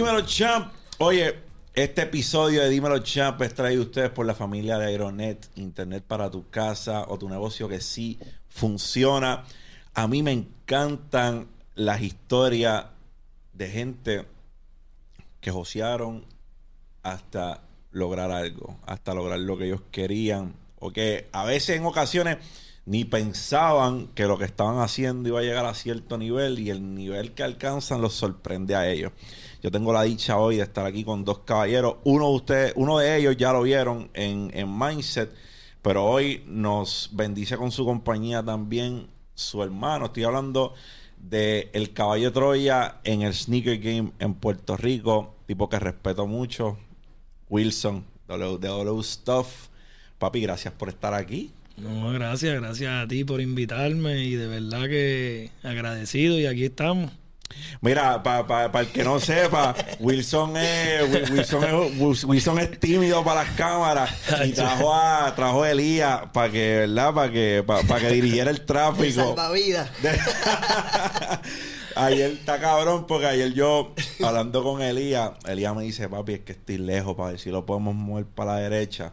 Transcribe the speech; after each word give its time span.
Dímelo, 0.00 0.22
champ. 0.22 0.72
Oye, 0.96 1.34
este 1.74 2.00
episodio 2.00 2.62
de 2.62 2.70
Dímelo, 2.70 3.00
champ 3.00 3.42
es 3.42 3.52
traído 3.52 3.82
a 3.82 3.84
ustedes 3.84 4.08
por 4.08 4.24
la 4.24 4.34
familia 4.34 4.78
de 4.78 4.86
Aeronet, 4.86 5.50
Internet 5.56 6.04
para 6.08 6.30
tu 6.30 6.48
casa 6.48 7.04
o 7.06 7.18
tu 7.18 7.28
negocio 7.28 7.68
que 7.68 7.82
sí 7.82 8.18
funciona. 8.48 9.44
A 9.92 10.08
mí 10.08 10.22
me 10.22 10.32
encantan 10.32 11.48
las 11.74 12.00
historias 12.00 12.86
de 13.52 13.68
gente 13.68 14.24
que 15.42 15.50
josearon 15.50 16.24
hasta 17.02 17.60
lograr 17.90 18.30
algo, 18.30 18.78
hasta 18.86 19.12
lograr 19.12 19.40
lo 19.40 19.58
que 19.58 19.66
ellos 19.66 19.82
querían, 19.90 20.54
o 20.78 20.92
que 20.92 21.28
a 21.32 21.44
veces 21.44 21.76
en 21.76 21.84
ocasiones 21.84 22.38
ni 22.86 23.04
pensaban 23.04 24.08
que 24.08 24.24
lo 24.24 24.38
que 24.38 24.46
estaban 24.46 24.78
haciendo 24.78 25.28
iba 25.28 25.40
a 25.40 25.42
llegar 25.42 25.66
a 25.66 25.74
cierto 25.74 26.16
nivel 26.16 26.58
y 26.58 26.70
el 26.70 26.94
nivel 26.94 27.32
que 27.32 27.42
alcanzan 27.42 28.00
los 28.00 28.14
sorprende 28.14 28.74
a 28.74 28.88
ellos. 28.88 29.12
Yo 29.62 29.70
tengo 29.70 29.92
la 29.92 30.02
dicha 30.02 30.38
hoy 30.38 30.56
de 30.56 30.62
estar 30.62 30.86
aquí 30.86 31.04
con 31.04 31.24
dos 31.24 31.40
caballeros. 31.40 31.96
Uno 32.04 32.28
de 32.28 32.34
ustedes, 32.34 32.72
uno 32.76 32.98
de 32.98 33.18
ellos 33.18 33.36
ya 33.36 33.52
lo 33.52 33.62
vieron 33.62 34.10
en, 34.14 34.50
en 34.54 34.78
Mindset, 34.78 35.30
pero 35.82 36.06
hoy 36.06 36.42
nos 36.46 37.10
bendice 37.12 37.56
con 37.58 37.70
su 37.70 37.84
compañía 37.84 38.42
también 38.42 39.08
su 39.34 39.62
hermano. 39.62 40.06
Estoy 40.06 40.24
hablando 40.24 40.74
de 41.18 41.68
el 41.74 41.92
caballo 41.92 42.32
Troya 42.32 43.00
en 43.04 43.22
el 43.22 43.34
sneaker 43.34 43.78
game 43.78 44.12
en 44.18 44.34
Puerto 44.34 44.76
Rico, 44.78 45.36
tipo 45.46 45.68
que 45.68 45.78
respeto 45.78 46.26
mucho, 46.26 46.78
Wilson, 47.50 48.04
WW 48.28 49.02
Stuff. 49.02 49.68
Papi, 50.18 50.40
gracias 50.40 50.72
por 50.72 50.88
estar 50.88 51.12
aquí. 51.12 51.52
No, 51.76 52.12
gracias, 52.12 52.60
gracias 52.60 52.92
a 52.92 53.08
ti 53.08 53.24
por 53.24 53.40
invitarme 53.40 54.24
y 54.24 54.34
de 54.34 54.46
verdad 54.46 54.86
que 54.86 55.50
agradecido 55.62 56.38
y 56.38 56.46
aquí 56.46 56.64
estamos. 56.64 57.10
Mira, 57.80 58.22
para 58.22 58.80
el 58.80 58.88
que 58.88 59.02
no 59.02 59.18
sepa, 59.20 59.74
Wilson 59.98 60.56
es, 60.56 61.30
Wilson 61.30 61.64
es, 61.64 62.24
Wilson 62.24 62.58
es 62.58 62.78
tímido 62.78 63.24
para 63.24 63.44
las 63.44 63.52
cámaras 63.54 64.10
y 64.44 64.52
trajo 64.52 64.94
a, 64.94 65.34
trajo 65.34 65.62
a 65.62 65.70
Elías 65.70 66.20
para 66.32 66.50
que, 66.50 66.76
¿verdad? 66.80 67.14
Para 67.14 67.32
que, 67.32 67.64
para, 67.66 68.00
que 68.00 68.10
dirigiera 68.10 68.50
el 68.50 68.64
tráfico. 68.64 69.34
vida. 69.52 69.90
ayer 71.96 72.32
está 72.32 72.60
cabrón 72.60 73.06
porque 73.06 73.26
ayer 73.26 73.52
yo 73.52 73.94
hablando 74.22 74.62
con 74.62 74.82
Elías, 74.82 75.32
Elías 75.46 75.74
me 75.74 75.84
dice, 75.84 76.08
papi, 76.08 76.34
es 76.34 76.40
que 76.40 76.52
estoy 76.52 76.78
lejos 76.78 77.16
para 77.16 77.30
ver 77.30 77.40
si 77.40 77.50
lo 77.50 77.66
podemos 77.66 77.94
mover 77.94 78.26
para 78.26 78.54
la 78.54 78.60
derecha. 78.60 79.12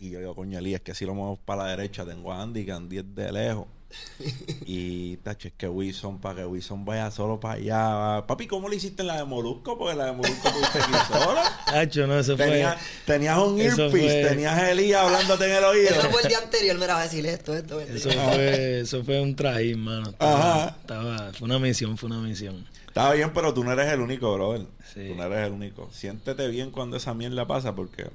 Y 0.00 0.10
yo 0.10 0.18
digo, 0.18 0.34
coño, 0.34 0.58
Elías, 0.58 0.80
es 0.80 0.84
que 0.84 0.94
si 0.94 1.04
lo 1.06 1.14
movemos 1.14 1.38
para 1.40 1.64
la 1.64 1.70
derecha, 1.70 2.04
tengo 2.04 2.32
a 2.32 2.42
Andy, 2.42 2.64
que 2.64 2.72
Andy 2.72 2.98
es 2.98 3.14
de 3.14 3.32
lejos. 3.32 3.66
y 4.66 5.16
tacho, 5.18 5.48
es 5.48 5.54
que 5.54 5.68
Wilson, 5.68 6.20
para 6.20 6.36
que 6.36 6.46
Wilson 6.46 6.84
vaya 6.84 7.10
solo 7.10 7.38
para 7.38 7.54
allá. 7.54 8.26
Papi, 8.26 8.46
¿cómo 8.46 8.68
le 8.68 8.76
hiciste 8.76 9.02
en 9.02 9.08
la 9.08 9.16
de 9.18 9.24
Molusco? 9.24 9.78
Porque 9.78 9.94
la 9.94 10.06
de 10.06 10.12
Molusco 10.12 10.50
tuviste. 10.50 10.78
Tacho, 11.66 12.06
no, 12.06 12.18
eso 12.18 12.36
fue. 12.36 12.66
Tenías 13.04 13.38
un 13.38 13.60
earpiece, 13.60 14.24
tenías 14.28 14.58
a 14.58 14.70
Elías 14.70 15.04
hablándote 15.04 15.44
en 15.44 15.56
el 15.56 15.64
oído. 15.64 15.90
Eso 15.90 16.10
fue 16.10 16.22
el 16.22 16.28
día 16.28 16.38
anterior, 16.38 16.78
me 16.78 16.84
era 16.84 16.98
a 16.98 17.02
decir 17.02 17.26
esto, 17.26 17.54
esto, 17.54 17.80
Eso 17.80 18.10
fue, 18.10 18.80
eso 18.80 19.04
fue 19.04 19.20
un 19.20 19.36
trajín, 19.36 19.80
mano. 19.80 20.14
Ajá. 20.18 20.76
Estaba, 20.80 21.32
fue 21.32 21.46
una 21.46 21.58
misión, 21.58 21.96
fue 21.96 22.08
una 22.08 22.20
misión. 22.20 22.66
Estaba 22.86 23.14
bien, 23.14 23.32
pero 23.32 23.52
tú 23.52 23.64
no 23.64 23.72
eres 23.72 23.92
el 23.92 24.00
único, 24.00 24.32
brother. 24.34 24.66
Sí. 24.92 25.08
Tú 25.08 25.14
no 25.16 25.24
eres 25.24 25.46
el 25.46 25.52
único. 25.52 25.90
Siéntete 25.92 26.48
bien 26.48 26.70
cuando 26.70 26.96
esa 26.96 27.12
mierda 27.14 27.46
pasa 27.46 27.74
porque 27.74 28.08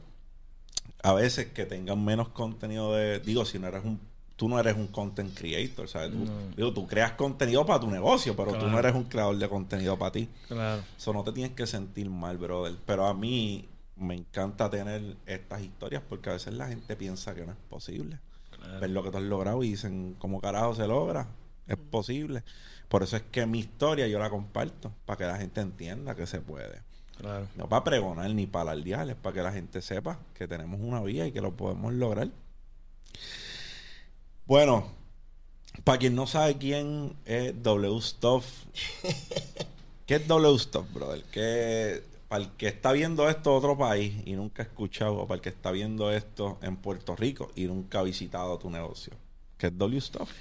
a 1.03 1.13
veces 1.13 1.47
que 1.47 1.65
tengan 1.65 2.03
menos 2.03 2.29
contenido 2.29 2.94
de. 2.94 3.19
Digo, 3.19 3.45
si 3.45 3.59
no 3.59 3.67
eres 3.67 3.83
un 3.83 3.99
tú 4.39 4.47
no 4.47 4.57
eres 4.57 4.77
un 4.77 4.88
content 4.88 5.38
creator, 5.38 5.89
¿sabes? 5.89 6.11
Tú, 6.11 6.25
digo, 6.55 6.72
tú 6.72 6.88
creas 6.88 7.11
contenido 7.11 7.66
para 7.66 7.81
tu 7.81 7.91
negocio, 7.91 8.38
pero 8.38 8.53
tú 8.53 8.67
no 8.67 8.79
eres 8.79 8.95
un 8.95 9.03
creador 9.03 9.38
de 9.38 9.50
contenido 9.50 10.00
para 10.00 10.13
ti. 10.13 10.29
Claro. 10.47 10.81
Eso 10.97 11.11
no 11.11 11.25
te 11.25 11.33
tienes 11.33 11.51
que 11.51 11.67
sentir 11.67 12.09
mal, 12.09 12.38
brother. 12.38 12.77
Pero 12.85 13.05
a 13.05 13.13
mí 13.13 13.67
me 13.97 14.16
encanta 14.16 14.69
tener 14.69 15.17
estas 15.25 15.61
historias 15.61 16.01
porque 16.07 16.29
a 16.29 16.33
veces 16.33 16.53
la 16.53 16.69
gente 16.69 16.95
piensa 16.95 17.35
que 17.35 17.45
no 17.45 17.51
es 17.51 17.57
posible. 17.69 18.17
Ver 18.79 18.89
lo 18.91 19.03
que 19.03 19.11
tú 19.11 19.17
has 19.17 19.23
logrado 19.23 19.61
y 19.61 19.72
dicen, 19.72 20.16
¿cómo 20.19 20.39
carajo 20.39 20.73
se 20.73 20.88
logra? 20.88 21.27
Es 21.67 21.75
posible. 21.75 22.44
Por 22.88 23.03
eso 23.03 23.17
es 23.17 23.23
que 23.23 23.45
mi 23.45 23.59
historia 23.59 24.07
yo 24.07 24.19
la 24.19 24.29
comparto, 24.29 24.94
para 25.06 25.17
que 25.17 25.25
la 25.25 25.38
gente 25.38 25.59
entienda 25.59 26.16
que 26.16 26.25
se 26.25 26.39
puede. 26.39 26.79
Claro. 27.17 27.45
No 27.57 27.67
para 27.67 27.83
pregonar 27.83 28.29
ni 28.31 28.47
para 28.47 28.71
alardear, 28.71 29.09
es 29.09 29.16
para 29.17 29.33
que 29.33 29.41
la 29.41 29.51
gente 29.51 29.81
sepa 29.81 30.17
que 30.33 30.47
tenemos 30.47 30.79
una 30.79 31.01
vía 31.01 31.27
y 31.27 31.33
que 31.33 31.41
lo 31.41 31.57
podemos 31.57 31.94
lograr. 31.94 32.29
Bueno, 34.49 34.83
para 35.83 35.99
quien 35.99 36.15
no 36.15 36.25
sabe 36.25 36.57
quién 36.57 37.13
es 37.27 37.53
W 37.61 38.01
Stuff, 38.01 38.45
¿qué 40.07 40.15
es 40.15 40.27
W 40.27 40.57
Stuff, 40.57 40.91
brother? 40.91 41.21
Que 41.31 42.01
para 42.27 42.45
el 42.45 42.49
que 42.53 42.67
está 42.67 42.91
viendo 42.91 43.29
esto 43.29 43.51
en 43.51 43.57
otro 43.57 43.77
país 43.77 44.11
y 44.25 44.31
nunca 44.31 44.63
ha 44.63 44.65
escuchado, 44.65 45.17
o 45.17 45.27
para 45.27 45.35
el 45.35 45.41
que 45.43 45.49
está 45.49 45.69
viendo 45.69 46.11
esto 46.11 46.57
en 46.63 46.77
Puerto 46.77 47.15
Rico 47.15 47.51
y 47.55 47.65
nunca 47.65 47.99
ha 47.99 48.03
visitado 48.03 48.57
tu 48.57 48.71
negocio, 48.71 49.13
¿qué 49.59 49.67
es 49.67 49.77
W 49.77 50.01
Stuff? 50.01 50.31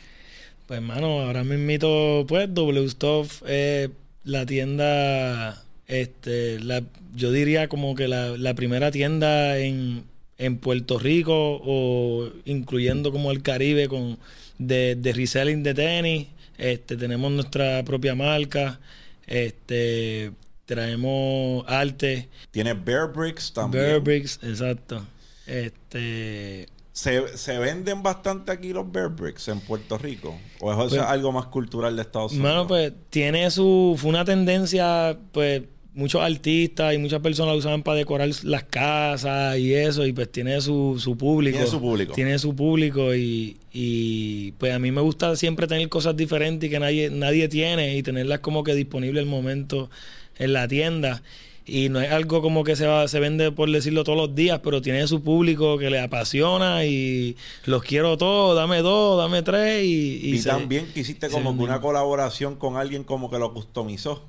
Pues, 0.67 0.79
hermano, 0.79 1.21
ahora 1.21 1.45
me 1.45 1.57
invito, 1.57 2.25
pues, 2.27 2.49
W 2.55 2.89
Stuff 2.89 3.43
es 3.47 3.91
la 4.25 4.47
tienda, 4.47 5.63
este, 5.87 6.61
la, 6.61 6.83
yo 7.15 7.31
diría 7.31 7.69
como 7.69 7.95
que 7.95 8.09
la, 8.09 8.39
la 8.39 8.55
primera 8.55 8.91
tienda 8.91 9.59
en 9.59 10.05
en 10.39 10.59
Puerto 10.59 10.99
Rico 10.99 11.61
o 11.65 12.31
incluyendo 12.45 13.13
como 13.13 13.31
el 13.31 13.43
Caribe 13.43 13.89
con 13.89 14.19
de, 14.59 14.95
de 14.97 15.13
reselling 15.13 15.63
de 15.63 15.75
tenis. 15.75 16.29
Este, 16.57 16.97
tenemos 16.97 17.31
nuestra 17.31 17.85
propia 17.85 18.15
marca. 18.15 18.81
Este, 19.27 20.33
traemos 20.65 21.65
arte. 21.69 22.29
Tiene 22.51 22.75
Bear 22.75 23.13
Bricks 23.13 23.53
también. 23.53 23.85
Bear 23.85 24.01
Bricks, 24.01 24.39
exacto. 24.43 25.05
Este. 25.47 26.69
¿Se, 26.93 27.39
¿Se, 27.39 27.59
venden 27.59 28.03
bastante 28.03 28.51
aquí 28.51 28.73
los 28.73 28.91
Bear 28.91 29.09
Bricks 29.09 29.47
en 29.49 29.61
Puerto 29.61 29.99
Rico? 29.99 30.37
¿O 30.61 30.73
es 30.73 30.91
pues, 30.91 31.01
algo 31.01 31.31
más 31.31 31.47
cultural 31.47 31.95
de 31.95 32.03
Estados 32.03 32.33
Unidos? 32.33 32.51
Bueno, 32.51 32.67
pues 32.67 32.93
tiene 33.11 33.51
su. 33.51 33.97
Fue 33.97 34.11
una 34.11 34.25
tendencia, 34.25 35.17
pues 35.33 35.63
muchos 35.99 36.23
artistas 36.23 36.95
y 36.95 36.99
muchas 36.99 37.21
personas 37.21 37.55
lo 37.55 37.59
usaban 37.59 37.83
para 37.83 37.99
decorar 37.99 38.31
las 38.45 38.63
casas 38.63 39.59
y 39.59 39.75
eso, 39.75 40.07
y 40.07 40.13
pues 40.13 40.31
tiene 40.31 40.61
su, 40.61 40.97
su 40.99 41.19
público. 41.19 41.57
Tiene 41.57 41.71
su 41.71 41.81
público. 41.81 42.13
Tiene 42.15 42.39
su 42.39 42.55
público 42.55 43.15
y, 43.17 43.57
y 43.73 44.53
pues 44.53 44.73
a 44.73 44.79
mí 44.79 44.93
me 44.93 45.01
gusta 45.01 45.35
siempre 45.35 45.67
tener 45.67 45.89
cosas 45.89 46.17
diferentes 46.17 46.69
y 46.69 46.71
que 46.71 46.79
nadie, 46.79 47.11
nadie 47.11 47.49
tiene 47.49 47.97
y 47.97 48.05
tenerlas 48.05 48.39
como 48.39 48.63
que 48.63 48.77
disponible 48.77 49.19
el 49.19 49.27
momento 49.27 49.91
en 50.39 50.53
la 50.53 50.69
tienda. 50.69 51.21
Y 51.67 51.89
no 51.89 52.01
es 52.01 52.13
algo 52.13 52.43
como 52.43 52.63
que 52.63 52.77
se 52.77 52.87
va, 52.87 53.09
se 53.09 53.19
vende 53.19 53.51
por 53.51 53.69
decirlo 53.69 54.05
todos 54.05 54.17
los 54.17 54.35
días, 54.37 54.61
pero 54.63 54.81
tiene 54.81 55.05
su 55.09 55.23
público 55.23 55.79
que 55.79 55.91
le 55.91 56.01
apasiona 56.01 56.85
y 56.85 57.37
los 57.67 57.83
quiero 57.83 58.17
todos, 58.17 58.55
dame 58.55 58.83
dos, 58.83 59.19
dame 59.19 59.43
tres 59.43 59.85
y... 59.85 60.37
Y, 60.37 60.43
también 60.43 60.87
quisiste 60.95 61.29
como 61.29 61.57
que 61.57 61.65
una 61.65 61.81
colaboración 61.81 62.55
con 62.55 62.77
alguien 62.77 63.03
como 63.03 63.29
que 63.31 63.39
lo 63.39 63.53
customizó 63.53 64.23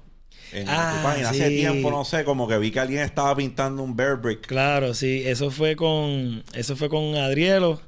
en 0.54 0.68
ah, 0.68 0.96
tu 0.96 1.04
página. 1.04 1.30
Hace 1.30 1.50
tiempo, 1.50 1.92
no 1.92 2.06
sé, 2.06 2.24
como 2.24 2.48
que 2.48 2.58
vi 2.58 2.72
que 2.72 2.80
alguien 2.80 3.02
estaba 3.02 3.36
pintando 3.36 3.84
un 3.84 3.96
bear 3.96 4.18
brick. 4.18 4.46
Claro, 4.46 4.94
sí, 4.94 5.24
eso 5.26 5.52
fue 5.52 5.76
con, 5.76 6.44
eso 6.54 6.76
fue 6.76 6.90
con 6.90 7.16
Adrielo. 7.16 7.82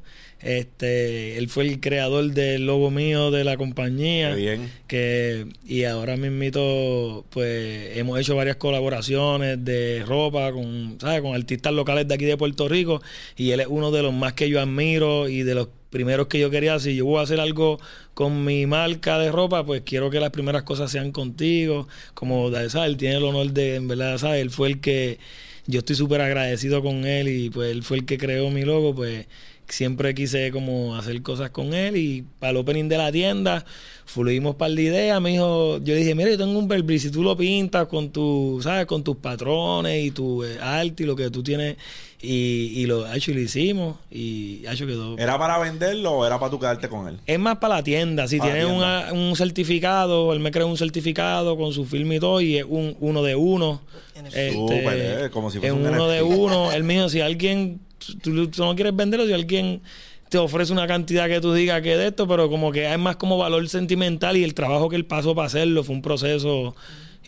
Este, 0.43 1.37
él 1.37 1.49
fue 1.49 1.67
el 1.67 1.79
creador 1.79 2.31
del 2.31 2.65
logo 2.65 2.89
mío 2.89 3.29
de 3.29 3.43
la 3.43 3.57
compañía. 3.57 4.33
bien. 4.33 4.71
Que, 4.87 5.45
y 5.65 5.83
ahora 5.83 6.17
mismo, 6.17 7.25
pues, 7.29 7.97
hemos 7.97 8.19
hecho 8.19 8.35
varias 8.35 8.55
colaboraciones 8.55 9.63
de 9.63 10.03
ropa 10.05 10.51
con, 10.51 10.97
¿sabes? 10.99 11.21
con 11.21 11.35
artistas 11.35 11.73
locales 11.73 12.07
de 12.07 12.15
aquí 12.15 12.25
de 12.25 12.37
Puerto 12.37 12.67
Rico. 12.67 13.01
Y 13.37 13.51
él 13.51 13.59
es 13.59 13.67
uno 13.69 13.91
de 13.91 14.01
los 14.01 14.13
más 14.13 14.33
que 14.33 14.49
yo 14.49 14.59
admiro 14.59 15.29
y 15.29 15.43
de 15.43 15.55
los 15.55 15.67
primeros 15.91 16.27
que 16.27 16.39
yo 16.39 16.49
quería, 16.49 16.79
si 16.79 16.95
yo 16.95 17.05
voy 17.05 17.19
a 17.19 17.23
hacer 17.23 17.39
algo 17.39 17.79
con 18.15 18.43
mi 18.43 18.65
marca 18.65 19.19
de 19.19 19.31
ropa, 19.31 19.63
pues 19.63 19.83
quiero 19.85 20.09
que 20.09 20.19
las 20.19 20.31
primeras 20.31 20.63
cosas 20.63 20.89
sean 20.89 21.11
contigo. 21.11 21.87
Como, 22.15 22.49
¿sabes? 22.51 22.73
Él 22.75 22.97
tiene 22.97 23.17
el 23.17 23.23
honor 23.23 23.51
de, 23.51 23.75
en 23.75 23.87
verdad. 23.87 24.37
Él 24.39 24.49
fue 24.49 24.69
el 24.69 24.81
que, 24.81 25.19
yo 25.67 25.79
estoy 25.79 25.95
súper 25.95 26.21
agradecido 26.21 26.81
con 26.81 27.05
él 27.05 27.27
y 27.27 27.49
pues 27.49 27.71
él 27.71 27.83
fue 27.83 27.97
el 27.97 28.05
que 28.05 28.17
creó 28.17 28.49
mi 28.49 28.63
logo, 28.63 28.95
pues 28.95 29.27
siempre 29.71 30.13
quise 30.13 30.51
como 30.51 30.95
hacer 30.95 31.21
cosas 31.21 31.49
con 31.49 31.73
él 31.73 31.97
y 31.97 32.25
para 32.39 32.51
el 32.51 32.57
opening 32.57 32.87
de 32.89 32.97
la 32.97 33.11
tienda 33.11 33.65
fluimos 34.11 34.55
para 34.55 34.73
la 34.73 34.81
idea, 34.81 35.19
me 35.19 35.31
dijo, 35.31 35.77
yo 35.79 35.95
dije, 35.95 36.13
mira, 36.15 36.29
yo 36.31 36.37
tengo 36.37 36.59
un 36.59 36.67
Burberry, 36.67 36.99
si 36.99 37.11
tú 37.11 37.23
lo 37.23 37.37
pintas 37.37 37.87
con 37.87 38.11
tu, 38.11 38.59
¿sabes? 38.61 38.85
Con 38.85 39.03
tus 39.03 39.15
patrones 39.17 40.03
y 40.03 40.11
tu 40.11 40.43
eh, 40.43 40.59
arte 40.61 41.03
y 41.03 41.05
lo 41.05 41.15
que 41.15 41.29
tú 41.29 41.41
tienes 41.41 41.77
y, 42.21 42.73
y 42.75 42.85
lo 42.85 43.11
hecho 43.11 43.31
y 43.31 43.35
lo 43.35 43.39
hicimos 43.39 43.97
y 44.11 44.63
hecho 44.67 44.85
quedó. 44.85 45.17
¿Era 45.17 45.39
para 45.39 45.57
venderlo 45.59 46.11
o 46.11 46.25
era 46.25 46.39
para 46.39 46.51
tú 46.51 46.59
quedarte 46.59 46.89
con 46.89 47.07
él? 47.07 47.19
Es 47.25 47.39
más 47.39 47.57
para 47.57 47.75
la 47.75 47.83
tienda, 47.83 48.27
si 48.27 48.39
tienes 48.39 48.65
un 48.65 49.35
certificado, 49.35 50.33
él 50.33 50.39
me 50.39 50.51
creó 50.51 50.67
un 50.67 50.77
certificado 50.77 51.57
con 51.57 51.71
su 51.71 51.85
film 51.85 52.11
y 52.11 52.19
todo 52.19 52.41
y 52.41 52.57
es 52.57 52.65
un 52.67 52.97
uno 52.99 53.23
de 53.23 53.35
uno. 53.35 53.81
Este, 54.13 54.51
Súper, 54.51 55.25
eh, 55.25 55.29
como 55.31 55.49
si 55.49 55.59
fuese 55.59 55.73
es 55.73 55.79
un 55.79 55.87
uno 55.87 56.07
de 56.07 56.21
uno, 56.21 56.71
el 56.71 56.83
mío, 56.83 57.07
si 57.09 57.21
alguien 57.21 57.79
tú, 58.21 58.31
no 58.57 58.75
quieres 58.75 58.95
venderlo 58.95 59.25
si 59.25 59.33
alguien 59.33 59.81
te 60.29 60.37
ofrece 60.37 60.71
una 60.71 60.87
cantidad 60.87 61.27
que 61.27 61.41
tú 61.41 61.53
digas 61.53 61.81
que 61.81 61.97
de 61.97 62.07
esto, 62.07 62.27
pero 62.27 62.49
como 62.49 62.71
que 62.71 62.87
hay 62.87 62.97
más 62.97 63.17
como 63.17 63.37
valor 63.37 63.67
sentimental 63.67 64.37
y 64.37 64.43
el 64.43 64.53
trabajo 64.53 64.87
que 64.89 64.95
él 64.95 65.05
pasó 65.05 65.35
para 65.35 65.47
hacerlo 65.47 65.83
fue 65.83 65.95
un 65.95 66.01
proceso 66.01 66.75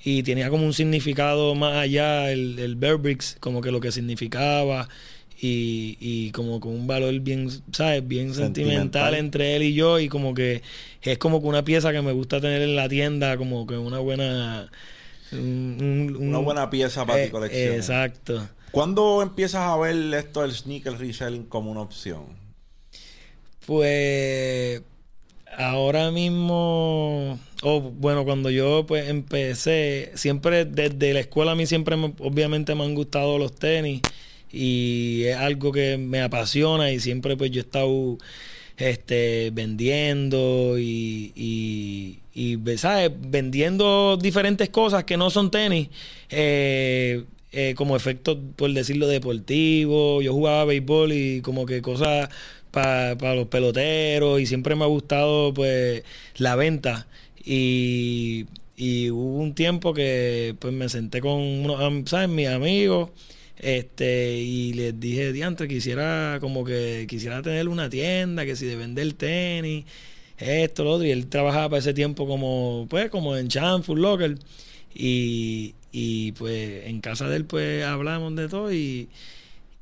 y 0.06 0.24
tenía 0.24 0.50
como 0.50 0.66
un 0.66 0.74
significado 0.74 1.54
más 1.56 1.76
allá, 1.76 2.32
el, 2.32 2.58
el 2.60 2.76
Bear 2.76 2.98
Bricks, 2.98 3.36
como 3.40 3.62
que 3.62 3.72
lo 3.72 3.80
que 3.82 3.92
significaba 3.92 4.88
y, 5.42 5.98
y 6.00 6.32
como 6.32 6.62
con 6.62 6.74
un 6.74 6.88
valor 6.88 7.18
bien, 7.20 7.50
¿sabes? 7.74 8.08
Bien 8.08 8.34
sentimental. 8.34 8.74
Sentimental. 8.76 9.16
entre 9.16 9.56
él 9.58 9.64
y 9.64 9.74
yo 9.74 10.00
y 10.00 10.08
como 10.08 10.34
que 10.34 10.62
es 11.02 11.18
como 11.18 11.42
que 11.42 11.48
una 11.48 11.66
pieza 11.66 11.92
que 11.92 12.02
me 12.02 12.14
gusta 12.14 12.40
tener 12.40 12.62
en 12.62 12.76
la 12.78 12.88
tienda, 12.88 13.36
como 13.36 13.68
que 13.68 13.76
una 13.76 14.00
buena... 14.00 14.70
un- 15.34 15.78
un- 15.82 16.16
Una 16.30 16.40
un- 16.40 16.46
buena 16.46 16.70
pieza 16.70 17.06
para 17.06 17.22
eh, 17.24 17.26
tu 17.26 17.32
colección. 17.34 17.76
Exacto. 17.76 18.48
¿Cuándo 18.74 19.22
empiezas 19.22 19.62
a 19.62 19.78
ver 19.78 19.96
esto 20.16 20.42
del 20.42 20.52
sneaker 20.52 20.98
reselling 20.98 21.44
como 21.46 21.70
una 21.72 21.82
opción? 21.82 22.26
Pues 23.66 24.82
ahora 25.58 26.12
mismo, 26.12 27.40
o 27.62 27.82
bueno, 27.82 28.26
cuando 28.26 28.50
yo 28.50 28.86
pues 28.88 29.10
empecé, 29.10 30.12
siempre 30.16 30.66
desde 30.66 31.14
la 31.14 31.20
escuela 31.22 31.52
a 31.52 31.56
mí 31.56 31.66
siempre 31.68 31.96
me- 31.96 32.14
obviamente 32.20 32.76
me 32.76 32.84
han 32.84 32.96
gustado 32.96 33.38
los 33.38 33.54
tenis 33.56 34.02
y 34.52 35.24
es 35.26 35.38
algo 35.38 35.72
que 35.72 35.98
me 35.98 36.22
apasiona 36.22 36.92
y 36.92 37.00
siempre 37.00 37.38
pues 37.38 37.52
yo 37.52 37.62
he 37.62 37.64
estado 37.66 38.18
este 38.78 39.52
vendiendo 39.54 40.78
y, 40.80 41.32
y, 41.36 42.20
y, 42.34 42.78
¿sabes? 42.78 43.12
vendiendo 43.16 44.18
diferentes 44.18 44.70
cosas 44.70 45.04
que 45.06 45.18
no 45.18 45.30
son 45.30 45.52
tenis 45.52 45.90
eh, 46.30 47.24
eh, 47.54 47.74
como 47.76 47.96
efecto 47.96 48.40
por 48.56 48.72
decirlo 48.74 49.08
deportivo. 49.08 50.22
Yo 50.22 50.34
jugaba 50.34 50.66
béisbol 50.66 51.14
y 51.14 51.42
como 51.42 51.66
que 51.66 51.82
cosas 51.82 52.30
para 52.72 53.36
los 53.36 53.48
peloteros 53.48 54.42
y 54.42 54.46
siempre 54.48 54.76
me 54.76 54.84
ha 54.84 54.88
gustado 54.88 55.54
pues 55.54 56.04
la 56.38 56.56
venta. 56.56 57.08
Y, 57.46 58.46
y 58.76 59.10
hubo 59.12 59.38
un 59.38 59.54
tiempo 59.56 59.94
que 59.94 60.56
pues 60.60 60.74
me 60.74 60.90
senté 60.90 61.22
con 61.22 61.40
unos 61.40 62.10
¿sabes? 62.10 62.30
mis 62.30 62.48
amigos 62.48 63.10
este 63.58 64.38
y 64.40 64.74
les 64.74 65.00
dije 65.00 65.32
diantre 65.32 65.68
quisiera 65.68 66.40
como 66.42 66.66
que 66.66 67.06
quisiera 67.08 67.42
tener 67.42 67.70
una 67.70 67.90
tienda 67.90 68.46
que 68.46 68.56
si 68.56 68.66
de 68.66 68.76
vender 68.76 69.14
tenis 69.14 69.86
esto 70.38 70.84
lo 70.84 70.92
otro 70.94 71.06
y 71.06 71.12
él 71.12 71.28
trabajaba 71.28 71.70
para 71.70 71.80
ese 71.80 71.94
tiempo 71.94 72.28
como 72.28 72.88
pues 72.90 73.10
como 73.10 73.38
en 73.38 73.48
Chan 73.48 73.84
Food 73.84 74.00
Locker. 74.00 74.38
Y, 74.96 75.74
y 75.94 76.34
pues 76.34 76.88
en 76.88 77.00
casa 77.00 77.30
de 77.30 77.38
él 77.38 77.46
pues 77.46 77.86
hablamos 77.86 78.36
de 78.36 78.50
todo 78.50 78.74
y 78.74 79.08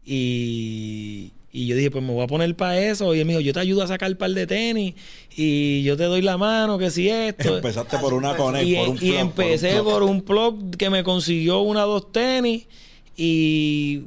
y, 0.06 1.32
y 1.52 1.68
yo 1.68 1.76
dije, 1.76 1.92
pues 1.92 2.04
me 2.04 2.14
voy 2.14 2.24
a 2.24 2.28
poner 2.28 2.56
para 2.56 2.80
eso. 2.80 3.14
Y 3.14 3.20
él 3.20 3.26
me 3.26 3.34
dijo, 3.34 3.42
yo 3.42 3.54
te 3.54 3.60
ayudo 3.60 3.84
a 3.84 3.88
sacar 3.88 4.10
el 4.10 4.18
par 4.18 4.32
de 4.32 4.48
tenis 4.48 4.96
y 5.36 5.84
yo 5.84 5.96
te 5.96 6.04
doy 6.04 6.22
la 6.22 6.38
mano, 6.38 6.78
que 6.78 6.90
si 6.90 7.10
esto. 7.10 7.58
Empezaste 7.58 7.98
por 8.00 8.14
una 8.14 8.36
connect, 8.36 8.68
y, 8.68 8.76
por 8.76 8.90
un 8.90 8.96
y 8.96 9.00
plug, 9.00 9.16
empecé 9.16 9.74
plug. 9.74 9.84
por 9.84 10.04
un 10.04 10.22
plug 10.22 10.76
que 10.76 10.90
me 10.90 11.04
consiguió 11.04 11.60
una 11.62 11.82
dos 11.84 12.12
tenis 12.12 12.68
y 13.16 14.04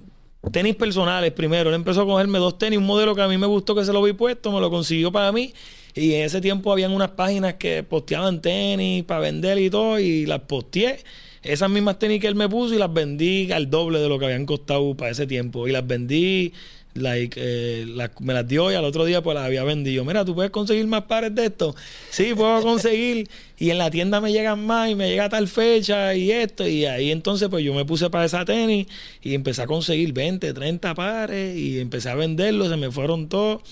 tenis 0.51 0.75
personales 0.75 1.33
primero. 1.33 1.71
Él 1.71 1.77
empezó 1.77 2.03
a 2.03 2.07
cogerme 2.07 2.39
dos 2.39 2.59
tenis, 2.59 2.79
un 2.79 2.87
modelo 2.87 3.15
que 3.15 3.23
a 3.23 3.29
mí 3.29 3.39
me 3.39 3.47
gustó 3.47 3.75
que 3.75 3.85
se 3.85 3.93
lo 3.93 4.03
vi 4.03 4.13
puesto, 4.13 4.51
me 4.51 4.61
lo 4.61 4.71
consiguió 4.71 5.13
para 5.13 5.31
mí. 5.33 5.55
Y 5.97 6.15
en 6.15 6.25
ese 6.25 6.41
tiempo 6.41 6.73
habían 6.73 6.91
unas 6.91 7.11
páginas 7.11 7.55
que 7.55 7.85
posteaban 7.85 8.43
tenis 8.43 9.05
para 9.05 9.21
vender 9.21 9.59
y 9.61 9.71
todo, 9.71 10.01
y 10.01 10.27
las 10.27 10.41
posteé. 10.41 10.99
Esas 11.45 11.71
mismas 11.71 11.99
tenis 11.99 12.21
que 12.21 12.27
él 12.27 12.35
me 12.35 12.49
puso 12.49 12.75
y 12.75 12.79
las 12.79 12.93
vendí 12.93 13.53
al 13.53 13.71
doble 13.71 13.99
de 13.99 14.09
lo 14.09 14.19
que 14.19 14.25
habían 14.25 14.47
costado 14.47 14.97
para 14.97 15.11
ese 15.11 15.27
tiempo. 15.27 15.69
Y 15.69 15.73
las 15.73 15.87
vendí, 15.87 16.55
like, 16.95 17.39
eh, 17.41 17.87
me 18.21 18.33
las 18.33 18.49
dio 18.49 18.73
y 18.73 18.75
al 18.75 18.85
otro 18.85 19.05
día 19.05 19.23
pues 19.23 19.35
las 19.35 19.45
había 19.45 19.63
vendido. 19.63 20.05
Mira, 20.05 20.25
¿tú 20.25 20.35
puedes 20.35 20.51
conseguir 20.51 20.87
más 20.87 21.03
pares 21.05 21.35
de 21.35 21.47
esto? 21.47 21.77
Sí, 22.11 22.33
puedo 22.35 22.63
conseguir. 22.63 23.29
y 23.59 23.71
en 23.71 23.79
la 23.79 23.91
tienda 23.91 24.21
me 24.21 24.33
llegan 24.33 24.65
más 24.65 24.91
y 24.91 24.95
me 24.95 25.09
llega 25.09 25.29
tal 25.29 25.47
fecha 25.47 26.15
y 26.15 26.31
esto. 26.33 26.67
Y 26.67 26.87
ahí 26.87 27.11
entonces 27.11 27.49
pues 27.51 27.63
yo 27.63 27.75
me 27.75 27.85
puse 27.85 28.09
para 28.09 28.25
esa 28.25 28.45
tenis 28.45 28.87
y 29.23 29.35
empecé 29.35 29.63
a 29.63 29.67
conseguir 29.67 30.13
20, 30.15 30.53
30 30.55 30.95
pares 30.95 31.57
y 31.57 31.79
empecé 31.79 32.09
a 32.09 32.15
venderlos, 32.15 32.71
se 32.71 32.77
me 32.77 32.91
fueron 32.91 33.29
todos. 33.29 33.63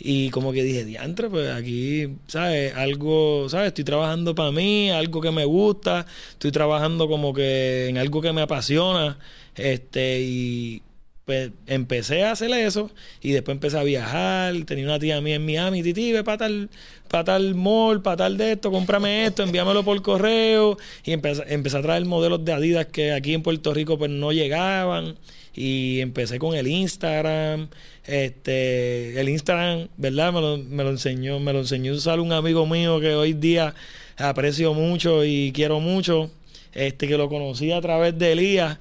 Y 0.00 0.30
como 0.30 0.52
que 0.52 0.62
dije, 0.62 0.84
diantre, 0.84 1.28
pues 1.28 1.50
aquí, 1.50 2.16
¿sabes? 2.26 2.74
Algo, 2.74 3.48
¿sabes? 3.48 3.68
Estoy 3.68 3.84
trabajando 3.84 4.34
para 4.34 4.50
mí, 4.50 4.90
algo 4.90 5.20
que 5.20 5.30
me 5.30 5.44
gusta, 5.44 6.06
estoy 6.30 6.52
trabajando 6.52 7.08
como 7.08 7.34
que 7.34 7.88
en 7.88 7.98
algo 7.98 8.22
que 8.22 8.32
me 8.32 8.40
apasiona. 8.42 9.18
Este, 9.54 10.20
y 10.22 10.82
pues 11.30 11.52
empecé 11.66 12.24
a 12.24 12.32
hacer 12.32 12.50
eso 12.50 12.90
y 13.20 13.30
después 13.32 13.54
empecé 13.54 13.78
a 13.78 13.82
viajar. 13.84 14.54
Tenía 14.64 14.84
una 14.86 14.98
tía 14.98 15.20
mía 15.20 15.36
en 15.36 15.44
Miami, 15.44 15.82
Titi, 15.82 16.12
ve 16.12 16.24
para 16.24 16.38
tal, 16.38 16.70
para 17.08 17.24
tal 17.24 17.54
mall, 17.54 18.02
para 18.02 18.16
tal 18.16 18.36
de 18.36 18.52
esto, 18.52 18.72
cómprame 18.72 19.26
esto, 19.26 19.42
envíamelo 19.42 19.84
por 19.84 20.00
correo. 20.02 20.76
Y 21.04 21.12
empecé, 21.12 21.44
empecé 21.48 21.76
a 21.76 21.82
traer 21.82 22.04
modelos 22.06 22.44
de 22.44 22.52
Adidas 22.52 22.86
que 22.86 23.12
aquí 23.12 23.34
en 23.34 23.42
Puerto 23.42 23.72
Rico 23.74 23.98
pues 23.98 24.10
no 24.10 24.32
llegaban. 24.32 25.16
Y 25.54 26.00
empecé 26.00 26.38
con 26.38 26.54
el 26.54 26.66
Instagram. 26.66 27.68
Este, 28.04 29.20
el 29.20 29.28
Instagram, 29.28 29.88
¿verdad? 29.96 30.32
Me 30.32 30.40
lo, 30.40 30.58
me 30.58 30.84
lo 30.84 30.90
enseñó, 30.90 31.38
me 31.40 31.52
lo 31.52 31.60
enseñó 31.60 31.92
a 31.92 31.96
usar 31.96 32.20
un 32.20 32.32
amigo 32.32 32.66
mío 32.66 33.00
que 33.00 33.14
hoy 33.14 33.32
día 33.32 33.74
aprecio 34.16 34.74
mucho 34.74 35.24
y 35.24 35.52
quiero 35.52 35.80
mucho. 35.80 36.30
Este, 36.72 37.08
que 37.08 37.16
lo 37.16 37.28
conocí 37.28 37.72
a 37.72 37.80
través 37.80 38.16
de 38.18 38.32
Elías. 38.32 38.78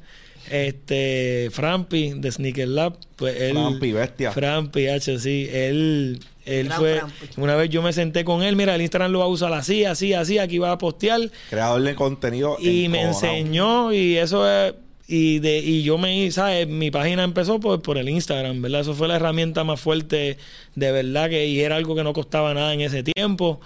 Este, 0.50 1.50
Frampi 1.52 2.14
de 2.16 2.32
Sneaker 2.32 2.68
Lab. 2.68 2.98
Pues 3.16 3.40
él, 3.40 3.54
Frampi, 3.54 3.92
bestia. 3.92 4.32
Frampi, 4.32 4.88
H, 4.88 5.20
sí. 5.20 5.48
Él, 5.52 6.20
él 6.46 6.68
Gran 6.68 6.80
fue. 6.80 6.96
Frampi. 6.98 7.26
Una 7.38 7.56
vez 7.56 7.70
yo 7.70 7.82
me 7.82 7.94
senté 7.94 8.24
con 8.24 8.42
él. 8.44 8.56
Mira, 8.56 8.76
el 8.76 8.82
Instagram 8.82 9.12
lo 9.12 9.20
va 9.20 9.26
a 9.26 9.30
usar 9.30 9.54
así, 9.54 9.86
así, 9.86 10.14
así. 10.14 10.38
Aquí 10.38 10.58
va 10.58 10.72
a 10.72 10.78
postear 10.78 11.22
Creador 11.50 11.82
de 11.82 11.96
contenido. 11.96 12.58
y 12.60 12.88
me 12.90 13.02
enseñó 13.02 13.92
y 13.94 14.18
eso 14.18 14.50
es 14.50 14.74
y 15.12 15.40
de 15.40 15.58
y 15.58 15.82
yo 15.82 15.98
me 15.98 16.30
sabes 16.30 16.68
mi 16.68 16.92
página 16.92 17.24
empezó 17.24 17.60
por, 17.60 17.82
por 17.82 17.98
el 17.98 18.08
Instagram 18.08 18.62
verdad 18.62 18.82
eso 18.82 18.94
fue 18.94 19.08
la 19.08 19.16
herramienta 19.16 19.64
más 19.64 19.82
fuerte 19.82 20.38
de 20.76 20.92
verdad 20.92 21.32
que 21.32 21.48
y 21.48 21.62
era 21.62 21.78
algo 21.78 21.96
que 21.96 22.04
no 22.04 22.14
costaba 22.14 22.54
nada 22.54 22.74
en 22.76 22.82
ese 22.82 23.02
tiempo. 23.02 23.60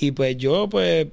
Y 0.00 0.10
pues 0.12 0.36
yo 0.36 0.68
pues 0.68 1.06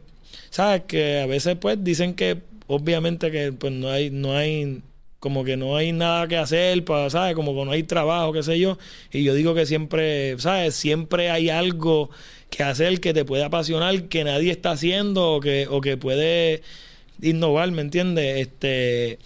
sabes 0.49 0.83
que 0.85 1.21
a 1.21 1.27
veces 1.27 1.55
pues 1.61 1.81
dicen 1.81 2.13
que 2.13 2.41
obviamente 2.67 3.31
que 3.31 3.53
pues 3.53 3.71
no 3.71 3.89
hay 3.89 4.09
no 4.09 4.35
hay 4.35 4.81
como 5.19 5.45
que 5.45 5.55
no 5.55 5.77
hay 5.77 5.93
nada 5.93 6.27
que 6.27 6.35
hacer 6.35 6.83
para 6.83 7.09
sabes 7.09 7.35
como 7.35 7.55
que 7.55 7.63
no 7.63 7.71
hay 7.71 7.83
trabajo 7.83 8.33
qué 8.33 8.43
sé 8.43 8.59
yo. 8.59 8.77
Y 9.13 9.23
yo 9.23 9.33
digo 9.33 9.55
que 9.55 9.65
siempre 9.65 10.37
sabes 10.39 10.75
siempre 10.75 11.31
hay 11.31 11.49
algo 11.49 12.09
que 12.49 12.63
hacer 12.63 12.99
que 12.99 13.13
te 13.13 13.23
puede 13.23 13.45
apasionar 13.45 14.09
que 14.09 14.25
nadie 14.25 14.51
está 14.51 14.71
haciendo 14.71 15.35
o 15.35 15.39
que 15.39 15.67
o 15.69 15.79
que 15.79 15.95
puede 15.95 16.63
innovar, 17.21 17.71
¿me 17.71 17.81
entiendes? 17.81 18.47
Este, 18.47 19.19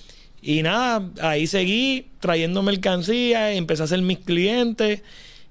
y 0.44 0.62
nada, 0.62 1.10
ahí 1.22 1.48
seguí 1.48 2.08
trayendo 2.20 2.62
mercancía, 2.64 3.54
empecé 3.54 3.84
a 3.84 3.88
ser 3.88 4.02
mis 4.02 4.20
clientes 4.20 5.02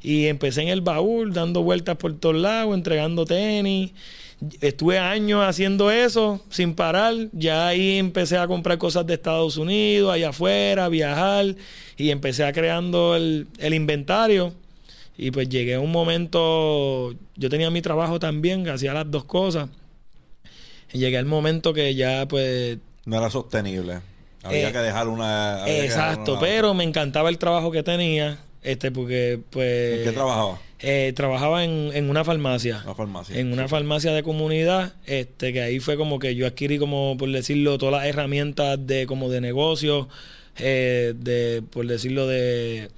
y 0.03 0.27
empecé 0.27 0.61
en 0.61 0.69
el 0.69 0.83
baúl, 0.83 1.33
dando 1.33 1.63
vueltas 1.63 1.97
por 1.97 2.13
todos 2.19 2.37
lados, 2.37 2.75
entregando 2.75 3.25
tenis. 3.25 3.93
Estuve 4.61 4.99
años 4.99 5.43
haciendo 5.47 5.91
eso 5.91 6.45
sin 6.51 6.75
parar. 6.75 7.15
Ya 7.33 7.69
ahí 7.69 7.99
empecé 7.99 8.37
a 8.37 8.47
comprar 8.47 8.77
cosas 8.77 9.07
de 9.07 9.15
Estados 9.15 9.57
Unidos, 9.57 10.13
allá 10.13 10.29
afuera, 10.29 10.91
viajar 10.91 11.57
y 11.97 12.11
empecé 12.11 12.45
a 12.45 12.53
creando 12.53 13.17
el, 13.17 13.47
el 13.59 13.73
inventario. 13.73 14.53
Y 15.17 15.31
pues 15.31 15.49
llegué 15.49 15.75
a 15.77 15.81
un 15.81 15.93
momento, 15.93 17.15
yo 17.37 17.49
tenía 17.49 17.71
mi 17.71 17.81
trabajo 17.81 18.19
también, 18.19 18.69
hacía 18.69 18.93
las 18.93 19.11
dos 19.11 19.25
cosas. 19.25 19.71
Y 20.93 20.99
llegué 20.99 21.17
al 21.17 21.27
momento 21.27 21.73
que 21.73 21.95
ya 21.95 22.29
pues 22.29 22.77
No 23.07 23.17
era 23.17 23.31
sostenible. 23.31 24.12
Había 24.43 24.69
Eh, 24.69 24.73
que 24.73 24.79
dejar 24.79 25.09
una. 25.09 25.63
había 25.63 25.75
que 25.77 25.83
dejar 25.83 26.11
Exacto, 26.13 26.33
una- 26.33 26.41
pero 26.41 26.75
me 26.75 26.85
encantaba 26.85 27.29
el 27.29 27.39
trabajo 27.39 27.71
que 27.71 27.83
tenía, 27.83 28.39
este, 28.63 28.91
porque 28.91 29.39
pues 29.51 29.99
¿En 29.99 30.05
qué 30.05 30.13
trabajaba? 30.13 30.59
eh, 30.81 31.13
trabajaba 31.15 31.65
en, 31.65 31.91
en 31.95 32.11
una 32.11 32.25
farmacia. 32.25 32.81
Una 32.85 32.95
farmacia. 32.95 33.39
En 33.39 33.53
una 33.53 33.69
farmacia 33.69 34.13
de 34.13 34.23
comunidad, 34.25 34.95
este, 35.07 35.53
que 35.53 35.63
ahí 35.63 35.79
fue 35.79 35.97
como 35.97 36.19
que 36.19 36.35
yo 36.35 36.47
adquirí 36.47 36.79
como, 36.79 37.17
por 37.17 37.31
decirlo, 37.31 37.79
todas 37.79 37.95
las 38.01 38.07
herramientas 38.07 38.79
de 38.85 39.07
como 39.07 39.29
de 39.31 39.41
negocio, 39.41 40.09
eh, 40.59 41.15
de, 41.17 41.63
por 41.71 41.87
decirlo, 41.87 42.27
de 42.27 42.89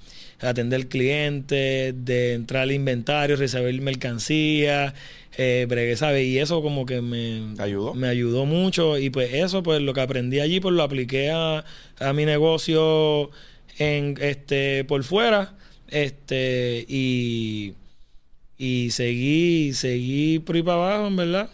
atender 0.41 0.87
clientes, 0.87 1.93
de 2.05 2.33
entrar 2.33 2.63
al 2.63 2.71
inventario, 2.71 3.35
recibir 3.37 3.79
mercancía, 3.81 4.93
eh, 5.37 5.65
bregué, 5.67 5.95
¿sabes? 5.97 6.25
Y 6.25 6.39
eso 6.39 6.61
como 6.61 6.85
que 6.85 7.01
me, 7.01 7.55
¿Te 7.55 7.63
ayudó? 7.63 7.93
me 7.93 8.07
ayudó 8.07 8.45
mucho 8.45 8.97
y 8.97 9.09
pues 9.09 9.33
eso, 9.33 9.63
pues 9.63 9.81
lo 9.81 9.93
que 9.93 10.01
aprendí 10.01 10.39
allí, 10.39 10.59
pues 10.59 10.73
lo 10.73 10.83
apliqué 10.83 11.31
a, 11.31 11.65
a 11.99 12.13
mi 12.13 12.25
negocio 12.25 13.29
en 13.77 14.15
este 14.21 14.83
por 14.85 15.03
fuera, 15.03 15.55
este 15.87 16.85
y 16.87 17.73
y 18.57 18.91
seguí 18.91 19.73
seguí 19.73 20.39
por 20.39 20.55
ahí 20.55 20.63
para 20.63 20.85
abajo, 20.85 21.07
en 21.07 21.15
verdad. 21.17 21.49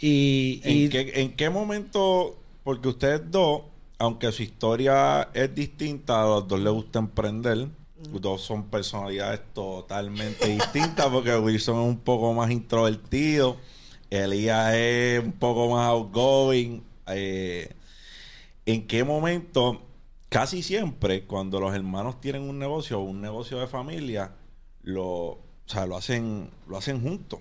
Y, 0.00 0.60
y 0.64 0.84
¿En 0.84 0.90
qué, 0.90 1.12
¿En 1.14 1.32
qué 1.32 1.48
momento? 1.48 2.38
Porque 2.62 2.88
ustedes 2.88 3.22
dos, 3.30 3.62
aunque 3.98 4.30
su 4.32 4.42
historia 4.42 5.28
es 5.32 5.54
distinta, 5.54 6.22
a 6.22 6.26
los 6.26 6.48
dos 6.48 6.60
les 6.60 6.72
gusta 6.72 6.98
emprender. 6.98 7.68
Dos 8.10 8.42
son 8.42 8.64
personalidades 8.64 9.40
totalmente 9.52 10.46
distintas 10.46 11.06
porque 11.06 11.36
Wilson 11.36 11.80
es 11.80 11.88
un 11.88 11.98
poco 11.98 12.32
más 12.32 12.50
introvertido, 12.50 13.56
Elías 14.10 14.74
es 14.74 15.24
un 15.24 15.32
poco 15.32 15.70
más 15.70 15.88
outgoing. 15.88 16.82
eh, 17.08 17.74
¿en 18.66 18.86
qué 18.86 19.04
momento, 19.04 19.82
casi 20.28 20.62
siempre, 20.62 21.24
cuando 21.24 21.60
los 21.60 21.74
hermanos 21.74 22.20
tienen 22.20 22.42
un 22.42 22.58
negocio, 22.58 23.00
un 23.00 23.20
negocio 23.20 23.58
de 23.58 23.66
familia, 23.66 24.32
lo, 24.82 25.06
o 25.06 25.40
sea, 25.66 25.86
lo 25.86 25.96
hacen, 25.96 26.50
lo 26.68 26.76
hacen 26.76 27.00
juntos? 27.02 27.40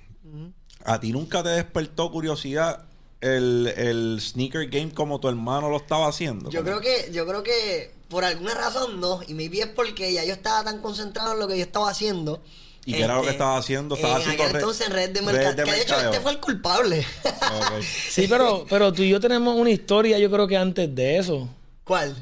¿A 0.85 0.99
ti 0.99 1.11
nunca 1.11 1.43
te 1.43 1.49
despertó 1.49 2.11
curiosidad 2.11 2.85
el, 3.21 3.67
el 3.77 4.19
sneaker 4.19 4.67
game 4.69 4.91
como 4.91 5.19
tu 5.19 5.29
hermano 5.29 5.69
lo 5.69 5.77
estaba 5.77 6.07
haciendo? 6.07 6.49
Yo 6.49 6.63
creo 6.63 6.81
que, 6.81 7.09
yo 7.11 7.25
creo 7.25 7.43
que 7.43 7.91
por 8.13 8.23
alguna 8.23 8.53
razón 8.53 9.01
no. 9.01 9.21
Y 9.27 9.33
maybe 9.33 9.61
es 9.61 9.67
porque 9.67 10.13
ya 10.13 10.23
yo 10.23 10.33
estaba 10.33 10.63
tan 10.63 10.81
concentrado 10.81 11.33
en 11.33 11.39
lo 11.39 11.47
que 11.47 11.57
yo 11.57 11.63
estaba 11.63 11.89
haciendo. 11.89 12.43
¿Y 12.85 12.93
qué 12.93 13.01
era 13.01 13.15
lo 13.15 13.23
que 13.23 13.31
estaba 13.31 13.57
haciendo? 13.57 13.95
Estaba 13.95 14.17
en 14.17 14.21
haciendo 14.21 14.43
aquel 14.43 14.55
entonces 14.57 14.87
en 14.87 14.93
red 14.93 15.09
de 15.09 15.21
redes 15.21 15.25
mercado. 15.33 15.55
de 15.55 15.63
Que 15.63 15.71
de 15.71 15.77
hecho 15.77 15.89
mercadeo. 15.95 16.11
este 16.11 16.21
fue 16.21 16.31
el 16.33 16.39
culpable. 16.39 17.05
Sí, 18.11 18.27
pero, 18.29 18.67
pero 18.69 18.93
tú 18.93 19.01
y 19.01 19.09
yo 19.09 19.19
tenemos 19.19 19.55
una 19.55 19.71
historia, 19.71 20.19
yo 20.19 20.29
creo 20.29 20.47
que 20.47 20.57
antes 20.57 20.93
de 20.93 21.17
eso. 21.17 21.49
¿Cuál? 21.83 22.15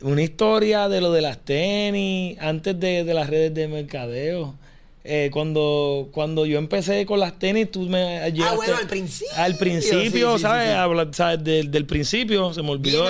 Una 0.00 0.22
historia 0.22 0.88
de 0.88 1.00
lo 1.00 1.10
de 1.10 1.22
las 1.22 1.38
tenis, 1.38 2.38
antes 2.40 2.78
de, 2.78 3.02
de 3.02 3.14
las 3.14 3.28
redes 3.28 3.52
de 3.52 3.66
mercadeo. 3.66 4.54
Eh, 5.04 5.30
cuando, 5.32 6.08
cuando 6.12 6.46
yo 6.46 6.58
empecé 6.58 7.04
con 7.06 7.18
las 7.18 7.36
tenis, 7.38 7.70
tú 7.72 7.80
me 7.88 8.18
Ah, 8.18 8.54
bueno, 8.54 8.76
al 8.76 8.86
principio. 8.86 9.32
Al 9.36 9.56
principio, 9.58 10.00
Sí, 10.00 10.10
sí, 10.10 10.36
sí, 10.36 10.42
¿sabes? 10.42 10.68
sí. 10.68 10.74
Habla- 10.74 11.08
¿sabes? 11.12 11.42
Del, 11.42 11.70
del 11.72 11.86
principio, 11.86 12.54
se 12.54 12.62
me 12.62 12.70
olvidó 12.70 13.02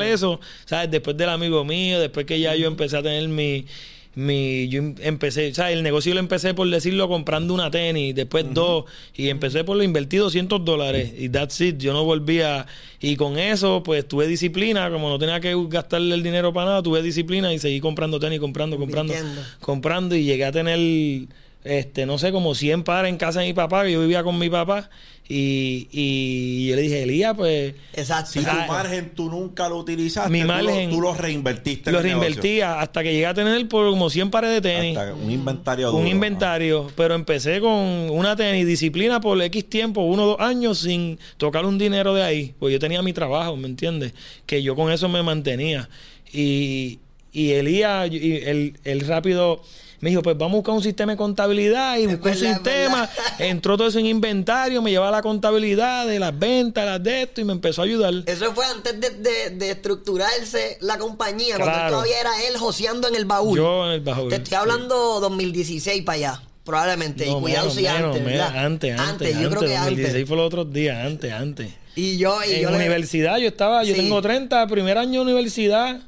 principio. 0.00 0.14
eso, 0.14 0.40
¿sabes? 0.64 0.90
Después 0.90 1.16
del 1.16 1.28
amigo 1.28 1.64
mío, 1.64 2.00
después 2.00 2.26
que 2.26 2.40
ya 2.40 2.54
yo 2.56 2.66
empecé 2.66 2.96
a 2.96 3.02
tener 3.02 3.28
mi... 3.28 3.66
mi 4.14 4.68
yo 4.68 4.80
em- 4.80 4.94
empecé, 5.00 5.54
¿sabes? 5.54 5.76
El 5.76 5.82
negocio 5.82 6.12
lo 6.14 6.20
empecé, 6.20 6.54
por 6.54 6.68
decirlo, 6.68 7.08
comprando 7.08 7.54
una 7.54 7.70
tenis, 7.70 8.14
después 8.14 8.46
dos, 8.52 8.84
y 9.14 9.28
empecé 9.28 9.62
por 9.64 9.76
lo 9.76 9.82
invertí 9.84 10.16
200 10.16 10.64
dólares, 10.64 11.12
y 11.16 11.28
that's 11.28 11.60
it, 11.60 11.78
yo 11.78 11.92
no 11.92 12.04
volvía... 12.04 12.66
Y 13.00 13.14
con 13.14 13.38
eso, 13.38 13.82
pues 13.84 14.08
tuve 14.08 14.26
disciplina, 14.26 14.90
como 14.90 15.08
no 15.08 15.18
tenía 15.20 15.38
que 15.38 15.54
gastarle 15.68 16.14
el 16.16 16.22
dinero 16.24 16.52
para 16.52 16.66
nada, 16.66 16.82
tuve 16.82 17.00
disciplina 17.00 17.52
y 17.54 17.60
seguí 17.60 17.78
comprando 17.80 18.18
tenis, 18.18 18.40
comprando, 18.40 18.76
comprando, 18.76 19.12
Invirtiendo. 19.12 19.48
comprando 19.60 20.16
y 20.16 20.24
llegué 20.24 20.44
a 20.44 20.50
tener, 20.50 21.28
este, 21.62 22.06
no 22.06 22.18
sé, 22.18 22.32
como 22.32 22.56
100 22.56 22.82
pares 22.82 23.08
en 23.10 23.18
casa 23.18 23.40
de 23.40 23.46
mi 23.46 23.52
papá, 23.52 23.84
que 23.84 23.92
yo 23.92 24.00
vivía 24.00 24.24
con 24.24 24.36
mi 24.38 24.48
papá. 24.50 24.90
Y, 25.30 25.88
y 25.92 26.68
yo 26.68 26.76
le 26.76 26.82
dije, 26.82 27.02
Elías, 27.02 27.34
pues 27.36 27.74
Exacto. 27.92 28.30
Si 28.32 28.40
tu 28.40 28.46
Ah, 28.50 28.64
margen 28.66 29.12
tú 29.14 29.28
nunca 29.30 29.68
lo 29.68 29.76
utilizaste, 29.76 30.30
Mi 30.30 30.40
tú, 30.40 30.46
margen- 30.46 30.88
lo, 30.88 30.96
tú 30.96 31.00
lo 31.02 31.14
reinvertiste 31.14 31.92
lo 31.92 32.00
reinvertía 32.00 32.80
hasta 32.80 33.02
que 33.02 33.12
llegué 33.12 33.26
a 33.26 33.34
tener 33.34 33.68
por 33.68 33.90
como 33.90 34.08
100 34.08 34.30
pares 34.30 34.50
de 34.50 34.60
tenis. 34.62 34.96
Hasta 34.96 35.14
un 35.14 35.30
inventario 35.30 35.90
un 35.92 35.96
duro, 35.98 36.08
inventario, 36.08 36.90
pero 36.96 37.14
empecé 37.14 37.60
con 37.60 37.70
una 38.10 38.36
tenis 38.36 38.66
disciplina 38.66 39.20
por 39.20 39.40
X 39.42 39.68
tiempo, 39.68 40.00
uno 40.00 40.24
o 40.24 40.26
dos 40.28 40.40
años 40.40 40.78
sin 40.78 41.18
tocar 41.36 41.66
un 41.66 41.76
dinero 41.76 42.14
de 42.14 42.22
ahí, 42.22 42.54
pues 42.58 42.72
yo 42.72 42.78
tenía 42.78 43.02
mi 43.02 43.12
trabajo, 43.12 43.54
¿me 43.54 43.68
entiendes? 43.68 44.14
Que 44.46 44.62
yo 44.62 44.74
con 44.74 44.90
eso 44.90 45.10
me 45.10 45.22
mantenía. 45.22 45.90
Y, 46.32 47.00
y 47.32 47.50
Elías, 47.50 48.10
y 48.10 48.36
él, 48.36 48.74
él 48.84 49.00
rápido 49.00 49.62
me 50.00 50.10
dijo, 50.10 50.22
pues 50.22 50.36
vamos 50.38 50.54
a 50.54 50.56
buscar 50.58 50.74
un 50.74 50.82
sistema 50.82 51.12
de 51.12 51.18
contabilidad 51.18 51.98
y 51.98 52.06
buscó 52.06 52.28
un 52.28 52.34
sistema, 52.36 53.08
entró 53.38 53.76
todo 53.76 53.88
eso 53.88 53.98
en 53.98 54.06
inventario, 54.06 54.80
me 54.80 54.90
llevaba 54.90 55.10
la 55.10 55.22
contabilidad 55.22 56.06
de 56.06 56.18
las 56.20 56.38
ventas, 56.38 56.84
las 56.86 57.02
de 57.02 57.22
esto 57.22 57.40
y 57.40 57.44
me 57.44 57.52
empezó 57.52 57.82
a 57.82 57.84
ayudar. 57.84 58.14
Eso 58.26 58.52
fue 58.54 58.64
antes 58.66 59.00
de, 59.00 59.10
de- 59.10 59.50
de 59.50 59.70
estructurarse 59.72 60.78
la 60.80 60.98
compañía, 60.98 61.56
cuando 61.56 61.74
Claro. 61.74 61.90
todavía 61.94 62.20
era 62.20 62.30
él 62.48 62.56
joseando 62.56 63.08
en 63.08 63.14
el 63.16 63.24
baúl. 63.24 63.56
Yo 63.58 63.86
en 63.86 63.92
el 63.92 64.00
baúl. 64.00 64.28
Te 64.30 64.36
estoy 64.36 64.54
hablando 64.56 65.20
2016 65.20 66.02
para 66.04 66.16
allá, 66.16 66.42
probablemente. 66.64 67.26
y 67.28 67.32
cuidado 67.34 67.70
si 67.70 67.86
antes, 67.86 68.24
¿verdad? 68.24 68.56
antes, 68.64 68.98
antes, 68.98 69.38
yo 69.38 69.48
creo 69.50 69.60
que 69.62 69.68
2016 69.68 70.08
antes. 70.14 70.28
fue 70.28 70.36
los 70.36 70.46
otros 70.46 70.72
días, 70.72 71.04
antes, 71.04 71.32
antes. 71.32 71.70
Y 71.96 72.16
yo, 72.16 72.38
y 72.48 72.52
en 72.54 72.62
yo 72.62 72.70
le- 72.70 72.76
universidad 72.76 73.38
yo 73.38 73.48
estaba, 73.48 73.82
yo 73.82 73.94
Sí. 73.94 74.00
tengo 74.00 74.22
30, 74.22 74.66
primer 74.68 74.96
año 74.98 75.20
de 75.24 75.26
universidad, 75.32 76.00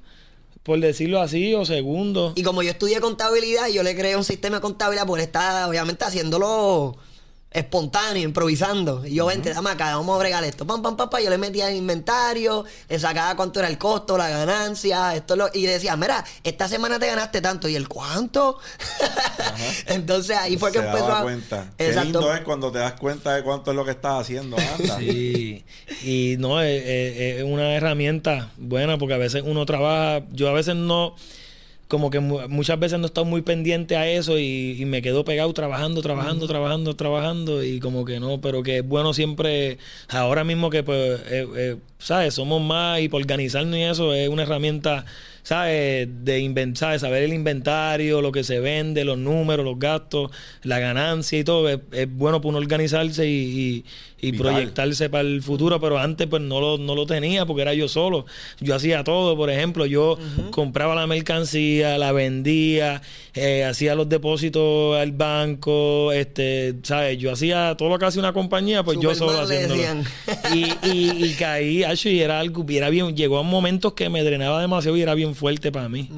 por 0.71 0.79
decirlo 0.79 1.21
así, 1.21 1.53
o 1.53 1.65
segundo. 1.65 2.33
Y 2.37 2.45
como 2.45 2.63
yo 2.63 2.71
estudié 2.71 3.01
contabilidad, 3.01 3.67
yo 3.67 3.83
le 3.83 3.97
creé 3.97 4.17
un 4.17 4.23
sistema 4.23 4.59
de 4.59 4.63
contabilidad 4.63 5.05
porque 5.05 5.25
está 5.25 5.67
obviamente 5.67 6.05
haciéndolo 6.05 6.97
espontáneo, 7.53 8.23
improvisando. 8.23 9.05
Y 9.05 9.15
yo, 9.15 9.27
vente, 9.27 9.53
dame 9.53 9.71
acá, 9.71 9.97
vamos 9.97 10.15
a 10.15 10.19
bregar 10.21 10.45
esto. 10.45 10.67
Pam, 10.67 10.83
pam, 10.83 10.97
pam, 10.97 11.11
pam. 11.11 11.21
Yo 11.23 11.31
le 11.31 11.39
metía 11.39 11.69
el 11.69 11.77
inventario, 11.77 12.65
le 12.89 12.99
sacaba 12.99 13.35
cuánto 13.37 13.59
era 13.59 13.69
el 13.69 13.77
costo, 13.79 14.17
la 14.17 14.29
ganancia, 14.29 15.15
esto 15.17 15.35
lo, 15.37 15.49
y 15.53 15.67
decía, 15.67 15.97
mira, 15.97 16.25
esta 16.45 16.69
semana 16.69 16.99
te 16.99 17.07
ganaste 17.09 17.41
tanto. 17.41 17.69
¿Y 17.69 17.75
el 17.77 17.89
cuánto? 17.89 18.59
Entonces 19.87 20.37
ahí 20.37 20.57
fue 20.57 20.71
que 20.73 20.79
empezó 20.79 21.07
daba 21.07 21.21
a. 21.21 21.23
cuenta. 21.23 21.71
Qué 21.77 21.89
Exacto. 21.89 22.05
lindo 22.21 22.35
es 22.35 22.41
cuando 22.43 22.71
te 22.71 22.79
das 22.79 22.93
cuenta 22.95 23.35
de 23.35 23.43
cuánto 23.43 23.71
es 23.71 23.77
lo 23.77 23.85
que 23.85 23.91
estás 23.93 24.21
haciendo. 24.21 24.57
Anda. 24.57 24.99
Sí, 24.99 25.65
y 26.05 26.37
no, 26.39 26.61
es, 26.61 26.83
es- 26.83 27.21
es 27.39 27.43
una 27.45 27.75
herramienta 27.75 28.51
buena 28.57 28.99
porque 28.99 29.15
a 29.15 29.19
veces 29.19 29.43
uno 29.45 29.67
trabaja, 29.67 30.25
yo 30.33 30.49
a 30.49 30.53
veces 30.53 30.77
no, 30.77 31.15
como 31.91 32.09
que 32.09 32.21
mu- 32.21 32.49
muchas 32.49 32.79
veces 32.79 32.99
no 32.99 33.07
estoy 33.07 33.25
muy 33.27 33.43
pendiente 33.43 33.97
a 33.97 34.09
eso 34.09 34.39
y, 34.39 34.77
y 34.81 34.85
me 34.87 35.03
quedo 35.03 35.25
pegado 35.25 35.53
trabajando, 35.53 36.01
trabajando, 36.01 36.47
trabajando, 36.47 36.97
trabajando 36.97 37.63
y 37.63 37.81
como 37.81 38.07
que 38.07 38.21
no, 38.21 38.41
pero 38.41 38.63
que 38.63 38.79
es 38.79 38.87
bueno 38.89 39.13
siempre, 39.13 39.77
ahora 40.09 40.45
mismo 40.45 40.71
que 40.71 40.83
pues, 40.83 41.21
eh, 41.29 41.47
eh, 41.57 41.77
¿sabes? 41.99 42.33
Somos 42.35 42.63
más 42.63 43.01
y 43.01 43.09
por 43.09 43.21
organizarnos 43.21 43.77
y 43.77 43.83
eso 43.83 44.15
es 44.15 44.29
una 44.31 44.45
herramienta, 44.45 45.05
¿sabes? 45.51 46.07
De 46.25 46.39
inventar, 46.39 46.97
saber 47.01 47.25
el 47.25 47.33
inventario, 47.33 48.23
lo 48.23 48.31
que 48.31 48.45
se 48.45 48.61
vende, 48.61 49.05
los 49.05 49.19
números, 49.19 49.65
los 49.65 49.81
gastos, 49.81 50.31
la 50.63 50.79
ganancia 50.79 51.41
y 51.41 51.43
todo, 51.43 51.69
es, 51.69 51.81
es 51.91 52.09
bueno 52.09 52.41
para 52.41 52.51
uno 52.51 52.59
organizarse 52.59 53.27
y, 53.27 53.83
y, 54.21 54.29
y 54.29 54.31
Vital. 54.31 54.53
proyectarse 54.53 55.11
para 55.11 55.23
el 55.23 55.43
futuro, 55.43 55.81
pero 55.81 55.99
antes 55.99 56.29
pues 56.29 56.41
no 56.41 56.61
lo, 56.61 56.79
no 56.79 56.95
lo 56.95 57.05
tenía 57.05 57.47
porque 57.47 57.63
era 57.63 57.75
yo 57.75 57.89
solo. 57.89 58.27
Yo 58.61 58.77
hacía 58.77 59.03
todo, 59.03 59.37
por 59.37 59.51
ejemplo, 59.51 59.87
yo 59.87 60.19
compraba 60.53 60.95
la 60.95 61.09
mercancía, 61.09 61.99
la 61.99 62.13
vendía, 62.13 63.03
eh, 63.35 63.65
hacía 63.65 63.97
los 63.97 64.09
depósitos 64.09 64.97
al 64.99 65.11
banco, 65.11 66.13
este, 66.13 66.77
¿sabes? 66.85 67.19
Yo 67.19 67.33
hacía 67.33 67.75
todo 67.77 67.89
lo 67.89 67.99
que 67.99 68.05
hace 68.05 68.21
una 68.21 68.33
compañía, 68.33 68.85
pues 68.85 68.99
yo 69.01 69.17
solo 69.17 69.41
haciéndolo. 69.41 69.83
Y, 70.55 70.65
y, 70.89 71.25
y 71.25 71.35
caí, 71.37 71.83
y 72.05 72.21
era 72.21 72.39
algo, 72.39 72.65
y 72.69 72.77
era 72.77 72.89
bien, 72.89 73.17
llegó 73.17 73.39
a 73.39 73.43
momentos 73.43 73.95
que 73.95 74.09
me 74.11 74.23
drenaba 74.23 74.61
demasiado 74.61 74.97
y 74.97 75.03
era 75.03 75.15
bien 75.15 75.35
fuerte 75.41 75.73
para 75.73 75.89
mí. 75.89 76.09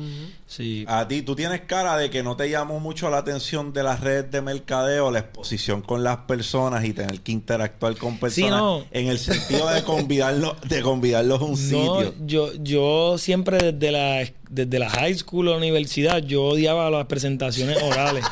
Sí. 0.47 0.85
A 0.89 1.07
ti, 1.09 1.23
tú 1.23 1.35
tienes 1.37 1.61
cara 1.63 1.97
de 1.97 2.11
que 2.11 2.23
no 2.23 2.37
te 2.37 2.51
llamó 2.51 2.81
mucho 2.81 3.09
la 3.09 3.19
atención 3.19 3.73
de 3.73 3.83
las 3.85 4.01
redes 4.01 4.31
de 4.33 4.43
mercadeo, 4.43 5.11
la 5.13 5.21
exposición 5.21 5.81
con 5.81 6.03
las 6.03 6.17
personas 6.19 6.85
y 6.85 6.93
tener 6.93 7.21
que 7.21 7.33
interactuar 7.33 7.97
con 7.97 8.19
personas 8.19 8.59
no. 8.61 8.85
en 8.91 9.07
el 9.07 9.19
sentido 9.19 9.69
de 9.71 9.83
convidarlos, 9.85 10.61
de 10.69 10.83
convidarlos 10.83 11.41
a 11.41 11.45
un 11.45 11.51
No, 11.53 11.57
sitio. 11.57 12.15
yo, 12.27 12.53
yo 12.55 13.17
siempre 13.17 13.73
desde 13.73 13.93
la, 13.93 14.29
desde 14.53 14.79
la 14.79 14.91
high 14.91 15.15
school 15.15 15.49
o 15.49 15.53
la 15.53 15.57
universidad, 15.57 16.23
yo 16.23 16.45
odiaba 16.45 16.91
las 16.91 17.07
presentaciones 17.07 17.83
orales. 17.83 18.23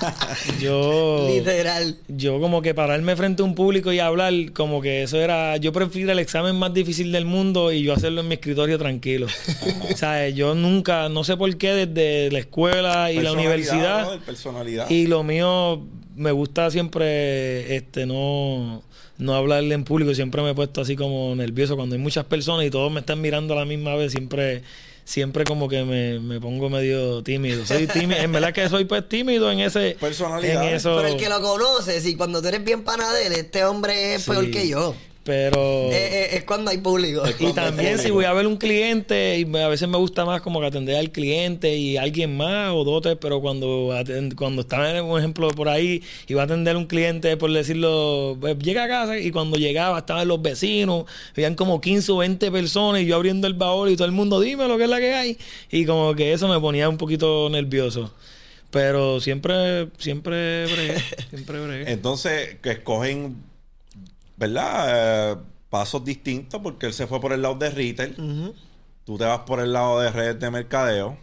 yo, 0.60 1.26
Literal. 1.34 1.96
yo 2.08 2.38
como 2.40 2.60
que 2.60 2.74
pararme 2.74 3.16
frente 3.16 3.40
a 3.40 3.46
un 3.46 3.54
público 3.54 3.90
y 3.90 3.98
hablar, 3.98 4.34
como 4.52 4.82
que 4.82 5.04
eso 5.04 5.18
era, 5.18 5.56
yo 5.56 5.72
prefiero 5.72 6.12
el 6.12 6.18
examen 6.18 6.56
más 6.56 6.74
difícil 6.74 7.10
del 7.10 7.24
mundo 7.24 7.72
y 7.72 7.82
yo 7.82 7.94
hacerlo 7.94 8.20
en 8.20 8.28
mi 8.28 8.34
escritorio 8.34 8.76
tranquilo. 8.78 9.28
o 9.90 9.96
sea, 9.96 10.28
yo 10.28 10.54
nunca, 10.54 11.08
no 11.08 11.24
sé 11.24 11.38
por 11.38 11.56
qué 11.56 11.86
desde 11.86 12.30
la 12.30 12.40
escuela 12.40 13.10
y 13.10 13.20
la 13.20 13.32
universidad 13.32 14.02
brother, 14.02 14.20
personalidad. 14.20 14.90
y 14.90 15.06
lo 15.06 15.22
mío 15.22 15.86
me 16.14 16.32
gusta 16.32 16.70
siempre 16.70 17.74
este 17.74 18.04
no 18.04 18.82
no 19.16 19.34
hablarle 19.34 19.74
en 19.74 19.84
público, 19.84 20.14
siempre 20.14 20.42
me 20.42 20.50
he 20.50 20.54
puesto 20.54 20.82
así 20.82 20.96
como 20.96 21.34
nervioso 21.34 21.76
cuando 21.76 21.94
hay 21.94 22.00
muchas 22.00 22.26
personas 22.26 22.66
y 22.66 22.70
todos 22.70 22.92
me 22.92 23.00
están 23.00 23.22
mirando 23.22 23.54
a 23.54 23.56
la 23.56 23.64
misma 23.64 23.94
vez, 23.94 24.12
siempre 24.12 24.62
siempre 25.04 25.44
como 25.44 25.68
que 25.68 25.84
me, 25.84 26.18
me 26.20 26.40
pongo 26.40 26.68
medio 26.70 27.22
tímido. 27.22 27.64
Soy 27.66 27.86
tímido, 27.86 28.20
en 28.20 28.32
verdad 28.32 28.52
que 28.52 28.68
soy 28.68 28.84
pues 28.84 29.08
tímido 29.08 29.50
en 29.50 29.60
ese 29.60 29.96
Personalidad. 30.00 30.66
en 30.68 30.74
eso. 30.74 30.96
Pero 30.96 31.08
el 31.08 31.16
que 31.16 31.28
lo 31.28 31.40
conoces, 31.40 32.04
y 32.06 32.14
cuando 32.16 32.40
tú 32.42 32.48
eres 32.48 32.64
bien 32.64 32.82
panadero, 32.82 33.34
este 33.34 33.64
hombre 33.64 34.14
es 34.14 34.22
Sí. 34.22 34.30
peor 34.30 34.50
que 34.50 34.68
yo. 34.68 34.94
Pero 35.24 35.60
Eh, 35.92 35.92
eh, 35.92 36.28
es 36.32 36.44
cuando 36.44 36.72
hay 36.72 36.78
público. 36.78 37.22
y 37.38 37.52
también 37.52 37.96
si 38.00 38.10
voy 38.10 38.24
a 38.24 38.32
ver 38.32 38.46
un 38.48 38.56
cliente 38.56 39.38
y 39.38 39.44
me- 39.44 39.62
a 39.62 39.68
veces 39.68 39.88
me 39.88 39.96
gusta 39.96 40.24
más 40.24 40.40
como 40.42 40.58
que 40.60 40.66
atender 40.66 40.96
al 40.96 41.12
cliente 41.12 41.76
y 41.76 41.96
alguien 41.96 42.36
más 42.36 42.72
o 42.72 42.82
dos, 42.82 43.02
tres, 43.02 43.18
pero 43.20 43.40
cuando 43.40 43.90
cuando 44.34 44.62
estaba 44.62 44.90
en 44.98 45.04
un 45.04 45.18
ejemplo 45.20 45.48
por 45.50 45.68
ahí 45.68 46.02
iba 46.26 46.42
a 46.42 46.44
atender 46.46 46.76
un 46.76 46.86
cliente 46.86 47.36
por 47.36 47.52
decirlo, 47.52 48.36
pues, 48.40 48.58
llega 48.58 48.82
a 48.84 48.88
casa 48.88 49.16
y 49.16 49.30
cuando 49.30 49.56
llegaba 49.58 49.98
estaban 49.98 50.26
los 50.26 50.42
vecinos, 50.42 51.04
habían 51.36 51.54
como 51.54 51.80
15 51.80 52.10
o 52.10 52.16
20 52.16 52.50
personas 52.50 53.02
y 53.02 53.06
yo 53.06 53.14
abriendo 53.14 53.46
el 53.46 53.54
baúl 53.54 53.90
y 53.90 53.96
todo 53.96 54.06
el 54.06 54.12
mundo 54.12 54.40
dime 54.40 54.66
lo 54.66 54.76
que 54.76 54.84
es 54.84 54.90
la 54.90 54.98
que 54.98 55.14
hay 55.14 55.38
y 55.70 55.84
como 55.84 56.16
que 56.16 56.32
eso 56.32 56.48
me 56.48 56.58
ponía 56.58 56.88
un 56.88 56.96
poquito 56.98 57.48
nervioso. 57.48 58.12
Pero 58.72 59.20
siempre 59.20 59.88
siempre 59.98 60.64
bregué, 60.66 60.94
siempre 61.30 61.60
bregué. 61.60 61.92
Entonces, 61.92 62.56
que 62.62 62.70
escogen, 62.70 63.36
¿verdad? 64.36 65.32
Eh, 65.32 65.36
pasos 65.68 66.04
distintos 66.04 66.60
porque 66.62 66.86
él 66.86 66.92
se 66.92 67.06
fue 67.06 67.20
por 67.20 67.32
el 67.32 67.42
lado 67.42 67.54
de 67.54 67.70
retail. 67.70 68.54
Tú 69.04 69.18
te 69.18 69.24
vas 69.24 69.40
por 69.40 69.60
el 69.60 69.72
lado 69.72 70.00
de 70.00 70.10
redes 70.10 70.38
de 70.38 70.50
mercadeo. 70.50 71.16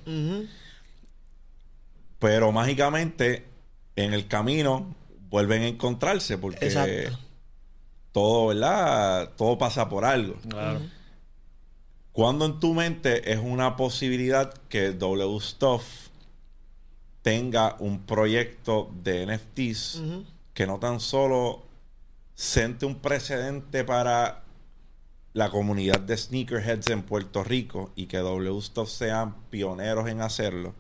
Pero 2.20 2.52
mágicamente, 2.52 3.46
en 3.96 4.14
el 4.14 4.28
camino, 4.28 4.96
vuelven 5.30 5.62
a 5.64 5.68
encontrarse 5.68 6.38
porque 6.38 6.66
Exacto. 6.66 7.18
todo, 8.12 8.48
¿verdad? 8.48 9.32
Todo 9.38 9.58
pasa 9.58 9.88
por 9.88 10.04
algo. 10.04 10.36
Claro. 10.48 10.82
¿Cuándo 12.12 12.46
en 12.46 12.60
tu 12.60 12.74
mente 12.74 13.32
es 13.32 13.40
una 13.40 13.78
posibilidad 13.78 14.54
que 14.68 14.92
W 14.92 15.40
Stuff 15.40 16.10
tenga 17.22 17.76
un 17.80 18.00
proyecto 18.02 18.92
de 19.04 19.26
NFTs 19.26 20.02
que 20.54 20.68
no 20.68 20.80
tan 20.80 21.00
solo 21.00 21.64
sente 22.40 22.86
un 22.86 22.96
precedente 22.96 23.84
para 23.84 24.46
la 25.34 25.50
comunidad 25.50 26.00
de 26.00 26.16
sneakerheads 26.16 26.90
en 26.90 27.04
Puerto 27.04 27.44
Rico 27.44 27.92
y 27.98 28.06
que 28.06 28.20
W 28.20 28.62
Stuff 28.62 28.90
sean 28.90 29.36
pioneros 29.50 30.08
en 30.08 30.22
hacerlo? 30.22 30.74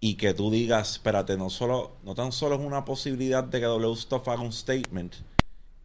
Y 0.00 0.16
que 0.16 0.34
tú 0.34 0.50
digas, 0.50 0.92
espérate, 0.92 1.38
no 1.38 1.48
solo, 1.48 1.96
no 2.04 2.14
tan 2.14 2.30
solo 2.30 2.56
es 2.56 2.60
una 2.60 2.84
posibilidad 2.84 3.42
de 3.42 3.60
que 3.60 3.64
W 3.64 3.96
Stuff 3.96 4.28
haga 4.28 4.42
un 4.42 4.52
statement, 4.52 5.14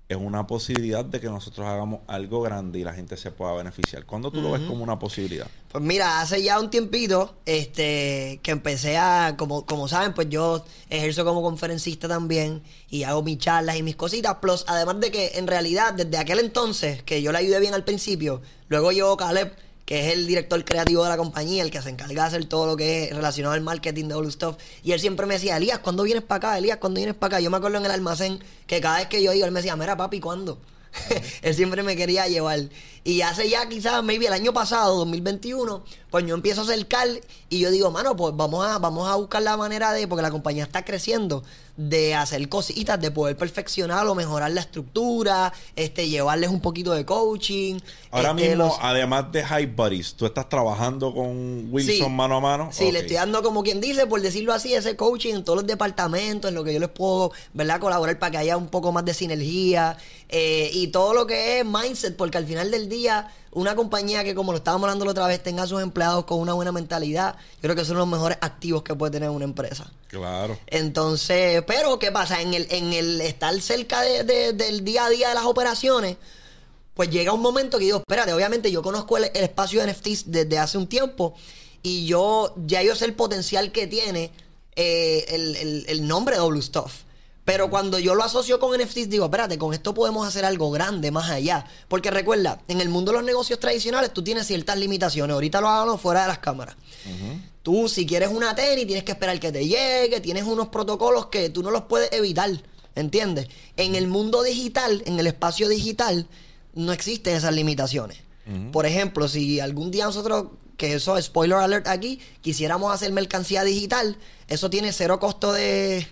es 0.10 0.18
una 0.18 0.48
posibilidad 0.48 1.04
de 1.04 1.20
que 1.20 1.28
nosotros 1.28 1.68
hagamos 1.68 2.00
algo 2.08 2.42
grande 2.42 2.80
y 2.80 2.84
la 2.84 2.94
gente 2.94 3.18
se 3.18 3.30
pueda 3.32 3.54
beneficiar. 3.54 4.06
¿Cuándo 4.06 4.32
tú 4.32 4.42
lo 4.42 4.52
ves 4.52 4.62
como 4.62 4.82
una 4.82 4.98
posibilidad? 4.98 5.48
Pues 5.70 5.84
mira, 5.84 6.22
hace 6.22 6.42
ya 6.42 6.60
un 6.62 6.70
tiempito, 6.70 7.36
este, 7.46 8.40
que 8.42 8.52
empecé 8.52 8.98
a, 8.98 9.36
como, 9.38 9.66
como 9.66 9.90
saben, 9.90 10.14
pues 10.14 10.30
yo 10.30 10.64
ejerzo 10.90 11.26
como 11.26 11.42
conferencista 11.42 12.08
también 12.08 12.64
y 12.90 13.04
hago 13.04 13.22
mis 13.22 13.38
charlas 13.38 13.76
y 13.76 13.84
mis 13.84 13.98
cositas. 13.98 14.36
Plus, 14.36 14.64
además 14.68 15.02
de 15.02 15.12
que 15.12 15.32
en 15.36 15.46
realidad, 15.46 15.94
desde 15.94 16.18
aquel 16.18 16.40
entonces, 16.40 17.04
que 17.04 17.22
yo 17.22 17.34
le 17.34 17.40
ayudé 17.40 17.60
bien 17.60 17.74
al 17.74 17.84
principio, 17.84 18.42
luego 18.70 18.94
llegó 18.94 19.18
Caleb, 19.18 19.52
que 19.88 20.06
es 20.06 20.13
el 20.13 20.27
director 20.27 20.65
creativo 20.65 21.01
de 21.03 21.10
la 21.10 21.15
compañía, 21.15 21.63
el 21.63 21.72
que 21.72 21.82
se 21.82 21.89
encarga 21.89 22.24
de 22.24 22.27
hacer 22.27 22.46
todo 22.46 22.65
lo 22.65 22.75
que 22.75 23.06
es 23.06 23.15
relacionado 23.15 23.53
al 23.53 23.62
marketing 23.62 24.10
de 24.10 24.15
All 24.15 24.29
Stuff. 24.29 24.58
Y 24.84 24.91
él 24.91 25.00
siempre 25.00 25.25
me 25.25 25.36
decía, 25.36 25.56
Elías, 25.56 25.79
¿cuándo 25.79 26.03
vienes 26.03 26.25
para 26.25 26.50
acá? 26.50 26.58
Elías, 26.58 26.77
¿cuándo 26.77 26.98
vienes 26.98 27.15
para 27.15 27.38
acá? 27.38 27.41
Yo 27.41 27.50
me 27.50 27.56
acuerdo 27.56 27.77
en 27.77 27.86
el 27.86 27.91
almacén 27.91 28.44
que 28.67 28.82
cada 28.82 28.98
vez 28.98 29.08
que 29.08 29.24
yo 29.24 29.32
iba, 29.32 29.46
él 29.46 29.53
me 29.53 29.62
decía, 29.62 29.77
mira, 29.77 29.96
papi, 29.96 30.20
¿cuándo? 30.20 30.60
él 31.41 31.56
siempre 31.56 31.84
me 31.84 31.96
quería 31.96 32.27
llevar. 32.27 32.60
Y 33.06 33.22
hace 33.22 33.50
ya 33.50 33.70
quizás, 33.70 34.03
maybe 34.03 34.27
el 34.27 34.34
año 34.34 34.51
pasado, 34.51 34.98
2021, 34.98 35.86
pues 36.10 36.25
yo 36.25 36.36
empiezo 36.36 36.62
a 36.62 36.63
acercar 36.65 37.08
y 37.48 37.60
yo 37.60 37.72
digo, 37.72 37.89
mano, 37.89 38.17
pues 38.17 38.36
vamos 38.36 38.67
a, 38.67 38.79
vamos 38.79 39.08
a 39.08 39.15
buscar 39.15 39.41
la 39.41 39.56
manera 39.56 39.94
de, 39.94 40.06
porque 40.06 40.22
la 40.22 40.32
compañía 40.32 40.65
está 40.65 40.84
creciendo, 40.84 41.44
de 41.77 42.15
hacer 42.15 42.50
cositas, 42.50 43.00
de 43.00 43.12
poder 43.12 43.38
perfeccionar 43.38 44.05
o 44.07 44.15
mejorar 44.15 44.50
la 44.51 44.62
estructura, 44.62 45.53
este, 45.75 46.10
llevarles 46.10 46.50
un 46.50 46.60
poquito 46.60 46.91
de 46.93 47.05
coaching. 47.05 47.79
Ahora 48.12 48.31
este, 48.31 48.50
mismo, 48.50 48.65
los- 48.65 48.74
además 48.81 49.31
de 49.31 49.46
Hype 49.46 49.67
Buddies, 49.75 50.15
¿tú 50.15 50.25
estás 50.25 50.50
trabajando 50.50 51.13
con 51.13 51.72
Wilson 51.72 51.96
Sí. 52.07 52.10
mano 52.10 52.38
a 52.38 52.39
mano? 52.41 52.69
Sí, 52.72 52.91
le 52.91 53.00
estoy 53.00 53.17
dando 53.17 53.43
como 53.43 53.62
quien 53.62 53.79
dice, 53.79 54.07
por 54.07 54.22
decirlo 54.22 54.53
así, 54.53 54.74
ese 54.74 54.96
coaching 54.96 55.36
en 55.36 55.43
todos 55.43 55.57
los 55.57 55.67
departamentos, 55.67 56.50
en 56.50 56.55
lo 56.55 56.63
que 56.63 56.74
yo 56.74 56.79
les 56.79 56.89
puedo, 56.89 57.31
¿verdad? 57.53 57.79
Colaborar 57.79 58.17
para 58.17 58.31
que 58.31 58.38
haya 58.39 58.57
un 58.57 58.67
poco 58.69 58.91
más 58.91 59.05
de 59.05 59.13
sinergia 59.13 59.98
eh, 60.29 60.69
y 60.74 60.88
todo 60.88 61.13
lo 61.13 61.25
que 61.27 61.60
es 61.60 61.65
mindset, 61.65 62.15
porque 62.15 62.38
al 62.38 62.46
final 62.46 62.69
del 62.72 62.89
día, 62.89 63.31
una 63.51 63.75
compañía 63.75 64.24
que, 64.24 64.36
como 64.36 64.51
lo 64.51 64.57
estábamos 64.57 64.86
hablando 64.86 65.05
la 65.05 65.12
otra 65.12 65.27
vez, 65.27 65.41
tenga 65.41 65.63
a 65.63 65.67
sus 65.67 65.81
empleados 65.81 66.25
con 66.25 66.39
una 66.39 66.53
buena 66.53 66.72
mentalidad, 66.72 67.36
yo 67.55 67.62
creo 67.62 67.75
que 67.75 67.86
son 67.86 67.98
los 67.98 68.07
mejores 68.07 68.38
activos 68.41 68.84
que 68.84 68.93
puede 68.93 69.12
tener 69.12 69.29
una 69.29 69.46
empresa. 69.46 69.91
Claro. 70.07 70.57
Entonces, 70.67 71.63
pero 71.67 71.98
¿qué 72.00 72.11
pasa? 72.11 72.42
En 72.42 72.53
el, 72.53 72.68
en 72.72 72.94
el 72.94 73.22
estar 73.22 73.59
cerca 73.61 74.01
de- 74.01 74.24
de- 74.24 74.53
del 74.53 74.83
día 74.83 75.05
a 75.05 75.09
día 75.09 75.29
de 75.29 75.35
las 75.35 75.46
operaciones, 75.46 76.18
pues 76.94 77.09
llega 77.09 77.31
un 77.31 77.42
momento 77.42 77.77
que 77.77 77.85
digo, 77.85 78.00
espérate, 78.00 78.33
obviamente 78.33 78.72
yo 78.72 78.81
conozco 78.81 79.18
el, 79.18 79.25
el 79.33 79.44
espacio 79.44 79.81
de 79.81 79.92
NFTs 79.92 80.24
desde 80.31 80.57
hace 80.59 80.77
un 80.77 80.87
tiempo 80.87 81.35
y 81.83 82.05
yo 82.05 82.53
ya 82.66 82.81
yo 82.83 82.96
sé 82.96 83.05
el 83.05 83.13
potencial 83.13 83.72
que 83.72 83.85
tiene 83.87 84.31
eh, 84.75 85.25
el, 85.29 85.55
el- 85.55 85.85
el 85.87 86.07
nombre 86.07 86.35
de 86.35 86.42
W 86.42 86.61
Stuff. 86.61 87.03
Pero 87.48 87.70
cuando 87.70 87.98
yo 87.98 88.14
lo 88.14 88.25
asocio 88.25 88.60
con 88.60 88.77
NFTs, 88.77 89.10
digo, 89.10 89.24
espérate, 89.24 89.57
con 89.57 89.74
esto 89.74 89.94
podemos 89.94 90.27
hacer 90.27 90.44
algo 90.44 90.70
grande 90.70 91.12
más 91.12 91.29
allá. 91.29 91.66
Porque 91.88 92.12
recuerda, 92.12 92.62
en 92.68 92.81
el 92.81 92.90
mundo 92.90 93.14
de 93.14 93.20
los 93.20 93.25
negocios 93.25 93.57
tradicionales 93.57 94.12
tú 94.12 94.22
tienes 94.22 94.48
ciertas 94.48 94.77
limitaciones. 94.77 95.33
Ahorita 95.33 95.62
lo 95.62 95.70
hablamos 95.70 96.01
fuera 96.01 96.24
de 96.24 96.27
las 96.27 96.40
cámaras. 96.40 96.75
Tú, 97.64 97.88
si 97.88 98.05
quieres 98.05 98.31
una 98.31 98.53
tenis, 98.53 98.86
tienes 98.86 99.05
que 99.05 99.14
esperar 99.14 99.40
que 99.40 99.53
te 99.53 99.66
llegue, 99.66 100.20
tienes 100.20 100.44
unos 100.44 100.68
protocolos 100.68 101.27
que 101.27 101.50
tú 101.50 101.64
no 101.64 101.72
los 101.72 101.83
puedes 101.83 102.12
evitar, 102.12 102.51
¿entiendes? 102.96 103.48
En 103.77 103.96
el 103.96 104.07
mundo 104.07 104.44
digital, 104.44 105.01
en 105.05 105.18
el 105.18 105.27
espacio 105.27 105.70
digital, 105.70 106.27
no 106.74 106.92
existen 106.92 107.33
esas 107.33 107.53
limitaciones. 107.53 108.18
Por 108.74 108.86
ejemplo, 108.86 109.29
si 109.29 109.62
algún 109.62 109.90
día 109.90 110.03
nosotros, 110.03 110.48
que 110.75 110.96
eso, 110.96 111.22
spoiler 111.22 111.60
alert 111.60 111.88
aquí, 111.88 112.20
quisiéramos 112.42 112.94
hacer 112.94 113.14
mercancía 113.14 113.64
digital, 113.64 114.18
eso 114.50 114.70
tiene 114.70 114.92
cero 114.92 115.18
costo 115.22 115.53
de, 115.53 116.05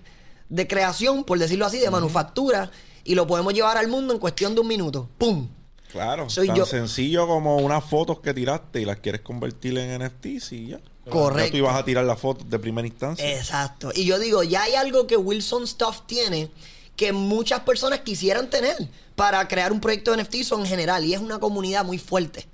de 0.50 0.68
creación, 0.68 1.24
por 1.24 1.40
decirlo 1.40 1.66
así, 1.66 1.80
de 1.80 1.90
manufactura, 1.90 2.72
y 3.04 3.16
lo 3.16 3.28
podemos 3.28 3.54
llevar 3.54 3.78
al 3.78 3.88
mundo 3.88 4.14
en 4.14 4.20
cuestión 4.20 4.56
de 4.56 4.62
un 4.62 4.68
minuto. 4.68 5.10
¡Pum! 5.18 5.48
Claro. 5.92 6.30
Soy 6.30 6.48
tan 6.48 6.58
yo. 6.58 6.66
sencillo 6.66 7.28
como 7.28 7.58
unas 7.58 7.84
fotos 7.84 8.20
que 8.20 8.34
tiraste 8.34 8.82
y 8.82 8.86
las 8.86 8.98
quieres 8.98 9.22
convertir 9.22 9.78
en 9.78 10.04
NFTs 10.04 10.52
y 10.52 10.68
ya. 10.68 10.80
Correcto. 11.10 11.46
Ya 11.46 11.52
tú 11.52 11.58
ibas 11.58 11.76
a 11.76 11.86
tirar 11.86 12.04
las 12.04 12.20
fotos 12.20 12.50
de 12.50 12.60
primera 12.60 12.88
instancia. 12.88 13.38
Exacto. 13.38 13.92
Y 13.96 14.06
yo 14.06 14.20
digo, 14.20 14.44
ya 14.44 14.64
hay 14.64 14.74
algo 14.76 15.08
que 15.08 15.16
Wilson 15.16 15.68
Stuff 15.68 16.02
tiene 16.06 16.50
que 16.96 17.14
muchas 17.14 17.62
personas 17.62 18.00
quisieran 18.00 18.50
tener 18.50 18.76
para 19.16 19.48
crear 19.48 19.72
un 19.72 19.80
proyecto 19.80 20.12
de 20.12 20.24
NFTs 20.24 20.52
en 20.52 20.66
general. 20.66 21.06
Y 21.06 21.14
es 21.14 21.20
una 21.22 21.40
comunidad 21.40 21.86
muy 21.86 21.98
fuerte. 21.98 22.48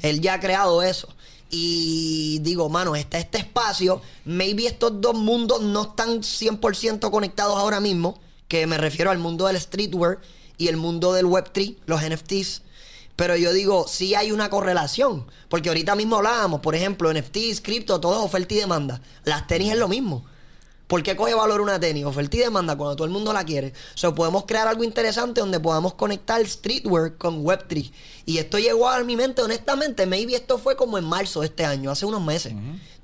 Él 0.00 0.20
ya 0.20 0.34
ha 0.34 0.40
creado 0.40 0.82
eso. 0.82 1.08
Y 1.50 2.38
digo, 2.40 2.68
mano, 2.68 2.94
está 2.94 3.18
este 3.18 3.38
espacio. 3.38 4.00
Maybe 4.24 4.66
estos 4.66 5.00
dos 5.00 5.14
mundos 5.14 5.60
no 5.62 5.82
están 5.82 6.20
100% 6.20 7.10
conectados 7.10 7.56
ahora 7.58 7.80
mismo. 7.80 8.18
Que 8.46 8.66
me 8.66 8.78
refiero 8.78 9.10
al 9.10 9.18
mundo 9.18 9.46
del 9.46 9.60
streetwear 9.60 10.20
y 10.58 10.68
el 10.68 10.76
mundo 10.76 11.12
del 11.12 11.26
Web3, 11.26 11.76
los 11.86 12.02
NFTs. 12.02 12.62
Pero 13.16 13.36
yo 13.36 13.52
digo, 13.52 13.86
sí 13.88 14.14
hay 14.14 14.32
una 14.32 14.48
correlación. 14.48 15.26
Porque 15.48 15.68
ahorita 15.68 15.96
mismo 15.96 16.16
hablábamos, 16.16 16.60
por 16.60 16.74
ejemplo, 16.74 17.12
NFTs, 17.12 17.60
cripto, 17.60 18.00
todo 18.00 18.18
es 18.18 18.24
oferta 18.24 18.54
y 18.54 18.58
demanda. 18.58 19.02
Las 19.24 19.46
tenis 19.46 19.72
es 19.72 19.78
lo 19.78 19.88
mismo. 19.88 20.24
¿Por 20.90 21.04
qué 21.04 21.14
coge 21.14 21.34
valor 21.34 21.60
una 21.60 21.78
tenis? 21.78 22.04
Oferta 22.04 22.36
y 22.36 22.40
demanda 22.40 22.76
cuando 22.76 22.96
todo 22.96 23.04
el 23.04 23.12
mundo 23.12 23.32
la 23.32 23.44
quiere. 23.44 23.72
O 23.94 23.96
sea, 23.96 24.12
podemos 24.12 24.44
crear 24.44 24.66
algo 24.66 24.82
interesante 24.82 25.40
donde 25.40 25.60
podamos 25.60 25.94
conectar 25.94 26.44
streetwear 26.44 27.16
con 27.16 27.44
Web3. 27.44 27.92
Y 28.26 28.38
esto 28.38 28.58
llegó 28.58 28.88
a 28.88 28.98
mi 29.04 29.14
mente, 29.14 29.40
honestamente, 29.40 30.04
maybe 30.04 30.34
esto 30.34 30.58
fue 30.58 30.74
como 30.74 30.98
en 30.98 31.04
marzo 31.04 31.42
de 31.42 31.46
este 31.46 31.64
año, 31.64 31.92
hace 31.92 32.06
unos 32.06 32.20
meses. 32.24 32.54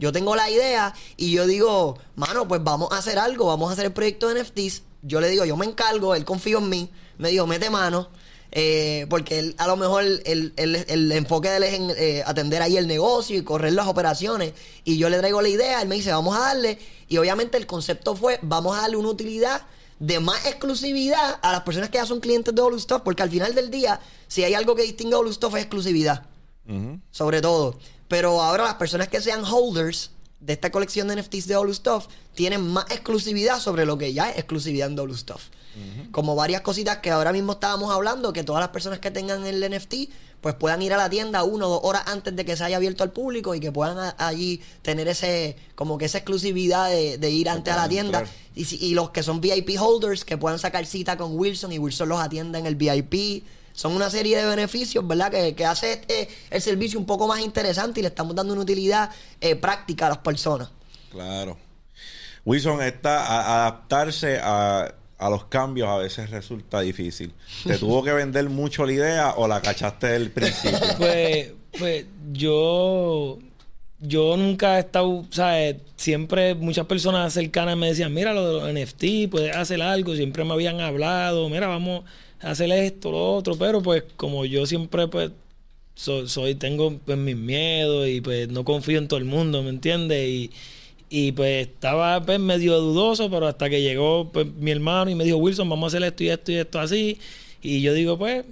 Yo 0.00 0.10
tengo 0.10 0.34
la 0.34 0.50
idea 0.50 0.94
y 1.16 1.30
yo 1.30 1.46
digo, 1.46 1.96
mano, 2.16 2.48
pues 2.48 2.64
vamos 2.64 2.90
a 2.90 2.98
hacer 2.98 3.20
algo, 3.20 3.46
vamos 3.46 3.70
a 3.70 3.74
hacer 3.74 3.86
el 3.86 3.92
proyecto 3.92 4.30
de 4.30 4.42
NFTs. 4.42 4.82
Yo 5.02 5.20
le 5.20 5.28
digo, 5.28 5.44
yo 5.44 5.56
me 5.56 5.66
encargo, 5.66 6.16
él 6.16 6.24
confío 6.24 6.58
en 6.58 6.68
mí. 6.68 6.90
Me 7.18 7.30
dijo, 7.30 7.46
mete 7.46 7.70
mano. 7.70 8.08
Eh, 8.52 9.06
porque 9.10 9.38
él, 9.38 9.54
a 9.58 9.66
lo 9.66 9.76
mejor 9.76 10.02
el, 10.04 10.22
el- 10.56 10.84
el 10.88 11.12
enfoque 11.12 11.50
de 11.50 11.56
él 11.58 11.62
es 11.64 11.74
en 11.74 11.90
eh, 11.96 12.22
atender 12.26 12.62
ahí 12.62 12.76
el 12.76 12.86
negocio 12.86 13.36
y 13.38 13.42
correr 13.42 13.72
las 13.74 13.86
operaciones. 13.86 14.52
Y 14.84 14.96
yo 14.98 15.08
le 15.10 15.18
traigo 15.18 15.42
la 15.42 15.48
idea, 15.48 15.82
él 15.82 15.88
me 15.88 15.96
dice, 15.96 16.10
vamos 16.12 16.36
a 16.36 16.40
darle. 16.40 16.78
Y 17.08 17.18
obviamente 17.18 17.58
el 17.58 17.66
concepto 17.66 18.16
fue, 18.16 18.38
vamos 18.42 18.76
a 18.78 18.82
darle 18.82 18.96
una 18.96 19.08
utilidad 19.08 19.62
de 19.98 20.20
más 20.20 20.44
exclusividad 20.46 21.38
a 21.42 21.52
las 21.52 21.62
personas 21.62 21.88
que 21.90 21.98
ya 21.98 22.06
son 22.06 22.20
clientes 22.20 22.54
de 22.54 22.62
All 22.62 22.80
Stuff. 22.80 23.02
Porque 23.04 23.22
al 23.22 23.30
final 23.30 23.54
del 23.54 23.70
día, 23.70 24.00
si 24.28 24.42
hay 24.44 24.54
algo 24.54 24.74
que 24.74 24.82
distingue 24.82 25.14
a 25.14 25.18
All 25.18 25.32
Stuff 25.32 25.54
es 25.56 25.62
exclusividad 25.62 26.24
sobre 27.12 27.40
todo. 27.40 27.78
Pero 28.08 28.42
ahora 28.42 28.64
las 28.64 28.74
personas 28.74 29.08
que 29.08 29.20
sean 29.20 29.44
holders 29.44 30.10
de 30.46 30.52
esta 30.52 30.70
colección 30.70 31.08
de 31.08 31.16
NFTs 31.16 31.46
de 31.48 31.56
All 31.56 31.74
Stuff 31.74 32.06
tienen 32.34 32.60
más 32.66 32.84
exclusividad 32.90 33.58
sobre 33.58 33.84
lo 33.84 33.98
que 33.98 34.12
ya 34.12 34.30
es 34.30 34.38
exclusividad 34.38 34.90
en 34.90 34.98
All 34.98 35.16
Stuff. 35.16 35.42
Como 36.10 36.34
varias 36.34 36.62
cositas 36.62 36.98
que 36.98 37.10
ahora 37.10 37.32
mismo 37.32 37.52
estábamos 37.52 37.92
hablando, 37.92 38.32
que 38.32 38.42
todas 38.44 38.60
las 38.60 38.70
personas 38.70 38.98
que 38.98 39.10
tengan 39.10 39.44
el 39.44 39.60
NFT 39.70 39.94
pues 40.40 40.54
puedan 40.54 40.80
ir 40.80 40.92
a 40.94 40.96
la 40.96 41.10
tienda 41.10 41.42
una 41.44 41.66
o 41.66 41.70
dos 41.70 41.80
horas 41.82 42.02
antes 42.06 42.34
de 42.36 42.44
que 42.44 42.56
se 42.56 42.64
haya 42.64 42.76
abierto 42.76 43.02
al 43.02 43.10
público 43.10 43.54
y 43.54 43.60
que 43.60 43.72
puedan 43.72 43.98
a- 43.98 44.14
allí 44.18 44.60
tener 44.82 45.08
ese 45.08 45.56
como 45.74 45.98
que 45.98 46.04
esa 46.06 46.18
exclusividad 46.18 46.88
de, 46.90 47.18
de 47.18 47.30
ir 47.30 47.48
antes 47.48 47.74
a 47.74 47.76
la 47.76 47.88
tienda 47.88 48.18
entrar. 48.20 48.36
y, 48.54 48.64
si- 48.64 48.76
y 48.82 48.94
los 48.94 49.10
que 49.10 49.22
son 49.22 49.40
VIP 49.40 49.76
holders 49.78 50.24
que 50.24 50.38
puedan 50.38 50.58
sacar 50.58 50.86
cita 50.86 51.16
con 51.18 51.36
Wilson 51.36 51.72
y 51.72 51.78
Wilson 51.78 52.08
los 52.08 52.20
atienda 52.20 52.58
en 52.58 52.66
el 52.66 52.76
VIP. 52.76 53.44
Son 53.76 53.92
una 53.94 54.10
serie 54.10 54.38
de 54.38 54.46
beneficios, 54.46 55.06
¿verdad? 55.06 55.30
Que, 55.30 55.54
que 55.54 55.64
hace 55.64 55.92
este, 55.92 56.28
el 56.50 56.60
servicio 56.62 56.98
un 56.98 57.04
poco 57.06 57.28
más 57.28 57.40
interesante 57.40 58.00
y 58.00 58.02
le 58.02 58.08
estamos 58.08 58.34
dando 58.34 58.54
una 58.54 58.62
utilidad 58.62 59.10
eh, 59.40 59.54
práctica 59.54 60.06
a 60.06 60.08
las 60.08 60.18
personas. 60.18 60.70
Claro. 61.12 61.56
Wilson, 62.44 62.80
está 62.82 63.24
a- 63.26 63.60
adaptarse 63.66 64.38
a, 64.42 64.94
a 65.18 65.30
los 65.30 65.44
cambios 65.44 65.88
a 65.88 65.96
veces 65.98 66.30
resulta 66.30 66.80
difícil. 66.80 67.32
¿Te 67.64 67.76
tuvo 67.78 68.02
que 68.02 68.12
vender 68.12 68.48
mucho 68.48 68.86
la 68.86 68.92
idea 68.92 69.34
o 69.36 69.46
la 69.46 69.60
cachaste 69.60 70.06
del 70.08 70.30
principio? 70.30 70.78
Pues, 70.98 71.52
pues 71.78 72.06
yo, 72.32 73.38
yo 74.00 74.36
nunca 74.38 74.76
he 74.76 74.80
estado, 74.80 75.24
¿sabes? 75.30 75.76
Siempre 75.96 76.54
muchas 76.54 76.86
personas 76.86 77.32
cercanas 77.34 77.76
me 77.76 77.88
decían, 77.88 78.14
mira 78.14 78.32
lo 78.32 78.46
de 78.46 78.52
los 78.54 78.72
NFT, 78.94 79.30
puedes 79.30 79.54
hacer 79.54 79.82
algo. 79.82 80.14
Siempre 80.14 80.44
me 80.44 80.54
habían 80.54 80.80
hablado, 80.80 81.48
mira, 81.50 81.66
vamos 81.66 82.04
hacer 82.50 82.70
esto, 82.72 83.10
lo 83.12 83.34
otro. 83.36 83.56
Pero 83.58 83.82
pues 83.82 84.04
como 84.16 84.44
yo 84.44 84.66
siempre 84.66 85.08
pues 85.08 85.30
so- 85.94 86.28
soy, 86.28 86.54
tengo 86.54 86.98
pues 87.04 87.18
mis 87.18 87.36
miedos 87.36 88.08
y 88.08 88.20
pues 88.20 88.48
no 88.48 88.64
confío 88.64 88.98
en 88.98 89.08
todo 89.08 89.18
el 89.18 89.24
mundo, 89.26 89.62
¿me 89.62 89.70
entiendes? 89.70 90.28
Y, 90.28 90.50
y 91.10 91.32
pues 91.32 91.68
estaba 91.68 92.24
pues 92.24 92.40
medio 92.40 92.78
dudoso, 92.80 93.30
pero 93.30 93.46
hasta 93.46 93.70
que 93.70 93.82
llegó 93.82 94.30
pues 94.32 94.46
mi 94.56 94.70
hermano 94.72 95.10
y 95.10 95.14
me 95.14 95.24
dijo, 95.24 95.38
Wilson, 95.38 95.68
vamos 95.68 95.94
a 95.94 95.96
hacer 95.98 96.08
esto 96.08 96.24
y 96.24 96.28
esto 96.30 96.52
y 96.52 96.56
esto 96.56 96.80
así. 96.80 97.18
Y 97.62 97.80
yo 97.82 97.94
digo, 97.94 98.18
pues, 98.18 98.44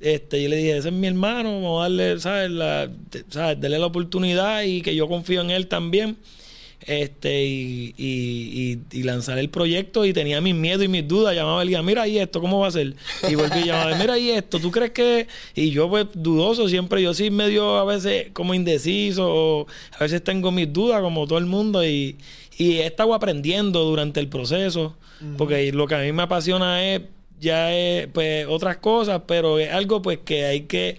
este, 0.00 0.42
yo 0.42 0.48
le 0.48 0.56
dije, 0.56 0.76
ese 0.78 0.88
es 0.88 0.94
mi 0.94 1.06
hermano, 1.08 1.54
vamos 1.54 1.80
a 1.80 1.82
darle, 1.84 2.20
¿sabes? 2.20 2.50
La, 2.50 2.90
¿sabes? 3.30 3.60
Darle 3.60 3.78
la 3.78 3.86
oportunidad 3.86 4.62
y 4.62 4.82
que 4.82 4.94
yo 4.94 5.08
confío 5.08 5.40
en 5.42 5.50
él 5.50 5.66
también. 5.68 6.16
Este, 6.88 7.44
y, 7.44 7.94
y, 7.98 8.78
y, 8.90 9.02
lanzar 9.02 9.38
el 9.38 9.50
proyecto 9.50 10.06
y 10.06 10.14
tenía 10.14 10.40
mis 10.40 10.54
miedos 10.54 10.82
y 10.82 10.88
mis 10.88 11.06
dudas. 11.06 11.34
Llamaba 11.34 11.60
el 11.60 11.68
día, 11.68 11.82
mira 11.82 12.02
ahí 12.02 12.18
esto, 12.18 12.40
¿cómo 12.40 12.60
va 12.60 12.68
a 12.68 12.70
ser? 12.70 12.94
Y 13.28 13.34
volví 13.34 13.60
a 13.60 13.66
llamar, 13.66 13.98
mira 13.98 14.14
ahí 14.14 14.30
esto, 14.30 14.58
¿tú 14.58 14.70
crees 14.70 14.92
que...? 14.92 15.26
Y 15.54 15.70
yo 15.70 15.90
pues 15.90 16.06
dudoso 16.14 16.66
siempre, 16.66 17.02
yo 17.02 17.12
sí 17.12 17.30
medio 17.30 17.76
a 17.76 17.84
veces 17.84 18.28
como 18.32 18.54
indeciso, 18.54 19.28
o 19.28 19.66
a 19.98 19.98
veces 20.02 20.24
tengo 20.24 20.50
mis 20.50 20.72
dudas 20.72 21.02
como 21.02 21.26
todo 21.26 21.38
el 21.38 21.44
mundo 21.44 21.84
y, 21.84 22.16
y 22.56 22.78
he 22.78 22.86
estado 22.86 23.12
aprendiendo 23.12 23.84
durante 23.84 24.18
el 24.18 24.28
proceso, 24.28 24.96
porque 25.36 25.70
lo 25.72 25.86
que 25.86 25.94
a 25.94 25.98
mí 25.98 26.10
me 26.12 26.22
apasiona 26.22 26.82
es 26.82 27.02
ya 27.38 27.72
es 27.72 28.08
pues 28.08 28.46
otras 28.48 28.78
cosas, 28.78 29.22
pero 29.26 29.58
es 29.58 29.70
algo 29.72 30.02
pues 30.02 30.20
que 30.24 30.44
hay 30.44 30.62
que 30.62 30.98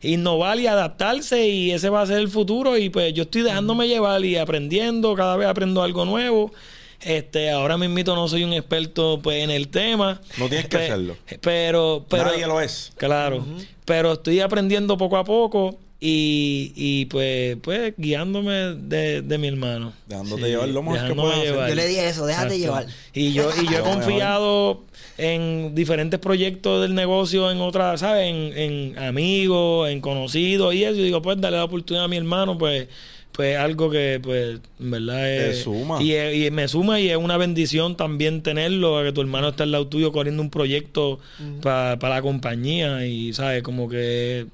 innovar 0.00 0.58
y 0.58 0.66
adaptarse 0.66 1.48
y 1.48 1.70
ese 1.70 1.88
va 1.88 2.02
a 2.02 2.06
ser 2.06 2.18
el 2.18 2.28
futuro 2.28 2.76
y 2.76 2.90
pues 2.90 3.12
yo 3.14 3.22
estoy 3.24 3.42
dejándome 3.42 3.88
llevar 3.88 4.24
y 4.24 4.36
aprendiendo, 4.36 5.14
cada 5.14 5.36
vez 5.36 5.48
aprendo 5.48 5.82
algo 5.82 6.04
nuevo. 6.04 6.52
Este, 7.00 7.50
ahora 7.50 7.76
mismo 7.76 8.14
no 8.14 8.28
soy 8.28 8.44
un 8.44 8.54
experto 8.54 9.20
pues 9.22 9.42
en 9.42 9.50
el 9.50 9.68
tema. 9.68 10.20
No 10.38 10.48
tienes 10.48 10.68
que 10.68 10.76
hacerlo. 10.76 11.16
Pero, 11.40 12.06
pero 12.08 12.24
Nadie 12.24 12.46
lo 12.46 12.60
es. 12.60 12.92
Claro. 12.96 13.44
Pero 13.84 14.14
estoy 14.14 14.40
aprendiendo 14.40 14.96
poco 14.96 15.18
a 15.18 15.24
poco 15.24 15.78
y, 16.00 16.72
y 16.74 17.06
pues, 17.06 17.56
pues 17.62 17.94
guiándome 17.96 18.74
de, 18.74 19.22
de 19.22 19.38
mi 19.38 19.48
hermano. 19.48 19.92
Dejándote 20.06 20.42
llevar 20.42 20.68
lo 20.68 20.82
más 20.82 21.02
que 21.02 21.14
puedas 21.14 21.44
Yo 21.44 21.74
le 21.74 21.86
dije 21.86 22.08
eso, 22.08 22.26
déjate 22.26 22.58
llevar. 22.58 22.86
Y 23.12 23.32
yo, 23.32 23.50
y 23.62 23.70
yo 23.70 23.78
he 23.78 23.82
confiado 23.82 24.84
en 25.16 25.74
diferentes 25.74 26.18
proyectos 26.18 26.82
del 26.82 26.94
negocio, 26.94 27.50
en 27.50 27.60
otras, 27.60 28.00
¿sabes? 28.00 28.30
En, 28.30 28.56
en 28.56 28.98
amigos, 28.98 29.88
en 29.88 30.00
conocidos 30.00 30.74
y 30.74 30.84
eso. 30.84 30.96
Y 30.96 31.04
digo, 31.04 31.22
pues 31.22 31.40
darle 31.40 31.58
la 31.58 31.64
oportunidad 31.64 32.04
a 32.04 32.08
mi 32.08 32.16
hermano, 32.16 32.58
pues 32.58 32.88
pues 33.34 33.58
algo 33.58 33.90
que 33.90 34.20
pues 34.22 34.60
en 34.78 34.90
verdad 34.92 35.28
es 35.28 35.62
suma. 35.62 36.00
Y, 36.00 36.14
y, 36.16 36.50
me 36.52 36.68
suma 36.68 37.00
y 37.00 37.10
es 37.10 37.16
una 37.16 37.36
bendición 37.36 37.96
también 37.96 38.42
tenerlo 38.42 39.02
que 39.02 39.10
tu 39.10 39.20
hermano 39.22 39.48
esté 39.48 39.64
al 39.64 39.72
lado 39.72 39.88
tuyo 39.88 40.12
corriendo 40.12 40.40
un 40.40 40.50
proyecto 40.50 41.18
para 41.60 41.96
la 41.96 42.22
compañía 42.22 43.04
y 43.04 43.32
sabes 43.32 43.64
como 43.64 43.88
que 43.88 44.46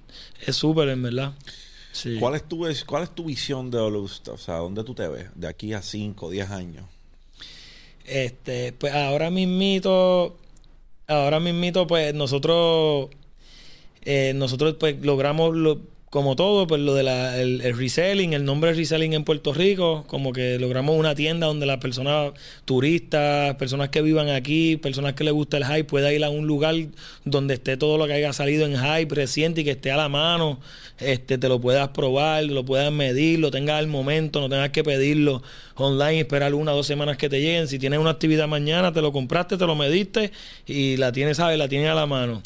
es 0.47 0.57
súper 0.57 0.89
en 0.89 1.03
verdad 1.03 1.35
sí. 1.93 2.17
¿Cuál 2.19 2.37
es 2.37 2.49
tu 2.49 2.67
cuál 2.87 3.03
es 3.03 3.11
tu 3.11 3.25
visión 3.25 3.71
de 3.71 3.77
Olusta? 3.77 4.33
O 4.33 4.39
sea, 4.39 4.57
¿dónde 4.57 4.83
tú 4.83 4.95
te 4.95 5.07
ves 5.09 5.27
de 5.35 5.47
aquí 5.47 5.75
a 5.75 5.83
5, 5.83 6.31
10 6.31 6.51
años? 6.51 6.85
Este, 8.07 8.73
pues 8.73 8.95
ahora 8.95 9.31
mismito 9.31 10.39
ahora 11.11 11.41
mismito 11.41 11.87
pues 11.87 12.15
nosotros 12.15 13.09
eh, 14.03 14.33
nosotros 14.35 14.77
pues 14.79 14.97
logramos 15.03 15.55
lo, 15.55 15.81
como 16.11 16.35
todo, 16.35 16.67
pues 16.67 16.81
lo 16.81 16.95
de 16.95 17.05
la, 17.05 17.41
el, 17.41 17.61
reselling, 17.77 18.33
el 18.33 18.45
nombre 18.45 18.73
reselling 18.73 19.13
en 19.13 19.23
Puerto 19.23 19.55
Rico, 19.55 20.03
como 20.09 20.33
que 20.33 20.59
logramos 20.59 20.99
una 20.99 21.15
tienda 21.15 21.47
donde 21.47 21.67
las 21.67 21.79
personas 21.79 22.33
turistas, 22.65 23.55
personas 23.55 23.91
que 23.91 24.03
vivan 24.03 24.29
aquí, 24.29 24.77
personas 24.77 25.13
que 25.13 25.23
les 25.23 25.33
gusta 25.33 25.57
el 25.57 25.65
hype, 25.65 25.85
pueda 25.85 26.13
ir 26.13 26.25
a 26.25 26.31
un 26.31 26.49
lugar 26.49 26.75
donde 27.25 27.55
esté 27.55 27.77
todo 27.77 27.97
lo 27.97 28.09
que 28.09 28.15
haya 28.15 28.33
salido 28.33 28.67
en 28.67 28.77
hype 28.77 29.15
reciente 29.15 29.61
y 29.61 29.65
que 29.65 29.71
esté 29.71 29.93
a 29.93 29.97
la 29.97 30.09
mano, 30.09 30.59
este, 30.99 31.39
te 31.39 31.49
lo 31.49 31.61
puedas 31.61 31.91
probar, 31.91 32.43
lo 32.43 32.65
puedas 32.65 32.91
medir, 32.91 33.39
lo 33.39 33.53
tengas 33.53 33.79
al 33.79 33.87
momento, 33.87 34.41
no 34.41 34.49
tengas 34.49 34.71
que 34.71 34.83
pedirlo 34.83 35.45
online, 35.87 36.21
esperar 36.21 36.55
una 36.55 36.73
o 36.73 36.77
dos 36.77 36.87
semanas 36.87 37.17
que 37.17 37.29
te 37.29 37.41
lleguen. 37.41 37.69
Si 37.69 37.79
tienes 37.79 37.99
una 37.99 38.11
actividad 38.11 38.49
mañana, 38.49 38.93
te 38.93 39.03
lo 39.03 39.13
compraste, 39.13 39.57
te 39.57 39.67
lo 39.67 39.75
mediste 39.75 40.33
y 40.67 40.97
la 40.97 41.13
tienes, 41.13 41.37
¿sabes? 41.37 41.59
La 41.59 41.69
tienes 41.69 41.89
a 41.91 41.95
la 41.95 42.07
mano. 42.07 42.43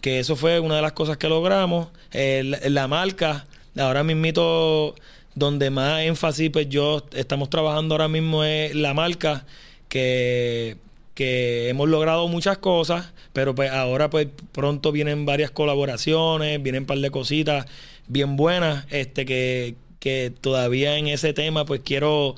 Que 0.00 0.18
eso 0.20 0.36
fue 0.36 0.60
una 0.60 0.76
de 0.76 0.82
las 0.82 0.92
cosas 0.92 1.16
que 1.16 1.28
logramos. 1.28 1.88
la 2.12 2.88
marca, 2.88 3.46
ahora 3.78 4.02
mismito, 4.04 4.94
donde 5.34 5.70
más 5.70 6.02
énfasis, 6.02 6.50
pues 6.50 6.68
yo 6.68 7.04
estamos 7.12 7.50
trabajando 7.50 7.94
ahora 7.94 8.08
mismo 8.08 8.44
es 8.44 8.74
la 8.74 8.94
marca 8.94 9.44
que 9.88 10.76
que 11.18 11.68
hemos 11.68 11.88
logrado 11.88 12.28
muchas 12.28 12.58
cosas, 12.58 13.12
pero 13.32 13.52
pues 13.52 13.72
ahora 13.72 14.08
pues 14.08 14.28
pronto 14.52 14.92
vienen 14.92 15.26
varias 15.26 15.50
colaboraciones, 15.50 16.62
vienen 16.62 16.82
un 16.82 16.86
par 16.86 16.98
de 16.98 17.10
cositas 17.10 17.66
bien 18.06 18.36
buenas, 18.36 18.86
este 18.90 19.26
que, 19.26 19.74
que 19.98 20.32
todavía 20.40 20.96
en 20.96 21.08
ese 21.08 21.32
tema 21.32 21.64
pues 21.64 21.80
quiero 21.84 22.36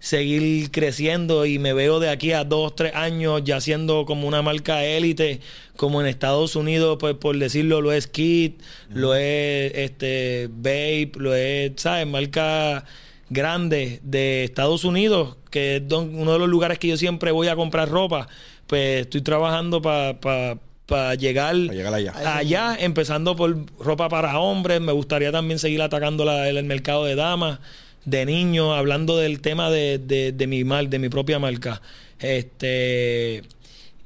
seguir 0.00 0.70
creciendo 0.70 1.44
y 1.44 1.58
me 1.58 1.74
veo 1.74 2.00
de 2.00 2.08
aquí 2.08 2.32
a 2.32 2.44
dos, 2.44 2.74
tres 2.74 2.94
años 2.94 3.42
ya 3.44 3.60
siendo 3.60 4.06
como 4.06 4.26
una 4.26 4.40
marca 4.40 4.82
élite, 4.82 5.40
como 5.76 6.00
en 6.00 6.06
Estados 6.06 6.56
Unidos, 6.56 6.96
pues 6.98 7.14
por 7.14 7.38
decirlo, 7.38 7.82
lo 7.82 7.92
es 7.92 8.06
Kit, 8.06 8.60
lo 8.88 9.14
es 9.14 9.72
este 9.74 10.48
Babe, 10.50 11.12
lo 11.16 11.34
es, 11.34 11.72
¿sabes? 11.76 12.06
Marca 12.06 12.84
grande 13.28 14.00
de 14.02 14.44
Estados 14.44 14.84
Unidos, 14.84 15.36
que 15.50 15.76
es 15.76 15.82
uno 15.92 16.32
de 16.32 16.38
los 16.38 16.48
lugares 16.48 16.78
que 16.78 16.88
yo 16.88 16.96
siempre 16.96 17.30
voy 17.30 17.48
a 17.48 17.56
comprar 17.56 17.88
ropa, 17.90 18.26
pues 18.66 19.02
estoy 19.02 19.20
trabajando 19.20 19.82
para 19.82 21.14
llegar, 21.16 21.54
llegar 21.54 21.92
allá. 21.92 22.38
allá. 22.38 22.76
empezando 22.80 23.36
por 23.36 23.54
ropa 23.78 24.08
para 24.08 24.38
hombres, 24.38 24.80
me 24.80 24.92
gustaría 24.92 25.30
también 25.30 25.58
seguir 25.58 25.82
atacando 25.82 26.28
el 26.44 26.64
mercado 26.64 27.04
de 27.04 27.16
damas 27.16 27.58
de 28.04 28.26
niño 28.26 28.74
hablando 28.74 29.16
del 29.16 29.40
tema 29.40 29.70
de, 29.70 29.98
de, 29.98 30.46
mi 30.46 30.64
mal, 30.64 30.90
de 30.90 30.98
mi 30.98 31.08
propia 31.08 31.38
marca. 31.38 31.80
Este 32.18 33.42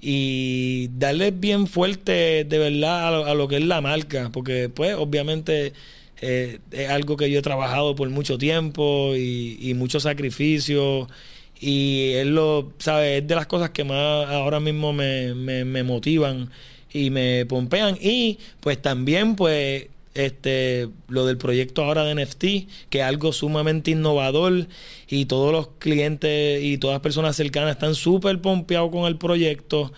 y 0.00 0.88
darle 0.98 1.30
bien 1.30 1.66
fuerte 1.66 2.44
de 2.44 2.59
verdad 2.59 3.26
a 3.26 3.35
lo, 3.35 3.48
que 3.48 3.57
es 3.57 3.64
la 3.64 3.80
marca, 3.80 4.30
porque 4.33 4.68
pues 4.68 4.94
obviamente 4.96 5.72
eh, 6.20 6.59
es 6.70 6.90
algo 6.90 7.16
que 7.16 7.30
yo 7.30 7.38
he 7.38 7.42
trabajado 7.42 7.94
por 7.94 8.11
mucho 8.11 8.37
tiempo 8.37 9.14
y, 9.16 9.57
y 9.61 9.72
mucho 9.72 10.00
sacrificio 10.00 11.09
y 11.59 12.12
es 12.14 12.26
lo, 12.26 12.72
¿sabes? 12.78 13.22
Es 13.22 13.28
de 13.28 13.35
las 13.35 13.46
cosas 13.46 13.70
que 13.70 13.85
más 13.85 14.28
ahora 14.28 14.61
mismo 14.61 14.92
me, 14.92 15.35
me, 15.35 15.64
me 15.64 15.83
motivan 15.83 16.50
y 16.92 17.11
me 17.11 17.46
pompean 17.46 17.96
y 18.00 18.38
pues 18.61 18.80
también 18.80 19.37
pues 19.37 19.87
este 20.14 20.88
lo 21.09 21.27
del 21.27 21.37
proyecto 21.37 21.83
ahora 21.83 22.05
de 22.05 22.14
NFT, 22.14 22.44
que 22.88 23.00
es 23.00 23.05
algo 23.05 23.33
sumamente 23.33 23.90
innovador 23.90 24.68
y 25.09 25.27
todos 25.27 25.53
los 25.53 25.68
clientes 25.79 26.62
y 26.62 26.79
todas 26.79 26.94
las 26.94 27.03
personas 27.03 27.37
cercanas 27.37 27.72
están 27.72 27.94
súper 27.94 28.40
pompeados 28.40 28.90
con 28.90 29.07
el 29.07 29.16
proyecto 29.16 29.92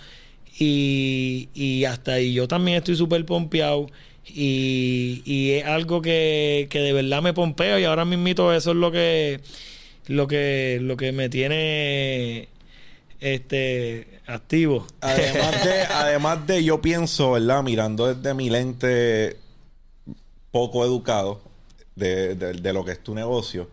y, 0.59 1.49
y 1.55 1.85
hasta 1.85 2.15
ahí 2.15 2.33
yo 2.33 2.49
también 2.49 2.79
estoy 2.79 2.97
súper 2.97 3.25
pompeado 3.27 3.89
y, 4.25 5.23
y, 5.25 5.53
es 5.53 5.67
algo 5.67 6.03
que, 6.03 6.67
que 6.69 6.81
de 6.81 6.93
verdad 6.93 7.23
me 7.23 7.33
pompeo 7.33 7.79
y 7.79 7.85
ahora 7.85 8.05
mismo 8.05 8.53
eso 8.53 8.71
es 8.73 8.77
lo 8.77 8.91
que 8.91 9.41
lo 10.09 10.27
que 10.27 10.79
lo 10.83 10.97
que 10.97 11.13
me 11.13 11.29
tiene 11.29 12.49
este 13.21 14.21
activo. 14.27 14.87
Además 15.01 15.65
de, 15.65 15.83
además 15.83 16.47
de 16.47 16.65
yo 16.65 16.81
pienso, 16.83 17.33
¿verdad? 17.33 17.63
Mirando 17.63 18.13
desde 18.13 18.35
mi 18.35 18.51
lente 18.51 19.37
poco 20.57 20.87
educado 20.87 21.39
de, 21.97 22.73
lo 22.73 22.83
que 22.83 22.93
es 22.93 23.03
tu 23.03 23.15
negocio, 23.15 23.69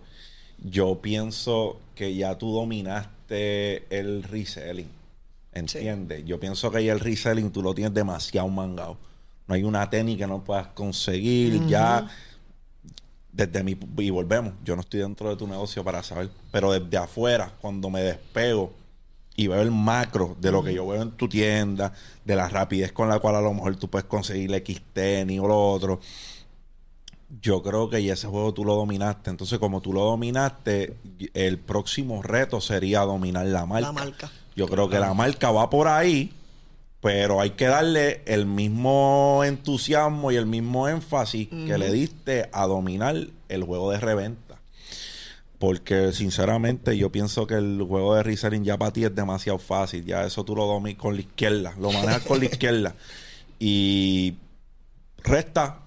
yo 0.62 1.00
pienso 1.02 1.80
que 1.96 2.14
ya 2.14 2.38
tú 2.38 2.52
dominaste 2.52 3.86
el 3.90 4.22
reselling. 4.24 4.90
¿Entiendes? 5.54 6.26
Yo 6.26 6.42
pienso 6.42 6.70
que 6.72 6.84
ya 6.84 6.92
el 6.92 7.00
reselling 7.00 7.52
tú 7.52 7.62
lo 7.62 7.74
tienes 7.74 7.94
demasiado 7.94 8.50
mangado. 8.50 8.98
No 9.48 9.56
hay 9.56 9.64
una 9.64 9.90
técnica 9.90 10.26
que 10.26 10.28
no 10.28 10.44
puedas 10.44 10.68
conseguir. 10.68 11.66
Ya, 11.68 12.06
desde 13.32 13.64
mi. 13.64 13.78
Y 14.00 14.10
volvemos. 14.10 14.54
Yo 14.66 14.76
no 14.76 14.82
estoy 14.82 15.00
dentro 15.00 15.30
de 15.30 15.38
tu 15.38 15.48
negocio 15.48 15.86
para 15.86 16.04
saber. 16.04 16.32
Pero 16.52 16.74
desde 16.74 16.98
afuera, 16.98 17.54
cuando 17.62 17.90
me 17.90 18.02
despego 18.02 18.74
y 19.38 19.48
veo 19.48 19.62
el 19.62 19.72
macro 19.72 20.36
de 20.42 20.52
lo 20.52 20.62
que 20.62 20.74
yo 20.74 20.86
veo 20.86 21.02
en 21.02 21.12
tu 21.12 21.30
tienda, 21.30 21.94
de 22.26 22.36
la 22.36 22.50
rapidez 22.50 22.92
con 22.92 23.08
la 23.08 23.20
cual 23.20 23.38
a 23.38 23.42
lo 23.42 23.54
mejor 23.54 23.78
tú 23.78 23.90
puedes 23.90 24.06
conseguir 24.06 24.54
X 24.54 24.82
tenis 24.94 25.40
o 25.40 25.48
lo 25.48 25.72
otro 25.72 26.02
yo 27.42 27.64
creo 27.64 27.90
que 27.90 28.10
ese 28.10 28.28
juego 28.28 28.54
tú 28.54 28.66
lo 28.66 28.76
dominaste. 28.76 29.30
Entonces, 29.30 29.60
como 29.60 29.82
tú 29.82 29.94
lo 29.94 30.04
dominaste, 30.04 30.98
el 31.34 31.58
próximo 31.60 32.22
reto 32.22 32.62
sería 32.62 33.02
dominar 33.02 33.46
la 33.48 33.66
marca. 33.66 33.88
La 33.88 33.92
marca. 33.92 34.32
Yo 34.56 34.68
creo 34.68 34.90
que 34.90 35.00
la 35.00 35.14
marca 35.14 35.52
va 35.52 35.70
por 35.70 35.88
ahí, 35.88 36.32
pero 37.02 37.42
hay 37.42 37.52
que 37.52 37.66
darle 37.66 38.22
el 38.26 38.46
mismo 38.46 39.42
entusiasmo 39.44 40.32
y 40.32 40.36
el 40.36 40.46
mismo 40.46 40.88
énfasis 40.88 41.48
que 41.48 41.78
le 41.78 41.92
diste 41.92 42.50
a 42.52 42.68
dominar 42.68 43.16
el 43.50 43.64
juego 43.64 43.92
de 43.92 44.00
reventa. 44.00 44.60
Porque 45.58 46.12
sinceramente 46.12 46.98
yo 46.98 47.10
pienso 47.10 47.48
que 47.48 47.56
el 47.56 47.82
juego 47.88 48.16
de 48.16 48.24
reselling 48.24 48.64
ya 48.64 48.78
para 48.78 48.92
ti 48.92 49.06
es 49.06 49.16
demasiado 49.16 49.58
fácil. 49.58 50.06
Ya 50.06 50.24
eso 50.26 50.44
tú 50.44 50.56
lo 50.56 50.68
dominas 50.68 51.02
con 51.02 51.16
la 51.16 51.22
izquierda. 51.22 51.74
Lo 51.80 51.92
manejas 51.92 52.24
con 52.24 52.40
la 52.40 52.46
izquierda. 52.52 52.94
Y 53.60 54.36
resta 55.24 55.83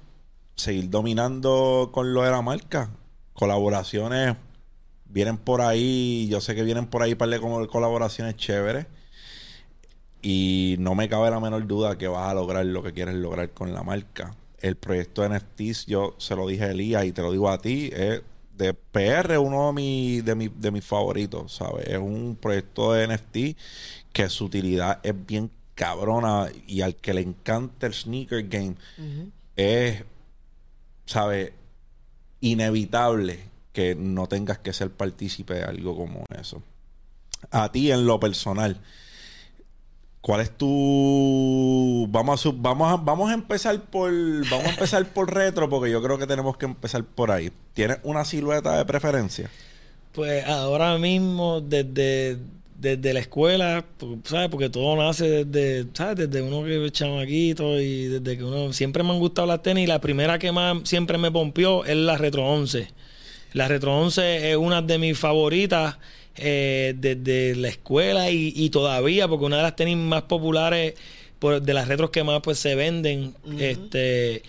seguir 0.56 0.90
dominando 0.90 1.90
con 1.92 2.12
lo 2.12 2.22
de 2.22 2.30
la 2.30 2.42
marca. 2.42 2.90
Colaboraciones 3.34 4.36
vienen 5.04 5.38
por 5.38 5.60
ahí, 5.60 6.26
yo 6.28 6.40
sé 6.40 6.54
que 6.54 6.64
vienen 6.64 6.86
por 6.86 7.02
ahí 7.02 7.14
para 7.14 7.32
de 7.32 7.68
colaboraciones 7.68 8.36
chéveres. 8.36 8.86
y 10.22 10.76
no 10.80 10.94
me 10.94 11.08
cabe 11.08 11.30
la 11.30 11.38
menor 11.38 11.66
duda 11.66 11.96
que 11.98 12.08
vas 12.08 12.30
a 12.30 12.34
lograr 12.34 12.66
lo 12.66 12.82
que 12.82 12.92
quieres 12.92 13.14
lograr 13.14 13.50
con 13.50 13.72
la 13.72 13.82
marca. 13.82 14.34
El 14.58 14.76
proyecto 14.76 15.22
de 15.22 15.28
NFTs, 15.28 15.86
yo 15.86 16.16
se 16.18 16.34
lo 16.34 16.46
dije 16.46 16.64
a 16.64 16.70
Elías 16.70 17.04
y 17.04 17.12
te 17.12 17.22
lo 17.22 17.30
digo 17.30 17.48
a 17.50 17.58
ti, 17.60 17.90
es 17.92 18.22
de 18.56 18.74
PR 18.74 19.38
uno 19.38 19.68
de, 19.68 19.72
mi, 19.74 20.20
de, 20.22 20.34
mi, 20.34 20.48
de 20.48 20.70
mis 20.70 20.84
favoritos, 20.84 21.52
¿sabes? 21.54 21.86
Es 21.86 21.98
un 21.98 22.36
proyecto 22.40 22.92
de 22.94 23.06
NFT 23.06 23.36
que 24.12 24.28
su 24.28 24.46
utilidad 24.46 24.98
es 25.02 25.14
bien 25.26 25.50
cabrona 25.74 26.48
y 26.66 26.80
al 26.80 26.96
que 26.96 27.14
le 27.14 27.20
encanta 27.20 27.86
el 27.86 27.94
sneaker 27.94 28.48
game 28.48 28.74
es, 29.54 30.02
¿sabes? 31.06 31.52
Inevitable 32.40 33.40
que 33.72 33.94
no 33.94 34.26
tengas 34.26 34.58
que 34.58 34.72
ser 34.72 34.90
partícipe 34.90 35.54
de 35.54 35.64
algo 35.64 35.96
como 35.96 36.24
eso. 36.38 36.62
A 37.50 37.72
ti 37.72 37.90
en 37.90 38.06
lo 38.06 38.20
personal, 38.20 38.80
¿Cuál 40.26 40.40
es 40.40 40.50
tu 40.50 42.08
vamos 42.10 42.44
a 42.44 42.50
vamos 42.52 43.04
vamos 43.04 43.32
empezar 43.32 43.80
por 43.80 44.10
vamos 44.50 44.66
a 44.66 44.70
empezar 44.70 45.06
por 45.06 45.32
retro 45.32 45.68
porque 45.68 45.88
yo 45.88 46.02
creo 46.02 46.18
que 46.18 46.26
tenemos 46.26 46.56
que 46.56 46.64
empezar 46.64 47.04
por 47.04 47.30
ahí. 47.30 47.52
¿Tienes 47.74 47.98
una 48.02 48.24
silueta 48.24 48.76
de 48.76 48.84
preferencia? 48.84 49.48
Pues 50.10 50.44
ahora 50.44 50.98
mismo 50.98 51.60
desde 51.60 52.38
desde 52.78 53.12
la 53.12 53.20
escuela, 53.20 53.84
¿sabes? 54.24 54.48
Porque 54.50 54.68
todo 54.68 54.96
nace 54.96 55.44
desde, 55.44 55.86
¿sabes? 55.94 56.28
Desde 56.28 56.42
uno 56.42 56.64
que 56.64 56.84
es 56.84 56.92
chamaquito 56.92 57.80
y 57.80 58.06
desde 58.06 58.36
que 58.36 58.44
uno 58.44 58.72
siempre 58.72 59.02
me 59.02 59.10
han 59.10 59.18
gustado 59.18 59.46
las 59.46 59.62
tenis 59.62 59.84
y 59.84 59.86
la 59.86 60.00
primera 60.00 60.38
que 60.38 60.52
más 60.52 60.78
siempre 60.84 61.18
me 61.18 61.30
pompió 61.30 61.84
es 61.84 61.96
la 61.96 62.16
Retro 62.18 62.44
11. 62.46 62.88
La 63.52 63.68
Retro 63.68 63.98
11 63.98 64.50
es 64.50 64.56
una 64.56 64.82
de 64.82 64.98
mis 64.98 65.18
favoritas 65.18 65.98
eh, 66.36 66.94
desde 66.96 67.56
la 67.56 67.68
escuela 67.68 68.30
y, 68.30 68.68
todavía, 68.70 69.26
porque 69.26 69.46
una 69.46 69.56
de 69.56 69.62
las 69.62 69.76
tenis 69.76 69.96
más 69.96 70.22
populares 70.22 70.94
de 71.40 71.74
las 71.74 71.86
retros 71.88 72.10
que 72.10 72.24
más 72.24 72.40
pues 72.42 72.58
se 72.58 72.74
venden, 72.74 73.34
este 73.58 74.42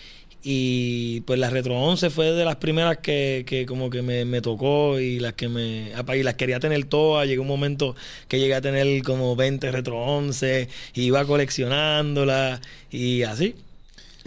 y 0.44 1.22
pues 1.22 1.40
la 1.40 1.50
Retro 1.50 1.76
11 1.76 2.10
fue 2.10 2.32
de 2.32 2.46
las 2.46 2.58
primeras 2.58 2.98
que, 2.98 3.44
que 3.48 3.66
como 3.66 3.90
que 3.90 4.02
me, 4.02 4.42
tocó 4.42 5.00
y 5.00 5.20
las 5.20 5.34
que 5.34 5.50
me 5.50 5.92
y 6.16 6.24
las 6.24 6.36
quería 6.36 6.60
tener 6.60 6.86
todas. 6.86 7.28
Llegó 7.28 7.42
un 7.42 7.48
momento 7.48 7.96
que 8.28 8.40
llegué 8.40 8.56
a 8.56 8.62
tener 8.62 9.04
como 9.04 9.36
20 9.36 9.72
Retro 9.72 9.98
11, 9.98 10.70
y 10.94 11.02
iba 11.02 11.26
coleccionándolas 11.26 12.62
y 12.92 13.24
así. 13.24 13.56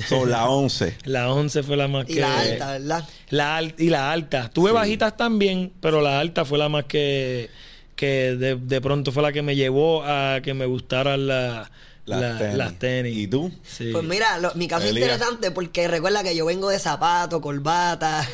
Son 0.08 0.30
la 0.30 0.48
11. 0.48 0.96
la 1.04 1.32
11 1.32 1.62
fue 1.62 1.76
la 1.76 1.88
más 1.88 2.08
y 2.08 2.14
la 2.14 2.40
alta, 2.40 2.72
¿verdad? 2.72 3.08
La 3.30 3.62
y 3.78 3.88
la 3.88 4.12
alta. 4.12 4.50
Tuve 4.50 4.72
bajitas 4.72 5.16
también, 5.16 5.72
pero 5.80 6.00
la 6.00 6.20
alta 6.20 6.44
fue 6.44 6.58
la 6.58 6.68
más 6.68 6.84
que, 6.84 7.50
que 7.96 8.36
de, 8.36 8.56
de 8.56 8.80
pronto 8.80 9.12
fue 9.12 9.22
la 9.22 9.32
que 9.32 9.42
me 9.42 9.56
llevó 9.56 10.02
a 10.04 10.40
que 10.42 10.54
me 10.54 10.66
gustaran 10.66 11.26
la, 11.26 11.70
las, 12.18 12.78
tenis. 12.78 13.16
¿Y 13.16 13.26
tú? 13.26 13.50
Pues 13.92 14.04
mira, 14.04 14.38
mi 14.54 14.68
caso 14.68 14.86
es 14.86 14.92
interesante 14.92 15.50
porque 15.50 15.88
recuerda 15.88 16.22
que 16.22 16.34
yo 16.34 16.46
vengo 16.46 16.68
de 16.68 16.78
zapatos, 16.78 17.40
corbata. 17.40 18.26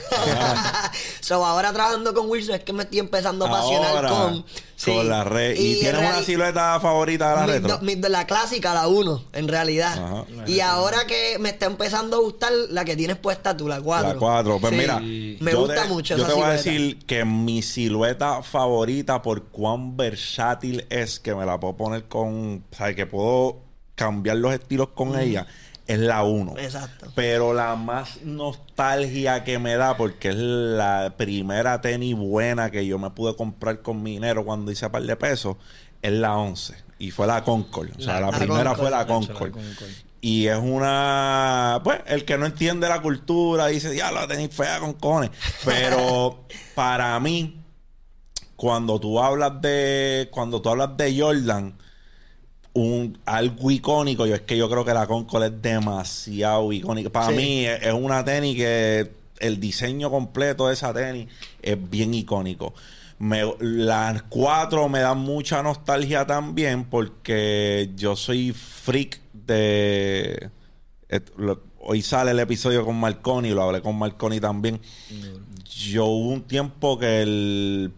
so, 1.20 1.44
ahora 1.44 1.72
trabajando 1.72 2.14
con 2.14 2.28
Wilson 2.28 2.56
es 2.56 2.62
que 2.62 2.72
me 2.72 2.84
estoy 2.84 3.00
empezando 3.00 3.46
a 3.46 3.48
apasionar 3.48 4.08
con... 4.08 4.44
con 4.84 5.08
la 5.08 5.24
red. 5.24 5.56
¿Y, 5.58 5.80
tienes 5.80 6.00
una 6.00 6.22
silueta 6.22 6.80
favorita 6.80 7.30
de 7.30 7.36
la 7.36 7.46
retro? 7.46 8.08
la 8.08 8.26
clásica, 8.26 8.74
la 8.74 8.88
1, 8.88 9.24
en 9.32 9.48
realidad. 9.48 10.24
Y 10.46 10.60
ahora 10.60 11.06
que 11.06 11.38
me 11.38 11.50
está 11.50 11.66
empezando 11.66 12.16
a 12.16 12.20
gustar 12.20 12.52
la 12.70 12.84
que 12.84 12.96
tienes 12.96 13.16
puesta 13.16 13.56
tú, 13.56 13.68
la 13.68 13.80
4. 13.80 14.08
La 14.08 14.18
4. 14.18 14.58
Pues 14.60 14.72
mira, 14.72 15.00
me 15.00 15.54
gusta 15.54 15.86
mucho 15.86 16.16
Yo 16.16 16.26
te 16.26 16.32
voy 16.32 16.44
a 16.44 16.50
decir 16.50 16.98
que 17.06 17.24
mi 17.24 17.62
silueta 17.62 18.42
favorita 18.42 19.22
por 19.22 19.44
cuán 19.44 19.96
versátil 19.96 20.86
es 20.90 21.20
que 21.20 21.34
me 21.34 21.44
la 21.44 21.58
puedo 21.58 21.76
poner 21.76 22.04
con... 22.08 22.64
O 22.70 22.76
sea, 22.76 22.94
que 22.94 23.06
puedo 23.06 23.65
cambiar 23.96 24.36
los 24.36 24.54
estilos 24.54 24.90
con 24.90 25.18
ella 25.18 25.48
es 25.86 25.98
la 25.98 26.22
1. 26.24 26.54
Exacto. 26.58 27.10
Pero 27.14 27.54
la 27.54 27.76
más 27.76 28.22
nostalgia 28.22 29.44
que 29.44 29.58
me 29.58 29.76
da, 29.76 29.96
porque 29.96 30.28
es 30.28 30.36
la 30.36 31.14
primera 31.16 31.80
tenis 31.80 32.16
buena 32.16 32.70
que 32.70 32.86
yo 32.86 32.98
me 32.98 33.10
pude 33.10 33.36
comprar 33.36 33.82
con 33.82 34.02
mi 34.02 34.12
dinero 34.12 34.44
cuando 34.44 34.70
hice 34.70 34.88
par 34.90 35.02
de 35.02 35.16
pesos, 35.16 35.56
es 36.02 36.12
la 36.12 36.36
11. 36.36 36.74
Y 36.98 37.10
fue 37.10 37.26
la 37.26 37.44
Concord. 37.44 37.90
O 37.98 38.00
sea, 38.00 38.20
la, 38.20 38.30
primera 38.30 38.74
fue 38.74 38.90
la 38.90 39.06
Concord. 39.06 39.52
Y 40.20 40.46
es 40.46 40.58
una. 40.58 41.80
Pues, 41.84 42.00
el 42.06 42.24
que 42.24 42.38
no 42.38 42.46
entiende 42.46 42.88
la 42.88 43.00
cultura 43.00 43.66
dice, 43.68 43.94
ya 43.94 44.10
la 44.10 44.26
tenis 44.26 44.48
fea 44.50 44.80
con 44.80 44.94
cones. 44.94 45.30
Pero 45.64 46.46
para 46.74 47.18
mí, 47.20 47.60
cuando 48.56 48.98
tú 48.98 49.20
hablas 49.20 49.60
de. 49.60 50.28
Cuando 50.32 50.60
tú 50.60 50.70
hablas 50.70 50.96
de 50.96 51.20
Jordan 51.20 51.76
un 52.76 53.18
algo 53.24 53.70
icónico. 53.70 54.26
Yo 54.26 54.34
es 54.34 54.42
que 54.42 54.56
yo 54.56 54.68
creo 54.68 54.84
que 54.84 54.92
la 54.92 55.06
Concord 55.06 55.44
es 55.44 55.62
demasiado 55.62 56.72
icónica. 56.72 57.10
Para 57.10 57.30
mí 57.30 57.64
es, 57.64 57.92
una 57.92 58.24
tenis 58.24 58.56
que 58.56 59.10
el 59.38 59.58
diseño 59.58 60.10
completo 60.10 60.68
de 60.68 60.74
esa 60.74 60.92
tenis 60.92 61.28
es 61.62 61.90
bien 61.90 62.12
icónico. 62.12 62.74
las 63.18 64.22
cuatro 64.24 64.88
me 64.90 65.00
dan 65.00 65.18
mucha 65.18 65.62
nostalgia 65.62 66.26
también 66.26 66.84
porque 66.84 67.90
yo 67.96 68.14
soy 68.14 68.52
freak 68.52 69.20
de... 69.32 70.50
hoy 71.80 72.02
sale 72.02 72.32
el 72.32 72.40
episodio 72.40 72.84
con 72.84 73.00
Marconi, 73.00 73.50
lo 73.50 73.62
hablé 73.62 73.80
con 73.80 73.98
Marconi 73.98 74.38
también. 74.38 74.80
Yo 75.64 76.04
hubo 76.04 76.28
un 76.28 76.42
tiempo 76.42 76.98
que 76.98 77.22
el 77.22 77.92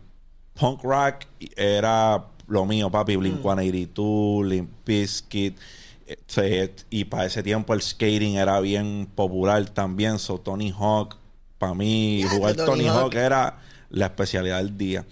punk 0.54 0.84
rock 0.84 1.24
era 1.56 2.24
lo 2.48 2.64
mío, 2.64 2.90
papi, 2.90 3.16
Blink 3.16 3.40
182, 3.42 4.44
mm. 4.44 4.48
Limp 4.48 4.70
Bizkit. 4.84 5.58
Eh, 6.36 6.74
y 6.88 7.04
para 7.04 7.26
ese 7.26 7.42
tiempo 7.42 7.74
el 7.74 7.82
skating 7.82 8.36
era 8.36 8.58
bien 8.60 9.08
popular 9.14 9.68
también. 9.70 10.18
So, 10.18 10.38
Tony 10.38 10.72
Hawk, 10.76 11.16
para 11.58 11.74
mí, 11.74 12.24
jugar 12.30 12.56
Tony, 12.56 12.88
Hawk. 12.88 13.14
era 13.14 13.58
la 13.90 14.06
especialidad 14.06 14.58
del 14.58 14.76
día. 14.76 15.04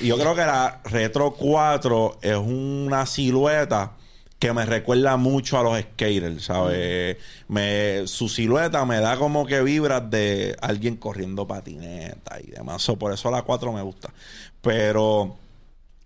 Y 0.00 0.08
yo 0.08 0.18
creo 0.18 0.34
que 0.34 0.42
la 0.42 0.80
Retro 0.84 1.32
4 1.32 2.18
es 2.22 2.36
una 2.36 3.06
silueta 3.06 3.92
que 4.38 4.52
me 4.52 4.66
recuerda 4.66 5.16
mucho 5.16 5.56
a 5.56 5.62
los 5.62 5.78
skaters, 5.78 6.46
¿sabes? 6.46 7.16
Mm. 7.46 7.52
Me, 7.52 8.06
su 8.08 8.28
silueta 8.28 8.84
me 8.84 8.98
da 8.98 9.16
como 9.16 9.46
que 9.46 9.62
vibras 9.62 10.10
de 10.10 10.56
alguien 10.60 10.96
corriendo 10.96 11.46
patineta 11.46 12.40
y 12.40 12.50
demás. 12.50 12.84
por 12.98 13.12
eso 13.12 13.30
la 13.30 13.42
4 13.42 13.72
me 13.72 13.82
gusta. 13.82 14.12
Pero 14.60 15.36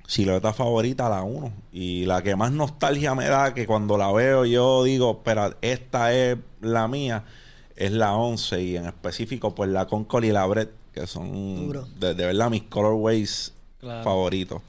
silueta 0.06 0.52
favorita, 0.52 1.08
la 1.08 1.22
1. 1.22 1.52
Y 1.72 2.06
la 2.06 2.22
que 2.22 2.36
más 2.36 2.52
nostalgia 2.52 3.14
me 3.14 3.26
da, 3.26 3.54
que 3.54 3.66
cuando 3.66 3.98
la 3.98 4.12
veo 4.12 4.44
yo 4.44 4.84
digo, 4.84 5.18
espera, 5.18 5.56
esta 5.62 6.14
es 6.14 6.38
la 6.60 6.88
mía, 6.88 7.24
es 7.76 7.92
la 7.92 8.14
11. 8.14 8.62
Y 8.62 8.76
en 8.76 8.86
específico, 8.86 9.54
pues 9.54 9.70
la 9.70 9.86
Concord 9.86 10.24
y 10.24 10.32
la 10.32 10.46
Brett, 10.46 10.72
que 10.92 11.06
son 11.06 11.72
de, 11.98 12.14
verdad 12.14 12.50
mis 12.50 12.62
colorways 12.64 13.52
favoritos. 13.80 14.62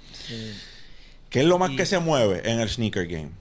¿Qué 1.29 1.41
es 1.41 1.45
lo 1.45 1.57
más 1.57 1.71
que 1.71 1.85
se 1.85 1.99
mueve 1.99 2.49
en 2.49 2.59
el 2.59 2.69
sneaker 2.69 3.07
game? 3.07 3.31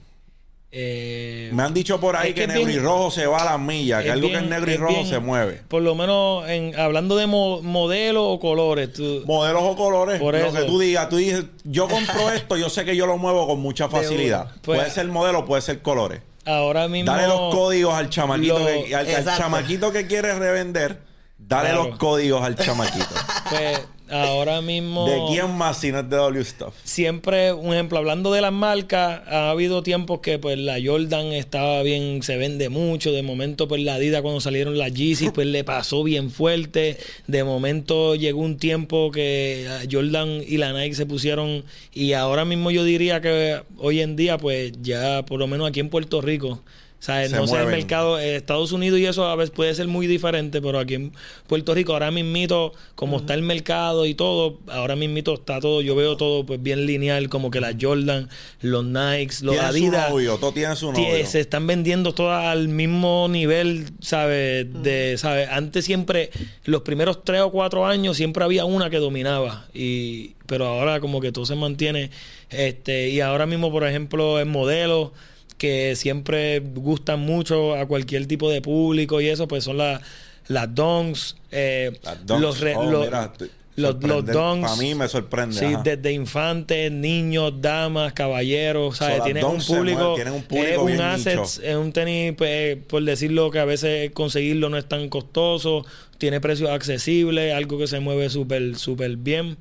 Eh, 0.79 1.49
Me 1.53 1.63
han 1.63 1.73
dicho 1.73 1.99
por 1.99 2.15
ahí 2.15 2.35
que, 2.35 2.45
negro 2.45 2.69
y 2.69 2.77
rojo 2.77 3.09
se 3.09 3.25
va 3.25 3.41
a 3.41 3.45
las 3.45 3.59
millas, 3.59 4.03
que 4.03 4.11
algo 4.11 4.27
que 4.27 4.35
es 4.35 4.43
negro 4.43 4.71
y 4.71 4.77
rojo 4.77 5.05
se 5.05 5.17
mueve. 5.17 5.63
Por 5.67 5.81
lo 5.81 5.95
menos 5.95 6.47
en, 6.47 6.79
hablando 6.79 7.15
de 7.15 7.25
modelos 7.25 8.23
o 8.23 8.39
colores. 8.39 8.91
modelos 9.25 9.63
o 9.63 9.75
colores, 9.75 10.21
lo 10.21 10.53
que 10.53 10.63
tú 10.67 10.77
digas, 10.77 11.09
tú 11.09 11.17
dices, 11.17 11.45
yo 11.63 11.87
compro 11.87 12.31
esto, 12.33 12.57
yo 12.57 12.69
sé 12.69 12.85
que 12.85 12.95
yo 12.95 13.07
lo 13.07 13.17
muevo 13.17 13.47
con 13.47 13.59
mucha 13.59 13.89
facilidad. 13.89 14.51
Pues 14.61 14.77
puede 14.77 14.91
ser 14.91 15.07
modelo, 15.07 15.45
puede 15.45 15.63
ser 15.63 15.81
colores. 15.81 16.21
Ahora 16.45 16.87
mismo. 16.87 17.11
Dale 17.11 17.27
los 17.27 17.55
códigos 17.55 17.95
al 17.95 18.11
chamaquito, 18.11 18.63
que, 18.63 18.95
al, 18.95 19.25
chamaquito 19.25 19.91
que 19.91 20.05
quiere 20.05 20.37
revender, 20.37 21.01
dale 21.39 21.73
los 21.73 21.97
códigos 21.97 22.43
al 22.43 22.55
chamaquito. 22.55 23.15
Pues 23.49 23.79
Ahora 24.09 24.61
mismo. 24.61 25.05
¿De 25.07 25.19
quién 25.29 25.55
más 25.57 25.79
si 25.79 25.91
no 25.91 25.99
es 25.99 26.09
de 26.09 26.15
W 26.15 26.43
Stuff? 26.43 26.73
Siempre, 26.83 27.53
un 27.53 27.73
ejemplo, 27.73 27.97
hablando 27.97 28.31
de 28.31 28.41
las 28.41 28.53
marcas, 28.53 29.21
ha 29.27 29.49
habido 29.49 29.83
tiempos 29.83 30.19
que 30.21 30.39
pues 30.39 30.57
la 30.57 30.77
Jordan 30.83 31.27
estaba 31.27 31.83
bien, 31.83 32.23
se 32.23 32.37
vende 32.37 32.69
mucho. 32.69 33.11
De 33.11 33.21
momento, 33.21 33.67
pues 33.67 33.81
la 33.83 33.95
Adidas 33.95 34.21
cuando 34.21 34.41
salieron 34.41 34.77
las 34.77 34.93
Yeezys, 34.93 35.31
pues 35.33 35.47
le 35.47 35.63
pasó 35.63 36.03
bien 36.03 36.31
fuerte. 36.31 36.97
De 37.27 37.43
momento 37.43 38.15
llegó 38.15 38.41
un 38.41 38.57
tiempo 38.57 39.11
que 39.11 39.67
Jordan 39.91 40.41
y 40.47 40.57
la 40.57 40.73
Nike 40.73 40.95
se 40.95 41.05
pusieron. 41.05 41.63
Y 41.93 42.13
ahora 42.13 42.45
mismo 42.45 42.71
yo 42.71 42.83
diría 42.83 43.21
que 43.21 43.61
hoy 43.77 44.01
en 44.01 44.15
día, 44.15 44.37
pues 44.37 44.73
ya 44.81 45.25
por 45.25 45.39
lo 45.39 45.47
menos 45.47 45.67
aquí 45.67 45.79
en 45.79 45.89
Puerto 45.89 46.21
Rico 46.21 46.61
¿Sabes? 46.99 47.31
No 47.31 47.45
sé 47.45 47.57
el 47.57 47.67
mercado, 47.67 48.17
eh, 48.19 48.37
Estados 48.37 48.71
Unidos 48.71 48.99
y 48.99 49.05
eso 49.05 49.25
a 49.25 49.35
veces 49.35 49.51
puede 49.51 49.73
ser 49.75 49.87
muy 49.87 50.07
diferente, 50.07 50.61
pero 50.63 50.79
aquí 50.79 50.95
en 50.95 51.11
Puerto 51.45 51.75
Rico 51.75 51.93
ahora 51.93 52.09
mismito, 52.09 52.73
como 52.95 53.17
está 53.17 53.35
el 53.35 53.43
mercado 53.43 54.07
y 54.07 54.15
todo, 54.15 54.57
ahora 54.67 54.95
mismito 54.95 55.35
está 55.35 55.59
todo, 55.59 55.81
yo 55.83 55.95
veo 55.95 56.17
todo 56.17 56.43
pues 56.45 56.61
bien 56.61 56.87
lineal, 56.87 57.29
como 57.29 57.51
que 57.51 57.61
las 57.61 57.75
Jordan, 57.79 58.29
los 58.61 58.83
Nikes, 58.83 59.43
los 59.43 59.57
Adidas. 59.59 60.07
su 60.07 60.13
novio, 60.15 60.37
todo 60.39 60.51
tiene 60.53 60.75
su 60.75 60.87
Tie- 60.91 61.07
novio. 61.11 61.25
se 61.27 61.39
están 61.39 61.67
vendiendo 61.67 62.13
todas 62.15 62.45
al 62.47 62.67
mismo 62.67 63.27
nivel, 63.29 63.85
¿sabes? 64.01 64.65
De, 64.81 65.15
¿sabes? 65.19 65.49
Antes 65.51 65.85
siempre, 65.85 66.31
los 66.65 66.81
primeros 66.81 67.23
tres 67.23 67.41
o 67.41 67.51
cuatro 67.51 67.85
años, 67.85 68.17
siempre 68.17 68.43
había 68.43 68.65
una 68.65 68.89
que 68.89 68.97
dominaba. 68.97 69.67
Y, 69.71 70.31
pero 70.47 70.65
ahora 70.65 70.99
como 70.99 71.21
que 71.21 71.31
todo 71.31 71.45
se 71.45 71.55
mantiene. 71.55 72.09
Este, 72.49 73.09
y 73.09 73.21
ahora 73.21 73.45
mismo, 73.45 73.71
por 73.71 73.85
ejemplo, 73.85 74.39
en 74.39 74.47
modelos 74.49 75.11
que 75.57 75.95
siempre 75.95 76.59
gustan 76.59 77.19
mucho 77.19 77.75
a 77.75 77.85
cualquier 77.87 78.25
tipo 78.27 78.49
de 78.49 78.61
público 78.61 79.19
y 79.21 79.27
eso, 79.27 79.47
pues 79.47 79.63
son 79.63 79.77
las 79.77 80.01
las 80.47 80.73
donks, 80.73 81.35
eh, 81.51 81.91
Las 82.03 82.25
Dunks. 82.25 82.41
los, 82.41 82.59
re- 82.61 82.75
Oh, 82.77 82.89
los, 82.89 83.05
mira, 83.05 83.33
los, 83.75 84.01
los 84.01 84.25
donks. 84.25 84.71
A 84.71 84.75
mí 84.77 84.95
me 84.95 85.07
sorprende. 85.09 85.55
Sí, 85.59 85.65
ajá. 85.65 85.81
desde 85.83 86.13
infantes, 86.13 86.89
niños, 86.89 87.53
damas, 87.61 88.13
caballeros, 88.13 88.95
¿sabes? 88.97 89.17
So, 89.17 89.23
Tienen 89.25 89.43
un 89.43 89.57
público, 89.61 90.13
tienen 90.15 90.33
un 90.33 90.43
público 90.43 90.69
es 90.71 90.77
un 90.77 90.85
bien 90.87 91.01
asset, 91.01 91.37
nicho. 91.39 91.61
es 91.61 91.75
un 91.75 91.91
tenis, 91.91 92.33
pues, 92.37 92.77
por 92.87 93.03
decirlo 93.03 93.51
que 93.51 93.59
a 93.59 93.65
veces 93.65 94.11
conseguirlo 94.11 94.69
no 94.69 94.77
es 94.77 94.87
tan 94.87 95.09
costoso, 95.09 95.85
tiene 96.17 96.39
precios 96.39 96.69
accesibles, 96.69 97.53
algo 97.53 97.77
que 97.77 97.87
se 97.87 97.99
mueve 97.99 98.29
súper, 98.29 98.77
súper 98.77 99.17
bien, 99.17 99.57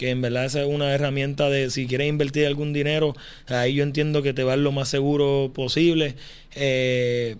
que 0.00 0.08
en 0.08 0.22
verdad 0.22 0.46
esa 0.46 0.62
es 0.62 0.66
una 0.66 0.94
herramienta 0.94 1.50
de 1.50 1.68
si 1.68 1.86
quieres 1.86 2.08
invertir 2.08 2.46
algún 2.46 2.72
dinero, 2.72 3.14
ahí 3.48 3.74
yo 3.74 3.82
entiendo 3.82 4.22
que 4.22 4.32
te 4.32 4.44
va 4.44 4.56
lo 4.56 4.72
más 4.72 4.88
seguro 4.88 5.50
posible. 5.54 6.14
Eh, 6.54 7.36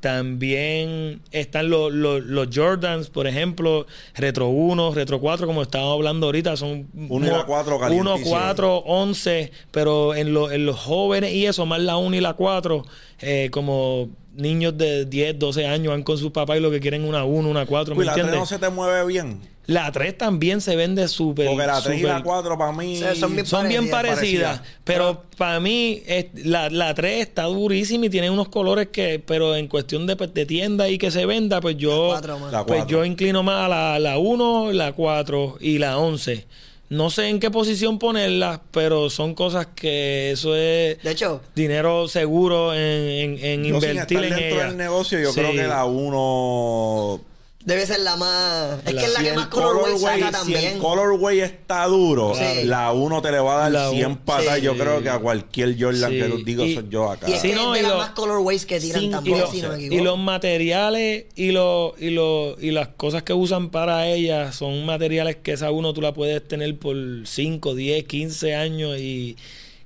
también 0.00 1.22
están 1.30 1.70
los, 1.70 1.90
los, 1.92 2.22
los 2.24 2.48
Jordans, 2.54 3.08
por 3.08 3.26
ejemplo, 3.26 3.86
Retro 4.14 4.48
1, 4.48 4.92
Retro 4.94 5.20
4, 5.20 5.46
como 5.46 5.62
estábamos 5.62 5.94
hablando 5.94 6.26
ahorita, 6.26 6.54
son 6.56 6.88
Uno 7.08 7.26
y 7.26 7.30
la 7.30 7.44
cuatro 7.46 7.76
1, 7.76 7.80
calientísimo. 7.80 8.30
4, 8.30 8.76
11, 8.84 9.52
pero 9.70 10.14
en, 10.14 10.34
lo- 10.34 10.50
en 10.50 10.66
los 10.66 10.78
jóvenes 10.78 11.32
y 11.32 11.46
eso, 11.46 11.64
más 11.64 11.80
la 11.80 11.96
1 11.96 12.14
y 12.16 12.20
la 12.20 12.34
4, 12.34 12.84
eh, 13.20 13.48
como 13.52 14.10
niños 14.34 14.76
de 14.76 15.06
10, 15.06 15.38
12 15.38 15.66
años 15.66 15.92
van 15.92 16.02
con 16.02 16.18
sus 16.18 16.30
papás 16.32 16.58
y 16.58 16.60
lo 16.60 16.70
que 16.70 16.80
quieren 16.80 17.04
una 17.04 17.24
1, 17.24 17.48
una 17.48 17.64
4, 17.64 17.94
¿me 17.94 18.00
Uy, 18.00 18.04
la 18.06 18.12
3 18.12 18.24
entiendes? 18.26 18.40
no 18.40 18.46
se 18.46 18.58
te 18.58 18.68
mueve 18.70 19.06
bien. 19.06 19.40
La 19.66 19.92
3 19.92 20.18
también 20.18 20.60
se 20.60 20.74
vende 20.74 21.06
súper. 21.06 21.46
Porque 21.46 21.66
la 21.66 21.80
3 21.80 22.00
y 22.00 22.02
la 22.02 22.08
súper- 22.18 22.24
4 22.24 22.58
para 22.58 22.72
mí. 22.72 22.96
Sí, 22.96 23.04
son 23.20 23.32
bien 23.34 23.46
son 23.46 23.68
bien 23.68 23.88
Parecida, 23.90 24.14
parecidas, 24.16 24.58
parecida. 24.58 24.80
pero 24.84 25.22
para 25.38 25.60
mí 25.60 26.02
es- 26.04 26.26
la, 26.44 26.68
la 26.68 26.92
3 26.94 27.20
está 27.22 27.44
durísima 27.44 28.06
y 28.06 28.10
tiene 28.10 28.28
unos 28.28 28.48
colores 28.48 28.88
que, 28.88 29.22
pero 29.24 29.54
en 29.54 29.68
cuestión 29.68 30.06
de, 30.06 30.16
de 30.16 30.46
tienda 30.46 30.88
y 30.88 30.98
que 30.98 31.12
se 31.12 31.26
venda, 31.26 31.60
pues 31.60 31.76
yo, 31.76 32.06
La 32.08 32.12
cuatro 32.14 32.38
más. 32.40 32.52
La 32.52 32.66
pues 32.66 32.78
cuatro. 32.80 32.98
yo 32.98 33.04
inclino 33.04 33.42
más 33.44 33.66
a 33.66 33.68
la, 33.68 33.98
la 34.00 34.18
1, 34.18 34.72
la 34.72 34.92
4 34.92 35.58
y 35.60 35.78
la 35.78 35.96
11. 35.96 36.44
No 36.88 37.08
sé 37.08 37.28
en 37.28 37.40
qué 37.40 37.50
posición 37.50 37.98
ponerlas, 37.98 38.60
pero 38.70 39.08
son 39.10 39.34
cosas 39.34 39.68
que 39.74 40.32
eso 40.32 40.54
es 40.56 41.00
De 41.02 41.10
hecho, 41.12 41.40
dinero 41.54 42.06
seguro 42.08 42.74
en, 42.74 42.80
en- 42.80 43.38
en 43.44 43.64
Yo 43.64 43.80
sin 43.80 43.90
invertir 43.92 44.18
estar 44.18 44.24
en 44.24 44.30
dentro 44.30 44.56
ella. 44.58 44.66
del 44.66 44.76
negocio, 44.76 45.18
yo 45.20 45.32
Sí. 45.32 45.40
creo 45.40 45.52
que 45.52 45.66
la 45.68 45.84
1. 45.86 47.20
Debe 47.64 47.86
ser 47.86 48.00
la 48.00 48.16
más. 48.16 48.78
Es 48.86 48.92
La- 48.94 49.00
que 49.00 49.06
es 49.06 49.12
la 49.12 49.18
si 49.20 49.24
que 49.26 49.32
más 49.34 49.46
colorway 49.48 49.92
colorway- 49.94 50.00
saca 50.00 50.26
si 50.26 50.32
también. 50.32 50.64
el 50.74 50.78
colorway 50.78 51.40
está 51.40 51.86
duro, 51.86 52.34
Sí. 52.34 52.64
la 52.64 52.92
1 52.92 53.22
te 53.22 53.30
le 53.32 53.38
va 53.40 53.54
a 53.54 53.58
dar 53.62 53.72
La 53.72 53.90
100 53.90 54.06
un- 54.06 54.16
patas. 54.18 54.56
sí. 54.56 54.62
Yo 54.62 54.76
creo 54.76 55.02
que 55.02 55.08
a 55.08 55.18
cualquier 55.18 55.76
Jordan 55.80 56.10
Sí. 56.10 56.18
que 56.18 56.24
tú 56.24 56.38
digo 56.44 56.64
Y- 56.64 56.74
soy 56.74 56.86
yo 56.90 57.10
acá. 57.10 57.28
Y 57.28 57.34
es 57.34 57.40
Sí, 57.40 57.48
que 57.50 57.54
no, 57.54 57.74
es 57.74 57.80
y 57.80 57.82
de 57.82 57.88
las 57.88 57.92
lo- 57.96 57.98
más 58.02 58.10
colorways 58.10 58.66
que 58.66 58.80
tiran 58.80 59.00
Sin- 59.00 59.08
y, 59.08 59.12
también, 59.12 59.38
lo- 59.40 59.50
si 59.50 59.62
no 59.62 59.68
me 59.70 59.82
y 59.82 60.00
los 60.00 60.18
materiales 60.18 61.24
y, 61.36 61.50
lo, 61.52 61.94
y, 61.98 62.10
lo, 62.10 62.56
y 62.60 62.70
las 62.70 62.88
cosas 62.88 63.22
que 63.22 63.32
usan 63.32 63.70
para 63.70 64.06
ellas 64.08 64.54
son 64.56 64.84
materiales 64.84 65.36
que 65.42 65.52
esa 65.52 65.70
uno 65.70 65.92
tú 65.92 66.00
la 66.00 66.12
puedes 66.12 66.46
tener 66.46 66.76
por 66.78 66.96
5, 67.24 67.74
10, 67.74 68.04
15 68.04 68.54
años 68.54 68.98
y, 68.98 69.36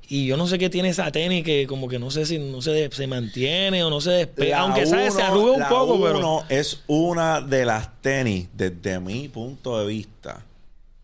y 0.08 0.26
yo 0.26 0.36
no 0.36 0.46
sé 0.46 0.58
qué 0.58 0.70
tiene 0.70 0.88
esa 0.90 1.10
tenis 1.10 1.44
que 1.44 1.66
como 1.66 1.88
que 1.88 1.98
no 1.98 2.10
sé 2.10 2.26
si 2.26 2.38
no 2.38 2.62
se, 2.62 2.70
de- 2.70 2.90
se 2.92 3.06
mantiene 3.06 3.82
o 3.82 3.90
no 3.90 4.00
se 4.00 4.10
despega, 4.10 4.56
La 4.58 4.62
aunque 4.62 4.86
¿sabes? 4.86 5.14
se 5.14 5.18
uno- 5.20 5.26
arruga 5.28 5.52
un 5.52 5.60
la 5.60 5.68
poco, 5.68 6.00
pero 6.02 6.18
uno 6.18 6.44
es 6.48 6.80
una 6.86 7.40
de 7.40 7.64
las 7.64 7.88
tenis, 8.02 8.48
desde 8.52 9.00
mi 9.00 9.28
punto 9.28 9.78
de 9.80 9.86
vista, 9.86 10.42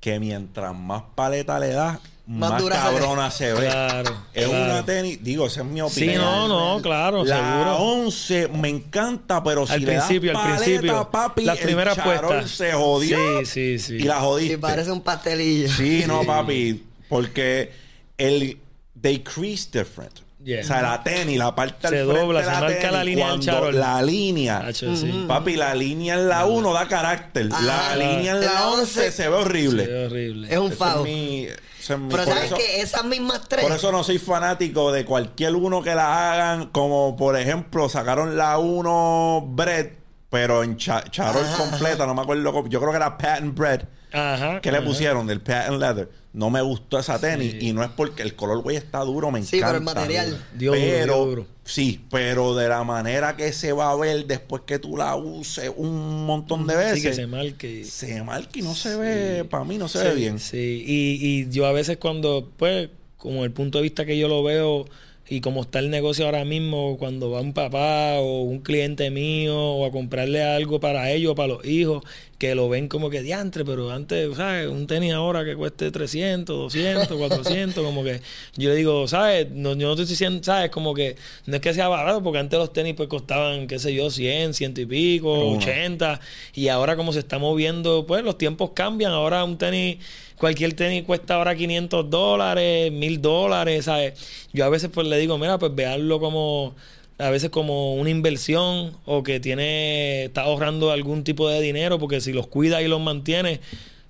que 0.00 0.18
mientras 0.20 0.74
más 0.74 1.02
paleta 1.14 1.58
le 1.58 1.68
das, 1.68 1.98
Más 2.26 2.50
más, 2.52 2.62
dura 2.62 2.76
se 2.76 2.82
ve. 2.92 2.98
cabrona 3.00 3.30
se 3.32 3.52
ve. 3.52 3.60
Claro, 3.66 4.16
Es 4.32 4.46
claro. 4.48 4.64
una 4.64 4.84
tenis, 4.84 5.18
digo, 5.22 5.46
esa 5.48 5.60
es 5.62 5.66
mi 5.66 5.80
Sí, 5.80 6.02
opinión. 6.04 6.22
no, 6.22 6.46
no, 6.76 6.80
claro, 6.82 7.24
la 7.24 7.36
seguro. 7.36 7.76
11 7.78 8.48
me 8.48 8.68
encanta, 8.68 9.42
pero 9.42 9.66
si 9.66 9.72
Al 9.74 9.80
le 9.80 9.86
principio, 9.86 10.32
das 10.32 10.42
al 10.46 10.56
principio. 10.62 11.10
papi, 11.10 11.44
Las 11.44 11.58
el 11.58 11.64
primeras 11.64 11.98
puestas. 11.98 12.50
se 12.52 12.72
jodió. 12.72 13.18
Sí, 13.40 13.46
sí, 13.46 13.78
sí. 13.80 13.94
Y 13.96 14.02
la 14.04 14.20
jodiste. 14.20 14.54
Y 14.54 14.56
parece 14.58 14.92
un 14.92 15.00
pastelillo. 15.02 15.68
Sí, 15.68 16.04
no, 16.06 16.22
papi, 16.24 16.84
porque 17.08 17.72
el 18.18 18.58
they 19.02 19.18
crease 19.22 19.68
different. 19.70 20.20
Yeah. 20.44 20.62
O 20.62 20.64
sea, 20.64 20.82
la 20.82 21.02
tenis, 21.04 21.38
la 21.38 21.54
parte 21.54 21.86
Se 21.88 21.98
al 21.98 22.04
frente 22.06 22.20
dobla, 22.20 22.38
de 22.40 22.44
se 22.46 22.50
la 22.50 22.60
marca 22.60 22.76
tenis, 22.78 22.92
la 22.92 23.04
línea 23.04 23.26
cuando 23.26 23.44
charol. 23.46 23.78
La 23.78 24.02
línea. 24.02 24.58
Hacho, 24.66 24.96
sí. 24.96 25.24
Papi, 25.28 25.54
la 25.54 25.72
línea 25.74 26.14
en 26.14 26.28
la 26.28 26.46
1 26.46 26.72
da 26.72 26.88
carácter. 26.88 27.48
Ajá. 27.52 27.62
la 27.62 27.96
línea 27.96 28.32
en 28.32 28.40
la 28.40 28.52
la 28.52 28.68
11 28.70 28.80
11 29.00 29.12
se 29.12 29.28
ve 29.28 29.34
horrible. 29.36 29.86
Sí, 29.86 29.92
horrible. 29.92 30.48
Es 30.52 30.58
un 30.58 30.72
foul. 30.72 31.06
es 31.08 31.52
es 31.78 31.86
Pero 31.88 32.08
por 32.08 32.24
sabes 32.24 32.44
eso- 32.44 32.56
que 32.56 32.80
esas 32.80 33.04
mismas 33.04 33.42
tres. 33.48 33.62
por 33.64 33.72
eso 33.72 33.92
no 33.92 34.02
soy 34.02 34.18
fanático 34.18 34.90
de 34.90 35.04
cualquier 35.04 35.54
uno 35.54 35.80
que 35.82 35.94
la 35.94 36.32
hagan, 36.32 36.66
como 36.70 37.16
por 37.16 37.36
ejemplo 37.38 37.88
sacaron 37.88 38.36
la 38.36 38.58
1 38.58 39.44
Bread, 39.48 39.90
pero 40.30 40.64
en 40.64 40.76
cha- 40.76 41.04
charol 41.10 41.44
Ajá, 41.44 41.56
completa, 41.56 42.04
no 42.06 42.14
me 42.14 42.22
acuerdo, 42.22 42.66
yo 42.68 42.80
creo 42.80 42.90
que 42.90 42.96
era 42.96 43.16
Patent 43.18 43.56
Bread. 43.56 43.82
Ajá. 44.12 44.60
¿Qué 44.60 44.70
le 44.72 44.78
ajá. 44.78 44.86
pusieron 44.86 45.26
del 45.26 45.40
patent 45.40 45.78
leather? 45.80 46.08
No 46.34 46.48
me 46.48 46.62
gustó 46.62 46.98
esa 46.98 47.18
tenis 47.18 47.56
y 47.60 47.74
no 47.74 47.82
es 47.82 47.90
porque 47.90 48.22
el 48.22 48.34
color 48.34 48.62
güey 48.62 48.76
está 48.76 49.00
duro, 49.00 49.30
me 49.30 49.42
Sí, 49.42 49.56
encanta. 49.58 49.66
pero 49.66 49.78
el 49.78 49.84
material. 49.84 50.46
Dio 50.56 50.70
duro, 50.72 50.82
pero 50.82 51.14
dio 51.14 51.24
duro. 51.26 51.46
sí, 51.64 52.00
pero 52.10 52.54
de 52.54 52.68
la 52.68 52.84
manera 52.84 53.36
que 53.36 53.52
se 53.52 53.72
va 53.72 53.90
a 53.90 53.96
ver 53.96 54.26
después 54.26 54.62
que 54.64 54.78
tú 54.78 54.96
la 54.96 55.14
uses 55.14 55.70
un 55.76 56.24
montón 56.24 56.66
de 56.66 56.74
veces, 56.76 57.02
Sí, 57.02 57.08
que 57.08 57.12
se 57.14 57.26
marque. 57.26 57.84
se 57.84 58.22
marca 58.22 58.50
y 58.58 58.62
no 58.62 58.74
se 58.74 58.96
ve, 58.96 59.44
para 59.44 59.64
mí 59.64 59.76
no 59.76 59.88
se 59.88 60.02
ve 60.02 60.14
bien. 60.14 60.38
Sí, 60.38 60.82
y, 60.86 61.18
y 61.42 61.50
yo 61.50 61.66
a 61.66 61.72
veces 61.72 61.98
cuando, 61.98 62.50
pues, 62.56 62.88
como 63.18 63.44
el 63.44 63.52
punto 63.52 63.78
de 63.78 63.82
vista 63.82 64.06
que 64.06 64.16
yo 64.18 64.26
lo 64.28 64.42
veo 64.42 64.86
y 65.32 65.40
como 65.40 65.62
está 65.62 65.78
el 65.78 65.88
negocio 65.88 66.26
ahora 66.26 66.44
mismo, 66.44 66.98
cuando 66.98 67.30
va 67.30 67.40
un 67.40 67.54
papá 67.54 68.16
o 68.18 68.42
un 68.42 68.58
cliente 68.58 69.08
mío 69.10 69.56
o 69.56 69.86
a 69.86 69.90
comprarle 69.90 70.42
algo 70.42 70.78
para 70.78 71.10
ellos, 71.10 71.34
para 71.34 71.54
los 71.54 71.64
hijos, 71.64 72.04
que 72.36 72.54
lo 72.54 72.68
ven 72.68 72.86
como 72.86 73.08
que 73.08 73.22
diantre, 73.22 73.64
pero 73.64 73.90
antes, 73.90 74.36
¿sabes? 74.36 74.68
Un 74.68 74.86
tenis 74.86 75.14
ahora 75.14 75.42
que 75.42 75.56
cueste 75.56 75.90
300, 75.90 76.54
200, 76.54 77.16
400, 77.16 77.82
como 77.82 78.04
que 78.04 78.20
yo 78.58 78.68
le 78.68 78.76
digo, 78.76 79.08
¿sabes? 79.08 79.50
No, 79.50 79.74
yo 79.74 79.88
no 79.88 79.96
te 79.96 80.02
estoy 80.02 80.12
diciendo, 80.12 80.44
¿sabes? 80.44 80.70
Como 80.70 80.92
que 80.92 81.16
no 81.46 81.54
es 81.56 81.62
que 81.62 81.72
sea 81.72 81.88
barato, 81.88 82.22
porque 82.22 82.38
antes 82.38 82.58
los 82.58 82.74
tenis 82.74 82.92
pues 82.94 83.08
costaban, 83.08 83.66
qué 83.66 83.78
sé 83.78 83.94
yo, 83.94 84.10
100, 84.10 84.52
100 84.52 84.74
y 84.76 84.84
pico, 84.84 85.32
Uno. 85.32 85.56
80, 85.56 86.20
y 86.54 86.68
ahora 86.68 86.94
como 86.94 87.14
se 87.14 87.20
está 87.20 87.38
moviendo, 87.38 88.04
pues 88.06 88.22
los 88.22 88.36
tiempos 88.36 88.72
cambian, 88.74 89.12
ahora 89.12 89.44
un 89.44 89.56
tenis 89.56 89.96
Cualquier 90.36 90.72
tenis 90.74 91.04
cuesta 91.04 91.34
ahora 91.36 91.54
500 91.54 92.10
dólares, 92.10 92.90
1000 92.92 93.20
dólares, 93.22 93.84
¿sabes? 93.84 94.14
Yo 94.52 94.64
a 94.64 94.68
veces 94.68 94.90
pues 94.92 95.06
le 95.06 95.18
digo, 95.18 95.38
mira, 95.38 95.58
pues 95.58 95.74
veanlo 95.74 96.18
como, 96.20 96.74
a 97.18 97.30
veces 97.30 97.50
como 97.50 97.94
una 97.94 98.10
inversión 98.10 98.96
o 99.04 99.22
que 99.22 99.38
tiene, 99.40 100.24
está 100.24 100.42
ahorrando 100.42 100.90
algún 100.90 101.22
tipo 101.24 101.48
de 101.48 101.60
dinero 101.60 101.98
porque 101.98 102.20
si 102.20 102.32
los 102.32 102.46
cuida 102.48 102.82
y 102.82 102.88
los 102.88 103.00
mantiene, 103.00 103.60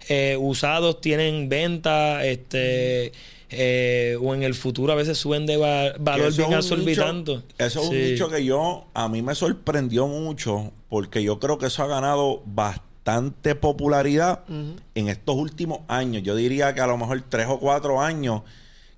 eh, 0.09 0.37
usados 0.41 1.01
tienen 1.01 1.49
venta, 1.49 2.25
este, 2.25 3.13
eh, 3.51 4.17
o 4.21 4.35
en 4.35 4.43
el 4.43 4.55
futuro 4.55 4.93
a 4.93 4.97
veces 4.97 5.19
suben 5.19 5.45
de 5.45 5.59
va- 5.59 5.93
valor 6.01 6.29
Eso 6.29 6.47
bien 6.49 6.59
es 6.59 6.71
un 6.71 6.79
exorbitante. 6.81 7.33
nicho- 7.33 7.45
Eso 7.59 7.83
es 7.83 7.89
un 7.89 7.95
Sí. 7.95 8.01
dicho 8.13 8.29
que 8.31 8.45
yo, 8.45 8.87
a 8.95 9.09
mí 9.11 9.21
me 9.21 9.35
sorprendió 9.35 10.07
mucho 10.09 10.73
porque 10.89 11.23
yo 11.23 11.39
creo 11.39 11.59
que 11.59 11.66
eso 11.66 11.83
ha 11.83 11.87
ganado 11.87 12.43
bastante 12.47 12.91
popularidad 13.61 14.40
en 14.94 15.09
estos 15.09 15.36
últimos 15.36 15.80
años. 15.88 16.22
Yo 16.22 16.34
diría 16.36 16.74
que 16.74 16.80
a 16.80 16.86
lo 16.86 16.96
mejor 16.96 17.22
tres 17.28 17.46
o 17.48 17.59
cuatro 17.59 18.00
años 18.00 18.42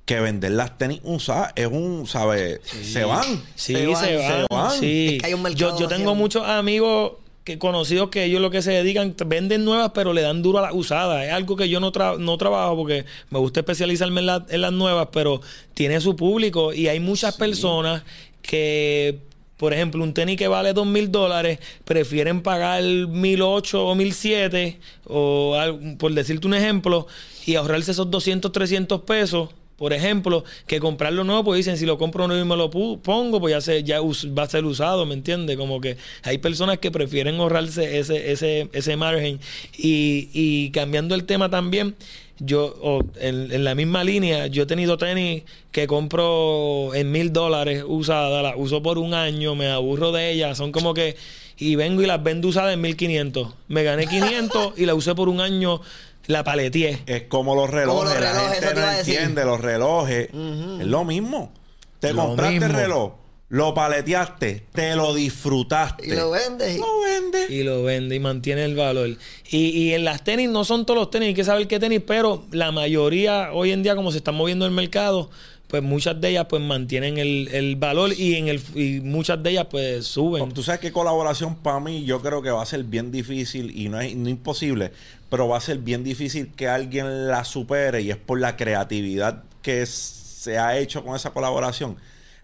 que 0.04 0.20
vender 0.20 0.52
las 0.52 0.76
tenis 0.76 1.00
usadas 1.02 1.52
es 1.56 1.66
un, 1.66 2.06
¿sabes? 2.06 2.60
Se 2.64 3.04
van. 3.04 3.24
Sí, 3.54 3.72
Se 3.74 3.78
se 3.80 3.86
van, 3.86 4.04
se 4.04 4.46
van. 4.50 4.70
sí. 4.72 5.06
Es 5.16 5.20
que 5.22 5.26
hay 5.28 5.34
un 5.34 5.42
mercado 5.42 5.78
yo, 5.78 5.78
yo 5.80 5.88
tengo 5.88 6.14
muchos 6.14 6.46
amigos 6.46 7.12
que 7.42 7.58
conocidos 7.58 8.08
que 8.08 8.24
ellos 8.24 8.40
lo 8.40 8.50
que 8.50 8.62
se 8.62 8.70
dedican, 8.72 9.14
venden 9.26 9.64
nuevas, 9.64 9.90
pero 9.94 10.12
le 10.14 10.22
dan 10.22 10.42
duro 10.42 10.58
a 10.58 10.62
las 10.62 10.72
usadas. 10.74 11.24
Es 11.26 11.32
algo 11.32 11.56
que 11.56 11.68
yo 11.68 11.78
no, 11.80 11.92
tra- 11.92 12.18
no 12.18 12.36
trabajo 12.38 12.74
porque 12.76 13.04
me 13.30 13.38
gusta 13.38 13.60
especializarme 13.60 14.20
en, 14.20 14.26
la- 14.26 14.46
en 14.48 14.60
las 14.62 14.72
nuevas, 14.72 15.08
pero 15.12 15.40
tiene 15.74 16.00
su 16.00 16.16
público 16.16 16.72
y 16.72 16.88
hay 16.88 17.00
muchas 17.00 17.36
personas 17.36 18.02
que, 18.42 19.18
por 19.56 19.72
ejemplo, 19.72 20.02
un 20.02 20.14
tenis 20.14 20.36
que 20.36 20.48
vale 20.48 20.72
dos 20.72 20.86
mil 20.86 21.10
dólares, 21.10 21.58
prefieren 21.84 22.42
pagar 22.42 22.82
mil 22.82 23.42
ocho 23.42 23.86
o 23.86 23.94
mil 23.94 24.12
siete, 24.12 24.78
o 25.06 25.56
por 25.98 26.12
decirte 26.12 26.46
un 26.46 26.54
ejemplo, 26.54 27.06
y 27.46 27.54
ahorrarse 27.56 27.92
esos 27.92 28.10
200, 28.10 28.52
300 28.52 29.02
pesos 29.02 29.50
por 29.76 29.92
ejemplo, 29.92 30.44
que 30.66 30.78
comprarlo 30.78 31.24
nuevo, 31.24 31.44
pues 31.44 31.58
dicen, 31.58 31.76
si 31.76 31.84
lo 31.84 31.98
compro 31.98 32.28
nuevo 32.28 32.44
y 32.44 32.48
me 32.48 32.56
lo 32.56 32.70
pongo, 32.70 33.40
pues 33.40 33.52
ya, 33.52 33.60
se, 33.60 33.82
ya 33.82 34.00
va 34.00 34.44
a 34.44 34.48
ser 34.48 34.64
usado, 34.64 35.04
¿me 35.04 35.14
entiendes? 35.14 35.56
Como 35.56 35.80
que 35.80 35.96
hay 36.22 36.38
personas 36.38 36.78
que 36.78 36.90
prefieren 36.92 37.36
ahorrarse 37.36 37.98
ese, 37.98 38.30
ese, 38.30 38.68
ese 38.72 38.96
margen. 38.96 39.40
Y, 39.76 40.30
y 40.32 40.70
cambiando 40.70 41.14
el 41.16 41.24
tema 41.24 41.50
también, 41.50 41.96
yo, 42.38 42.74
o 42.82 43.02
en, 43.20 43.52
en 43.52 43.64
la 43.64 43.74
misma 43.74 44.04
línea, 44.04 44.46
yo 44.46 44.64
he 44.64 44.66
tenido 44.66 44.98
tenis 44.98 45.44
que 45.72 45.86
compro 45.86 46.94
en 46.94 47.10
mil 47.12 47.32
dólares 47.32 47.84
usadas, 47.86 48.42
las 48.42 48.54
uso 48.56 48.82
por 48.82 48.98
un 48.98 49.14
año, 49.14 49.54
me 49.54 49.68
aburro 49.70 50.12
de 50.12 50.30
ellas, 50.30 50.56
son 50.58 50.72
como 50.72 50.94
que, 50.94 51.16
y 51.56 51.76
vengo 51.76 52.02
y 52.02 52.06
las 52.06 52.22
vendo 52.22 52.48
usadas 52.48 52.74
en 52.74 52.80
1500. 52.80 53.54
Me 53.68 53.82
gané 53.82 54.06
500 54.06 54.74
y 54.76 54.86
la 54.86 54.94
usé 54.94 55.14
por 55.14 55.28
un 55.28 55.40
año, 55.40 55.80
la 56.26 56.44
paleteé. 56.44 57.02
Es 57.06 57.22
como 57.24 57.54
los 57.54 57.70
relojes. 57.70 58.10
los 58.10 58.20
la 58.20 58.50
gente 58.50 58.74
no 58.74 58.90
entiende. 58.90 59.44
Los 59.44 59.60
relojes 59.60 60.28
es 60.30 60.86
lo 60.86 61.04
mismo. 61.04 61.52
Te 62.00 62.12
Lo 62.12 62.26
compraste 62.26 62.56
el 62.56 62.72
reloj, 62.72 63.12
lo 63.48 63.74
paleteaste, 63.74 64.64
te 64.72 64.96
lo 64.96 65.14
disfrutaste. 65.14 66.06
Y 66.06 66.10
lo 66.12 66.30
vendes. 66.30 66.76
y- 66.76 66.78
Lo 66.80 67.00
vendes. 67.00 67.50
y 67.50 67.62
lo 67.62 67.82
vende 67.82 68.16
y 68.16 68.20
mantiene 68.20 68.64
el 68.64 68.74
valor. 68.74 69.10
Y, 69.50 69.58
y 69.68 69.94
en 69.94 70.04
las 70.04 70.24
tenis 70.24 70.48
no 70.48 70.64
son 70.64 70.86
todos 70.86 70.98
los 70.98 71.10
tenis, 71.10 71.28
hay 71.28 71.34
que 71.34 71.44
saber 71.44 71.68
qué 71.68 71.78
tenis, 71.78 72.00
pero 72.06 72.44
la 72.50 72.72
mayoría 72.72 73.50
hoy 73.52 73.70
en 73.72 73.82
día 73.82 73.94
como 73.96 74.10
se 74.12 74.18
está 74.18 74.32
moviendo 74.32 74.64
el 74.66 74.72
mercado, 74.72 75.30
pues 75.68 75.82
muchas 75.82 76.20
de 76.20 76.30
ellas 76.30 76.46
pues 76.48 76.62
mantienen 76.62 77.18
el, 77.18 77.48
el 77.52 77.76
valor 77.76 78.12
y 78.12 78.34
en 78.36 78.48
el 78.48 78.60
y 78.74 79.00
muchas 79.00 79.42
de 79.42 79.50
ellas 79.50 79.66
pues 79.70 80.06
suben. 80.06 80.52
Tú 80.52 80.62
sabes 80.62 80.80
que 80.80 80.92
colaboración 80.92 81.54
para 81.56 81.80
mí 81.80 82.04
yo 82.04 82.20
creo 82.22 82.42
que 82.42 82.50
va 82.50 82.62
a 82.62 82.66
ser 82.66 82.82
bien 82.84 83.10
difícil 83.12 83.76
y 83.78 83.88
no 83.88 84.00
es 84.00 84.14
no 84.16 84.28
imposible, 84.28 84.92
pero 85.30 85.48
va 85.48 85.58
a 85.58 85.60
ser 85.60 85.78
bien 85.78 86.02
difícil 86.04 86.48
que 86.56 86.68
alguien 86.68 87.28
la 87.28 87.44
supere 87.44 88.02
y 88.02 88.10
es 88.10 88.16
por 88.16 88.40
la 88.40 88.56
creatividad 88.56 89.42
que 89.62 89.84
se 89.86 90.58
ha 90.58 90.76
hecho 90.78 91.04
con 91.04 91.14
esa 91.16 91.30
colaboración. 91.30 91.96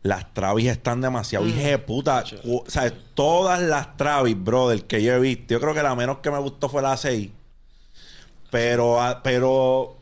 Las 0.03 0.33
Travis 0.33 0.67
están 0.69 1.01
demasiado 1.01 1.47
hijas 1.47 1.65
de 1.65 1.79
puta. 1.79 2.25
O 2.47 2.65
sea, 2.67 2.91
todas 3.15 3.61
las 3.61 3.97
Travis, 3.97 4.43
brother, 4.43 4.85
que 4.85 5.03
yo 5.03 5.13
he 5.15 5.21
visto. 5.21 5.53
Yo 5.55 5.61
creo 5.61 5.75
que 5.75 5.83
la 5.83 5.95
menos 5.95 6.19
que 6.19 6.31
me 6.31 6.39
gustó 6.39 6.69
fue 6.69 6.81
la 6.81 6.97
6. 6.97 7.31
Pero, 8.51 9.01
ah, 9.01 9.21
pero, 9.23 9.99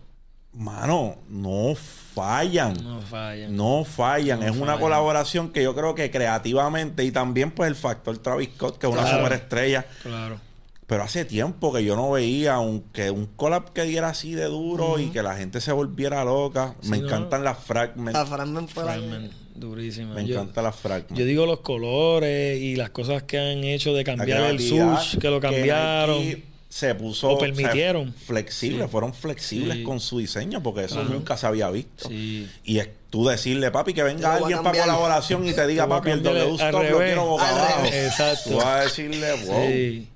mano, 0.52 1.16
no 1.28 1.74
fallan. 1.74 2.82
No 2.82 3.00
fallan. 3.02 3.56
No 3.56 3.84
fallan. 3.84 4.40
No 4.40 4.46
es 4.46 4.56
una 4.56 4.78
colaboración 4.78 5.50
que 5.50 5.62
yo 5.62 5.74
creo 5.74 5.94
que 5.94 6.10
creativamente 6.10 7.04
y 7.04 7.10
también 7.10 7.50
pues 7.50 7.68
el 7.68 7.74
factor 7.74 8.16
Travis 8.18 8.50
Scott, 8.54 8.78
que 8.78 8.86
es 8.86 8.92
una 8.92 9.06
superestrella. 9.06 9.84
Claro. 10.02 10.40
Pero 10.86 11.02
hace 11.02 11.26
tiempo 11.26 11.70
que 11.70 11.84
yo 11.84 11.96
no 11.96 12.10
veía 12.12 12.58
un, 12.60 12.80
que 12.80 13.10
un 13.10 13.26
collab 13.26 13.74
que 13.74 13.82
diera 13.82 14.08
así 14.08 14.32
de 14.34 14.44
duro 14.46 14.98
y 14.98 15.10
que 15.10 15.22
la 15.22 15.36
gente 15.36 15.60
se 15.60 15.70
volviera 15.70 16.24
loca. 16.24 16.76
Sí, 16.80 16.88
Me 16.88 16.98
¿no? 16.98 17.06
encantan 17.06 17.44
las 17.44 17.58
fragments. 17.58 18.18
La 18.18 18.24
Fragment 18.24 18.70
Fragment, 18.70 19.32
durísima. 19.58 20.14
Me 20.14 20.24
Yo- 20.26 20.34
encantan 20.34 20.64
las 20.64 20.76
fragments. 20.76 21.18
Yo 21.18 21.24
digo 21.24 21.46
los 21.46 21.60
colores 21.60 22.60
y 22.60 22.76
las 22.76 22.90
cosas 22.90 23.22
que 23.24 23.38
han 23.38 23.64
hecho 23.64 23.94
de 23.94 24.04
cambiar 24.04 24.42
el 24.50 24.60
sush, 24.60 25.18
que 25.18 25.28
lo 25.30 25.40
cambiaron. 25.40 26.18
Nike 26.18 26.44
se 26.68 26.94
puso 26.94 27.30
O 27.30 27.38
permitieron. 27.38 28.08
o 28.08 28.12
sea, 28.12 28.20
flexibles, 28.26 28.82
Sí. 28.86 28.88
fueron 28.92 29.14
flexibles 29.14 29.76
Sí. 29.78 29.82
con 29.82 30.00
su 30.00 30.18
diseño 30.18 30.62
porque 30.62 30.84
eso 30.84 31.02
nunca 31.04 31.36
se 31.36 31.46
había 31.46 31.70
visto. 31.70 32.08
Sí. 32.08 32.46
Y 32.64 32.78
es 32.78 32.88
tú 33.10 33.26
decirle, 33.26 33.70
papi, 33.70 33.94
que 33.94 34.02
venga 34.02 34.34
alguien 34.34 34.62
para 34.62 34.78
colaboración 34.80 35.46
y 35.46 35.52
te 35.54 35.66
diga, 35.66 35.84
Te 35.86 35.88
papi, 35.88 36.10
el 36.10 36.22
W 36.22 36.54
stop 36.56 36.82
lo 36.90 36.98
quiero 36.98 37.26
boca 37.26 37.48
abajo. 37.48 37.84
Exacto. 37.86 38.50
Tú 38.50 38.56
vas 38.56 38.66
a 38.66 38.80
decirle, 38.82 39.32
wow. 39.46 39.66
Sí. 39.66 40.08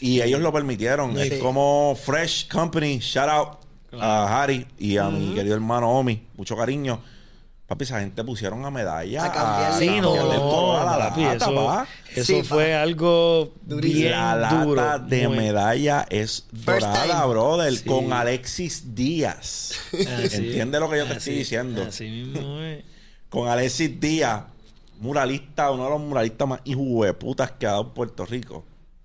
Y 0.00 0.20
ellos 0.22 0.40
lo 0.40 0.52
permitieron. 0.52 1.16
Sí. 1.16 1.22
Es 1.22 1.34
como 1.40 1.96
Fresh 2.00 2.48
Company, 2.48 2.98
shout 2.98 3.28
out 3.28 3.48
a 4.00 4.42
Harry 4.42 4.66
y 4.78 4.96
a 4.96 5.08
mi 5.08 5.34
querido 5.34 5.54
hermano 5.54 5.90
Omi. 5.98 6.20
Mucho 6.36 6.56
cariño. 6.56 7.00
Papi, 7.74 7.84
esa 7.84 7.98
gente 8.00 8.22
pusieron 8.22 8.64
a 8.64 8.70
medalla. 8.70 9.24
A 9.24 9.32
cambiarle 9.32 9.78
Sí, 9.88 10.00
no, 10.00 10.12
toda 10.14 10.84
la 10.96 11.08
papi, 11.08 11.22
lata, 11.22 11.34
eso, 11.46 11.54
pa. 11.54 11.86
eso 12.14 12.24
Sí, 12.24 12.42
fue 12.44 12.70
pa. 12.72 12.82
algo 12.82 13.52
Durísimo. 13.62 14.00
bien 14.00 14.10
la 14.12 14.36
lata 14.36 14.64
duro. 14.64 14.98
de 15.00 15.28
muy- 15.28 15.36
medalla 15.38 16.06
es 16.08 16.46
dorada, 16.52 17.26
brother, 17.26 17.76
Sí. 17.76 17.84
con 17.84 18.12
Alexis 18.12 18.94
Díaz. 18.94 19.72
Así- 19.92 20.36
¿Entiendes 20.36 20.80
lo 20.80 20.88
que 20.88 20.98
yo 20.98 21.04
te 21.04 21.10
así- 21.10 21.18
estoy 21.18 21.34
diciendo? 21.34 21.82
Así 21.82 22.04
mismo 22.08 22.60
es. 22.60 22.84
Con 23.28 23.48
Alexis 23.48 23.98
Díaz, 24.00 24.42
muralista, 25.00 25.72
uno 25.72 25.84
de 25.84 25.90
los 25.90 26.00
muralistas 26.00 26.46
más 26.46 26.60
putas 27.14 27.50
que 27.50 27.66
ha 27.66 27.70
dado 27.70 27.92
Puerto 27.92 28.24
Rico. 28.24 28.64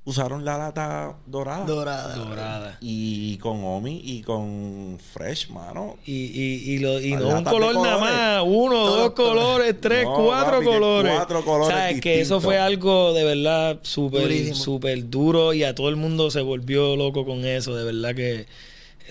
Usaron 0.10 0.44
la 0.44 0.58
lata 0.58 1.14
dorada. 1.28 1.66
dorada. 1.66 2.16
Dorada. 2.16 2.78
Y 2.82 3.38
con 3.38 3.64
Omi 3.64 4.02
y 4.04 4.24
con 4.24 4.98
Fresh, 5.14 5.50
mano. 5.50 5.98
Y, 6.04 6.14
y, 6.14 6.74
y, 6.74 6.80
lo, 6.80 7.00
y 7.00 7.12
no 7.12 7.28
un 7.38 7.44
color 7.44 7.76
nada 7.76 7.98
más, 8.00 8.44
uno, 8.48 8.74
Todos 8.76 8.98
dos 9.02 9.12
colores. 9.12 9.76
tres, 9.80 10.06
No, 10.06 10.16
cuatro 10.16 10.54
papi, 10.54 10.66
colores. 10.66 11.14
cuatro 11.16 11.46
colores 11.46 11.78
¿Sabes? 11.78 12.02
Que 12.02 12.22
eso 12.22 12.42
fue 12.42 12.58
algo 12.58 13.14
de 13.14 13.24
verdad 13.24 13.78
súper, 13.84 14.56
súper 14.56 15.10
duro 15.12 15.54
y 15.54 15.64
a 15.64 15.76
todo 15.76 15.90
el 15.90 15.96
mundo 15.96 16.32
se 16.32 16.42
volvió 16.42 16.96
loco 16.96 17.24
con 17.24 17.46
eso. 17.46 17.76
De 17.76 17.84
verdad 17.84 18.16
que 18.16 18.48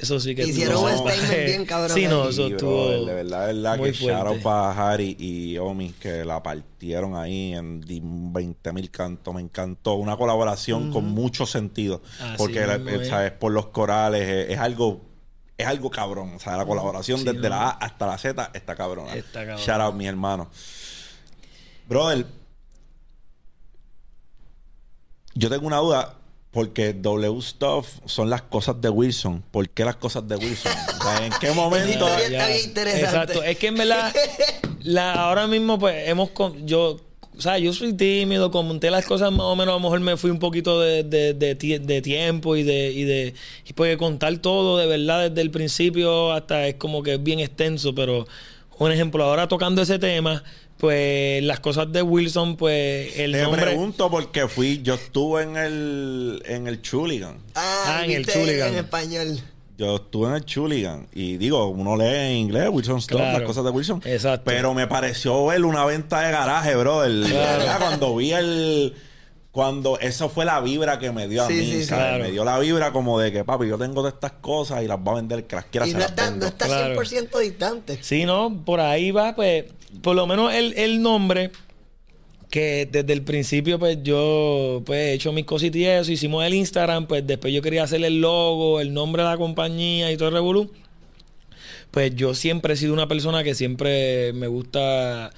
eso 0.00 0.18
sí 0.20 0.34
que 0.34 0.46
Hicieron 0.46 0.74
no, 0.74 0.82
un 0.82 0.98
statement 1.10 1.44
bien 1.46 1.64
cabrón 1.66 1.90
Sí, 1.96 2.06
no, 2.06 2.28
eso 2.28 2.46
estuvo. 2.48 3.06
de 3.06 3.14
verdad, 3.14 3.46
de 3.48 3.54
verdad 3.54 3.78
muy 3.78 3.92
que 3.92 3.96
shout 3.98 4.10
out 4.12 4.26
fuerte. 4.26 4.42
para 4.42 4.92
Harry 4.92 5.16
y 5.18 5.58
Omi 5.58 5.92
que 5.92 6.24
la 6.24 6.42
partieron 6.42 7.14
ahí 7.16 7.54
en 7.54 7.80
20 8.32 8.72
mil 8.72 8.90
cantos. 8.90 9.34
Me 9.34 9.40
encantó. 9.40 9.94
Una 9.94 10.16
colaboración 10.16 10.92
con 10.92 11.04
mucho 11.06 11.46
sentido. 11.46 12.02
Porque, 12.36 12.66
la-. 12.66 13.04
¿sabes? 13.04 13.32
Por 13.32 13.52
los 13.52 13.66
corales 13.66 14.22
es, 14.28 14.50
es 14.54 14.58
algo. 14.58 15.02
Es 15.56 15.66
algo 15.66 15.90
cabrón. 15.90 16.34
O 16.36 16.38
sea, 16.38 16.56
la 16.56 16.64
colaboración 16.64 17.18
Sí, 17.18 17.24
desde 17.24 17.40
¿no? 17.40 17.48
la 17.48 17.62
A 17.62 17.70
hasta 17.70 18.06
la 18.06 18.16
Z 18.16 18.50
está 18.54 18.76
cabrona. 18.76 19.12
Está 19.14 19.40
cabrón. 19.40 19.58
Shout 19.58 19.80
out, 19.80 19.94
mis 19.96 20.06
hermanos. 20.06 20.46
Brother, 21.88 22.26
yo 25.34 25.48
tengo 25.50 25.66
una 25.66 25.78
duda. 25.78 26.14
Porque 26.58 26.92
W 26.92 27.40
Stuff 27.40 27.86
son 28.06 28.30
las 28.30 28.42
cosas 28.42 28.80
de 28.80 28.88
Wilson. 28.88 29.44
¿Por 29.52 29.68
qué 29.70 29.84
las 29.84 29.94
cosas 29.94 30.26
de 30.26 30.34
Wilson? 30.34 30.72
O 30.72 31.02
sea, 31.04 31.24
¿En 31.26 31.32
qué 31.40 31.52
momento? 31.54 32.08
Exacto. 32.18 33.42
Es 33.44 33.56
que 33.58 33.68
en 33.68 33.76
verdad, 33.76 34.12
la, 34.82 35.12
ahora 35.12 35.46
mismo, 35.46 35.78
pues, 35.78 36.08
hemos. 36.08 36.30
con- 36.30 36.66
Yo. 36.66 36.96
O 37.36 37.40
sea, 37.40 37.56
yo 37.58 37.72
soy 37.72 37.92
tímido, 37.92 38.50
comenté 38.50 38.90
las 38.90 39.04
cosas 39.06 39.30
más 39.30 39.42
o 39.42 39.54
menos, 39.54 39.72
a 39.72 39.76
lo 39.76 39.80
mejor 39.84 40.00
me 40.00 40.16
fui 40.16 40.32
un 40.32 40.40
poquito 40.40 40.80
de, 40.80 41.04
de, 41.04 41.34
de 41.34 41.56
tie- 41.56 41.78
de 41.78 42.02
tiempo 42.02 42.56
y 42.56 42.64
de, 42.64 42.90
y 42.90 43.04
de 43.04 43.32
y 43.64 43.72
pues 43.74 43.96
contar 43.96 44.36
todo 44.38 44.76
de 44.76 44.86
verdad 44.88 45.30
desde 45.30 45.42
el 45.42 45.52
principio 45.52 46.32
hasta 46.32 46.66
es 46.66 46.74
como 46.74 47.04
que 47.04 47.14
es 47.14 47.22
bien 47.22 47.38
extenso, 47.38 47.94
pero 47.94 48.26
un 48.80 48.90
ejemplo, 48.90 49.22
ahora 49.22 49.46
tocando 49.46 49.82
ese 49.82 50.00
tema, 50.00 50.42
pues 50.78 51.42
las 51.42 51.60
cosas 51.60 51.92
de 51.92 52.02
Wilson, 52.02 52.56
pues 52.56 53.18
el 53.18 53.32
Te 53.32 53.42
nombre... 53.42 53.62
pregunto 53.62 54.10
porque 54.10 54.48
fui, 54.48 54.80
yo 54.82 54.94
estuve 54.94 55.42
en 55.42 55.56
el 55.56 56.42
en 56.46 56.66
el 56.66 56.80
Chuligan. 56.82 57.36
Ah, 57.54 57.84
Ah, 57.98 58.04
en 58.04 58.12
el 58.12 58.26
Chuligan. 58.26 58.68
En 58.70 58.76
español. 58.76 59.40
Yo 59.76 59.96
estuve 59.96 60.28
en 60.30 60.34
el 60.34 60.44
Chuligan 60.44 61.06
y 61.12 61.36
digo, 61.36 61.68
uno 61.68 61.96
lee 61.96 62.04
en 62.30 62.32
inglés 62.36 62.68
Wilson 62.70 63.00
Claro. 63.02 63.38
las 63.38 63.46
cosas 63.46 63.62
de 63.64 63.70
Wilson. 63.70 64.02
Exacto. 64.04 64.42
Pero 64.44 64.74
me 64.74 64.86
pareció 64.88 65.46
ver 65.46 65.64
una 65.64 65.84
venta 65.84 66.20
de 66.22 66.32
garaje, 66.32 66.74
bro. 66.74 67.02
Cuando 67.78 68.16
vi 68.16 68.32
el 68.32 68.94
cuando 69.58 69.98
eso 69.98 70.28
fue 70.28 70.44
la 70.44 70.60
vibra 70.60 71.00
que 71.00 71.10
me 71.10 71.26
dio 71.26 71.42
a 71.42 71.48
Sí, 71.48 71.54
mí, 71.54 71.64
sí. 71.64 71.84
¿sabes? 71.84 72.04
Claro. 72.06 72.22
Me 72.26 72.30
dio 72.30 72.44
la 72.44 72.60
vibra 72.60 72.92
como 72.92 73.18
de 73.18 73.32
que, 73.32 73.42
papi, 73.42 73.66
yo 73.66 73.76
tengo 73.76 74.04
de 74.04 74.10
estas 74.10 74.30
cosas 74.30 74.84
y 74.84 74.86
las 74.86 75.00
voy 75.02 75.14
a 75.14 75.16
vender, 75.16 75.48
que 75.48 75.56
las 75.56 75.64
quiera 75.64 75.84
Y 75.84 75.94
no 75.94 75.98
está, 75.98 76.30
no 76.30 76.46
está 76.46 76.66
Claro. 76.66 76.94
100% 76.94 77.40
distante. 77.40 77.98
Sí, 78.00 78.24
no, 78.24 78.62
por 78.64 78.78
ahí 78.78 79.10
va, 79.10 79.34
pues, 79.34 79.64
por 80.00 80.14
lo 80.14 80.28
menos 80.28 80.54
el, 80.54 80.74
el 80.74 81.02
nombre, 81.02 81.50
que 82.50 82.88
desde 82.88 83.12
el 83.12 83.22
principio, 83.22 83.80
pues, 83.80 83.98
yo, 84.04 84.80
pues, 84.86 84.96
he 85.00 85.12
hecho 85.14 85.32
mis 85.32 85.44
cositas 85.44 85.76
y 85.76 85.86
eso, 85.86 86.12
hicimos 86.12 86.44
el 86.44 86.54
Instagram, 86.54 87.08
pues, 87.08 87.26
después 87.26 87.52
yo 87.52 87.60
quería 87.60 87.82
hacer 87.82 88.04
el 88.04 88.20
logo, 88.20 88.78
el 88.80 88.94
nombre 88.94 89.24
de 89.24 89.28
la 89.28 89.38
compañía 89.38 90.12
y 90.12 90.16
todo 90.16 90.28
el 90.28 90.34
revolú. 90.34 90.70
Pues 91.90 92.14
yo 92.14 92.32
siempre 92.36 92.74
he 92.74 92.76
sido 92.76 92.92
una 92.92 93.08
persona 93.08 93.42
que 93.42 93.56
siempre 93.56 94.32
me 94.34 94.46
gusta 94.46 95.32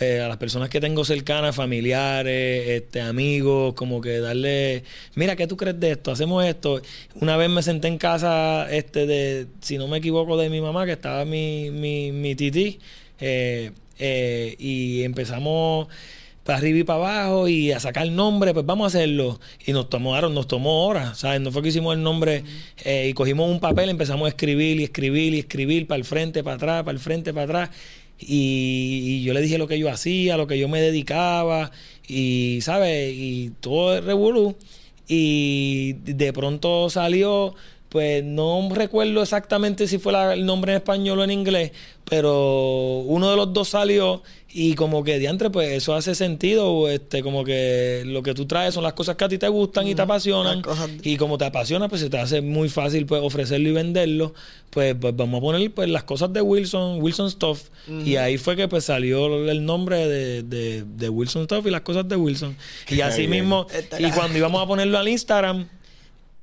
eh, 0.00 0.20
a 0.20 0.28
las 0.28 0.36
personas 0.36 0.68
que 0.68 0.80
tengo 0.80 1.04
cercanas, 1.04 1.56
familiares, 1.56 2.68
este, 2.68 3.00
amigos, 3.00 3.74
como 3.74 4.00
que 4.00 4.20
darle, 4.20 4.84
mira, 5.14 5.36
¿qué 5.36 5.46
tú 5.46 5.56
crees 5.56 5.78
de 5.80 5.92
esto? 5.92 6.10
Hacemos 6.10 6.44
esto. 6.44 6.80
Una 7.20 7.36
vez 7.36 7.50
me 7.50 7.62
senté 7.62 7.88
en 7.88 7.98
casa, 7.98 8.70
este, 8.70 9.06
de, 9.06 9.46
si 9.60 9.78
no 9.78 9.88
me 9.88 9.98
equivoco, 9.98 10.36
de 10.36 10.50
mi 10.50 10.60
mamá, 10.60 10.86
que 10.86 10.92
estaba 10.92 11.24
mi, 11.24 11.70
mi, 11.70 12.12
mi 12.12 12.34
tití, 12.34 12.78
eh, 13.20 13.72
eh, 13.98 14.54
y 14.58 15.02
empezamos 15.02 15.88
para 16.48 16.60
arriba 16.60 16.78
y 16.78 16.84
para 16.84 16.98
abajo 16.98 17.46
y 17.46 17.72
a 17.72 17.78
sacar 17.78 18.04
el 18.04 18.16
nombre, 18.16 18.54
pues 18.54 18.64
vamos 18.64 18.84
a 18.84 18.98
hacerlo. 18.98 19.38
Y 19.66 19.72
nos 19.72 19.90
tomaron, 19.90 20.32
nos 20.32 20.48
tomó 20.48 20.86
horas, 20.86 21.18
¿sabes? 21.18 21.42
No 21.42 21.52
fue 21.52 21.62
que 21.62 21.68
hicimos 21.68 21.94
el 21.94 22.02
nombre 22.02 22.42
eh, 22.84 23.08
y 23.10 23.12
cogimos 23.12 23.50
un 23.50 23.60
papel, 23.60 23.90
empezamos 23.90 24.24
a 24.24 24.28
escribir 24.30 24.80
y 24.80 24.84
escribir 24.84 25.34
y 25.34 25.40
escribir 25.40 25.86
para 25.86 25.98
el 25.98 26.06
frente, 26.06 26.42
para 26.42 26.56
atrás, 26.56 26.84
para 26.84 26.92
el 26.94 27.00
frente, 27.00 27.34
para 27.34 27.44
atrás. 27.44 27.70
Y, 28.18 29.22
yo 29.22 29.32
le 29.32 29.40
dije 29.40 29.58
lo 29.58 29.68
que 29.68 29.78
yo 29.78 29.90
hacía, 29.90 30.36
lo 30.36 30.46
que 30.46 30.58
yo 30.58 30.68
me 30.68 30.80
dedicaba 30.80 31.70
y, 32.06 32.60
¿sabes? 32.62 33.14
Y 33.14 33.52
todo 33.60 33.96
el 33.96 34.04
revolú. 34.04 34.56
Y 35.06 35.94
de 36.04 36.32
pronto 36.32 36.90
salió 36.90 37.54
pues 37.88 38.22
no 38.24 38.68
recuerdo 38.72 39.22
exactamente 39.22 39.88
si 39.88 39.98
fue 39.98 40.12
la- 40.12 40.34
el 40.34 40.44
nombre 40.44 40.72
en 40.72 40.76
español 40.78 41.18
o 41.20 41.24
en 41.24 41.30
inglés, 41.30 41.72
pero 42.22 42.98
uno 43.06 43.30
de 43.30 43.36
los 43.36 43.52
dos 43.52 43.68
salió 43.70 44.22
y 44.50 44.74
como 44.74 45.04
que 45.04 45.18
diantre, 45.18 45.50
pues 45.50 45.70
eso 45.72 45.94
hace 45.94 46.14
sentido, 46.14 46.88
este, 46.88 47.22
como 47.22 47.44
que 47.44 48.02
lo 48.06 48.22
que 48.22 48.32
tú 48.32 48.46
traes 48.46 48.72
son 48.74 48.82
las 48.82 48.94
cosas 48.94 49.16
que 49.16 49.24
a 49.24 49.28
ti 49.28 49.36
te 49.38 49.48
gustan 49.48 49.86
y 49.86 49.94
te 49.94 50.02
apasionan 50.02 50.62
y 51.02 51.16
como 51.18 51.36
te 51.36 51.44
apasiona, 51.44 51.88
pues 51.88 52.00
se 52.00 52.08
te 52.10 52.18
hace 52.18 52.40
muy 52.40 52.68
fácil 52.70 53.04
pues 53.04 53.20
ofrecerlo 53.22 53.68
y 53.68 53.72
venderlo, 53.72 54.32
pues, 54.70 54.94
pues 54.98 55.14
vamos 55.16 55.38
a 55.38 55.40
poner 55.42 55.70
pues 55.72 55.88
las 55.90 56.04
cosas 56.04 56.32
de 56.32 56.40
Wilson, 56.40 57.02
Wilson 57.02 57.30
Stuff 57.30 57.68
y 58.06 58.16
ahí 58.16 58.38
fue 58.38 58.56
que 58.56 58.68
pues 58.68 58.84
salió 58.84 59.48
el 59.50 59.64
nombre 59.64 60.06
de, 60.08 60.42
de, 60.42 60.84
de 60.84 61.08
Wilson 61.10 61.44
Stuff 61.44 61.66
y 61.66 61.70
las 61.70 61.82
cosas 61.82 62.08
de 62.08 62.16
Wilson 62.16 62.56
y 62.88 63.00
así 63.02 63.26
bien. 63.26 63.42
mismo 63.42 63.66
Está 63.72 64.00
y 64.00 64.10
cuando 64.12 64.36
íbamos 64.38 64.62
a 64.62 64.66
ponerlo 64.66 64.98
al 64.98 65.08
Instagram 65.08 65.68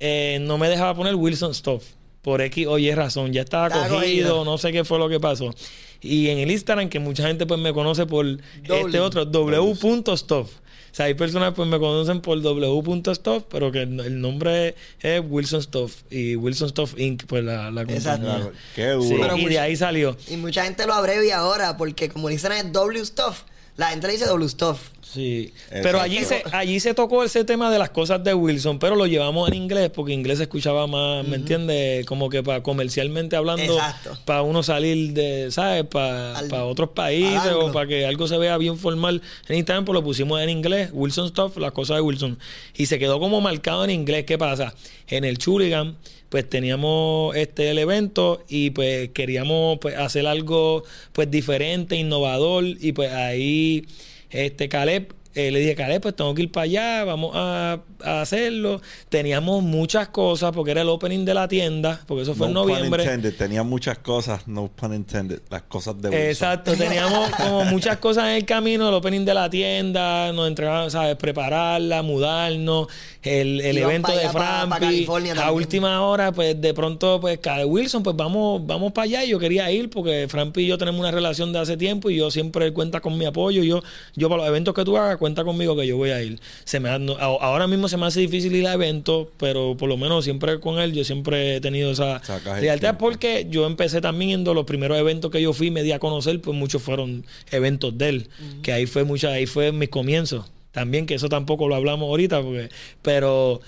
eh, 0.00 0.38
no 0.42 0.58
me 0.58 0.68
dejaba 0.68 0.94
poner 0.94 1.14
Wilson 1.14 1.54
Stuff. 1.54 1.84
Por 2.22 2.40
X 2.42 2.66
o 2.66 2.76
Y 2.78 2.92
razón. 2.92 3.32
Ya 3.32 3.42
estaba 3.42 3.70
cogido, 3.70 3.94
cogido. 4.00 4.44
no 4.44 4.58
sé 4.58 4.72
qué 4.72 4.84
fue 4.84 4.98
lo 4.98 5.08
que 5.08 5.20
pasó. 5.20 5.54
Y 6.00 6.28
en 6.28 6.38
el 6.38 6.50
Instagram, 6.50 6.88
que 6.88 6.98
mucha 6.98 7.24
gente 7.26 7.46
pues 7.46 7.60
me 7.60 7.72
conoce 7.72 8.04
por 8.04 8.26
este 8.26 8.98
otro, 8.98 9.24
w.stuff. 9.26 10.50
O 10.50 10.94
sea, 10.96 11.06
hay 11.06 11.14
personas 11.14 11.52
pues 11.54 11.68
me 11.68 11.78
conocen 11.78 12.20
por 12.22 12.40
w.stuff, 12.40 13.44
pero 13.50 13.70
que 13.70 13.82
el 13.82 14.00
el 14.00 14.20
nombre 14.20 14.74
es 15.00 15.22
Wilson 15.28 15.62
Stuff. 15.62 16.02
Y 16.10 16.36
Wilson 16.36 16.70
Stuff 16.70 16.98
Inc., 16.98 17.26
pues 17.26 17.44
la, 17.44 17.70
la 17.70 17.82
Exacto. 17.82 18.50
Qué 18.74 18.96
Sí, 19.00 19.10
duro. 19.10 19.20
Pero 19.20 19.36
y 19.38 19.44
de 19.44 19.58
ahí 19.60 19.76
salió. 19.76 20.16
Y 20.28 20.36
mucha 20.36 20.64
gente 20.64 20.86
lo 20.86 20.94
abrevia 20.94 21.38
ahora 21.38 21.76
porque 21.76 22.08
como 22.08 22.28
le 22.28 22.34
dicen 22.36 22.50
es 22.52 22.72
W 22.72 23.04
Stuff, 23.04 23.42
la 23.76 23.88
gente 23.90 24.06
le 24.06 24.14
dice 24.14 24.26
W 24.26 24.48
Stuff. 24.48 24.80
Sí, 25.16 25.52
Exacto. 25.54 25.80
pero 25.82 26.00
allí 26.00 26.22
se, 26.24 26.42
allí 26.52 26.78
se 26.78 26.94
tocó 26.94 27.24
ese 27.24 27.44
tema 27.44 27.70
de 27.70 27.78
las 27.78 27.90
cosas 27.90 28.22
de 28.22 28.34
Wilson, 28.34 28.78
pero 28.78 28.94
lo 28.94 29.06
llevamos 29.06 29.48
en 29.48 29.54
inglés 29.54 29.90
porque 29.92 30.12
inglés 30.12 30.38
se 30.38 30.44
escuchaba 30.44 30.86
más, 30.86 31.26
¿me 31.26 31.36
entiendes? 31.36 32.06
Como 32.06 32.28
que 32.28 32.42
para 32.42 32.62
comercialmente 32.62 33.34
hablando, 33.34 33.74
Exacto. 33.74 34.18
para 34.24 34.42
uno 34.42 34.62
salir 34.62 35.12
de, 35.14 35.50
¿sabes? 35.50 35.84
Para 35.84 36.38
Al- 36.38 36.52
otros 36.52 36.90
países 36.90 37.52
o 37.52 37.72
para 37.72 37.88
que 37.88 38.04
algo 38.06 38.28
se 38.28 38.36
vea 38.38 38.56
bien 38.58 38.76
formal 38.78 39.22
en 39.48 39.56
Instagram, 39.56 39.84
pues 39.86 39.94
lo 39.94 40.04
pusimos 40.04 40.40
en 40.40 40.50
inglés, 40.50 40.90
Wilson 40.92 41.28
Stuff, 41.28 41.56
las 41.56 41.72
cosas 41.72 41.96
de 41.96 42.00
Wilson. 42.02 42.38
Y 42.76 42.86
se 42.86 42.98
quedó 42.98 43.18
como 43.18 43.40
marcado 43.40 43.82
en 43.84 43.90
inglés. 43.90 44.24
¿Qué 44.26 44.36
pasa? 44.38 44.74
En 45.08 45.24
el 45.24 45.38
Chuligan, 45.38 45.96
pues 46.28 46.48
teníamos 46.50 47.34
este 47.36 47.70
el 47.70 47.78
evento 47.78 48.42
y 48.48 48.70
pues 48.70 49.10
queríamos 49.10 49.78
pues 49.80 49.96
hacer 49.96 50.26
algo 50.26 50.82
pues 51.12 51.30
diferente, 51.30 51.94
innovador 51.96 52.64
y 52.64 52.92
pues 52.92 53.12
ahí 53.12 53.86
este 54.30 54.68
Caleb 54.68 55.12
eh, 55.36 55.50
le 55.50 55.60
dije, 55.60 55.74
Caleb, 55.74 56.00
pues 56.00 56.16
tengo 56.16 56.34
que 56.34 56.44
ir 56.44 56.50
para 56.50 56.64
allá, 56.64 57.04
vamos 57.04 57.32
a, 57.34 57.80
a 58.02 58.22
hacerlo. 58.22 58.80
Teníamos 59.10 59.62
muchas 59.62 60.08
cosas 60.08 60.50
porque 60.52 60.70
era 60.70 60.80
el 60.80 60.88
opening 60.88 61.26
de 61.26 61.34
la 61.34 61.46
tienda, 61.46 62.00
porque 62.06 62.22
eso 62.22 62.34
fue 62.34 62.48
no 62.48 62.62
en 62.62 62.68
noviembre. 62.68 63.04
Pun 63.04 63.14
intended. 63.14 63.36
Tenía 63.36 63.62
muchas 63.62 63.98
cosas, 63.98 64.48
no 64.48 64.68
pun 64.68 64.94
intended. 64.94 65.42
Las 65.50 65.62
cosas 65.64 66.00
de 66.00 66.08
Wilson. 66.08 66.26
Exacto, 66.26 66.72
teníamos 66.74 67.28
como 67.36 67.66
muchas 67.66 67.98
cosas 67.98 68.24
en 68.24 68.36
el 68.36 68.44
camino, 68.46 68.88
el 68.88 68.94
opening 68.94 69.26
de 69.26 69.34
la 69.34 69.50
tienda, 69.50 70.32
nos 70.32 70.48
entregaban, 70.48 70.90
¿sabes? 70.90 71.16
Prepararla, 71.16 72.00
mudarnos, 72.00 72.88
el, 73.22 73.60
el 73.60 73.76
evento 73.76 74.16
de 74.16 74.30
Frampi. 74.30 75.06
A 75.38 75.52
última 75.52 76.00
hora, 76.00 76.32
pues 76.32 76.58
de 76.58 76.72
pronto, 76.72 77.20
pues, 77.20 77.40
Caleb 77.40 77.68
Wilson, 77.68 78.02
pues 78.02 78.16
vamos, 78.16 78.66
vamos 78.66 78.92
para 78.92 79.04
allá. 79.04 79.24
Y 79.26 79.28
yo 79.28 79.38
quería 79.38 79.70
ir 79.70 79.90
porque 79.90 80.28
Frampi 80.30 80.62
y 80.62 80.66
yo 80.68 80.78
tenemos 80.78 80.98
una 80.98 81.10
relación 81.10 81.52
de 81.52 81.58
hace 81.58 81.76
tiempo 81.76 82.08
y 82.08 82.16
yo 82.16 82.30
siempre 82.30 82.64
él 82.64 82.72
cuenta 82.72 83.00
con 83.00 83.18
mi 83.18 83.26
apoyo. 83.26 83.62
Y 83.62 83.68
yo, 83.68 83.82
yo 84.14 84.30
para 84.30 84.38
los 84.38 84.48
eventos 84.48 84.72
que 84.72 84.82
tú 84.82 84.96
hagas, 84.96 85.18
cuenta 85.26 85.44
conmigo 85.44 85.76
que 85.76 85.86
yo 85.86 85.96
voy 85.96 86.10
a 86.10 86.22
ir. 86.22 86.38
Se 86.64 86.78
me, 86.78 86.88
ha- 86.88 86.98
no- 87.00 87.16
ahora 87.18 87.66
mismo 87.66 87.88
se 87.88 87.96
me 87.96 88.06
hace 88.06 88.20
difícil 88.20 88.54
ir 88.54 88.66
a 88.68 88.74
eventos, 88.74 89.26
pero 89.38 89.76
por 89.76 89.88
lo 89.88 89.96
menos 89.96 90.24
siempre 90.24 90.60
con 90.60 90.78
él, 90.78 90.92
yo 90.92 91.02
siempre 91.04 91.56
he 91.56 91.60
tenido 91.60 91.90
esa 91.90 92.20
lealtad 92.62 92.96
porque 92.98 93.46
yo 93.50 93.66
empecé 93.66 94.00
también 94.00 94.30
yendo 94.30 94.54
los 94.54 94.64
primeros 94.66 94.96
eventos 94.98 95.30
que 95.32 95.42
yo 95.42 95.52
fui 95.52 95.70
me 95.72 95.82
di 95.82 95.90
a 95.92 95.98
conocer 95.98 96.40
pues 96.40 96.56
muchos 96.56 96.80
fueron 96.82 97.24
eventos 97.50 97.98
de 97.98 98.08
él 98.08 98.28
que 98.62 98.72
ahí 98.72 98.86
fue 98.86 99.02
mucha 99.04 99.30
ahí 99.30 99.46
fue 99.46 99.72
mis 99.72 99.88
comienzos 99.88 100.44
también 100.70 101.06
que 101.06 101.14
eso 101.14 101.28
tampoco 101.28 101.66
lo 101.68 101.74
hablamos 101.74 102.08
ahorita 102.08 102.40
porque 102.42 102.68
pero 103.02 103.60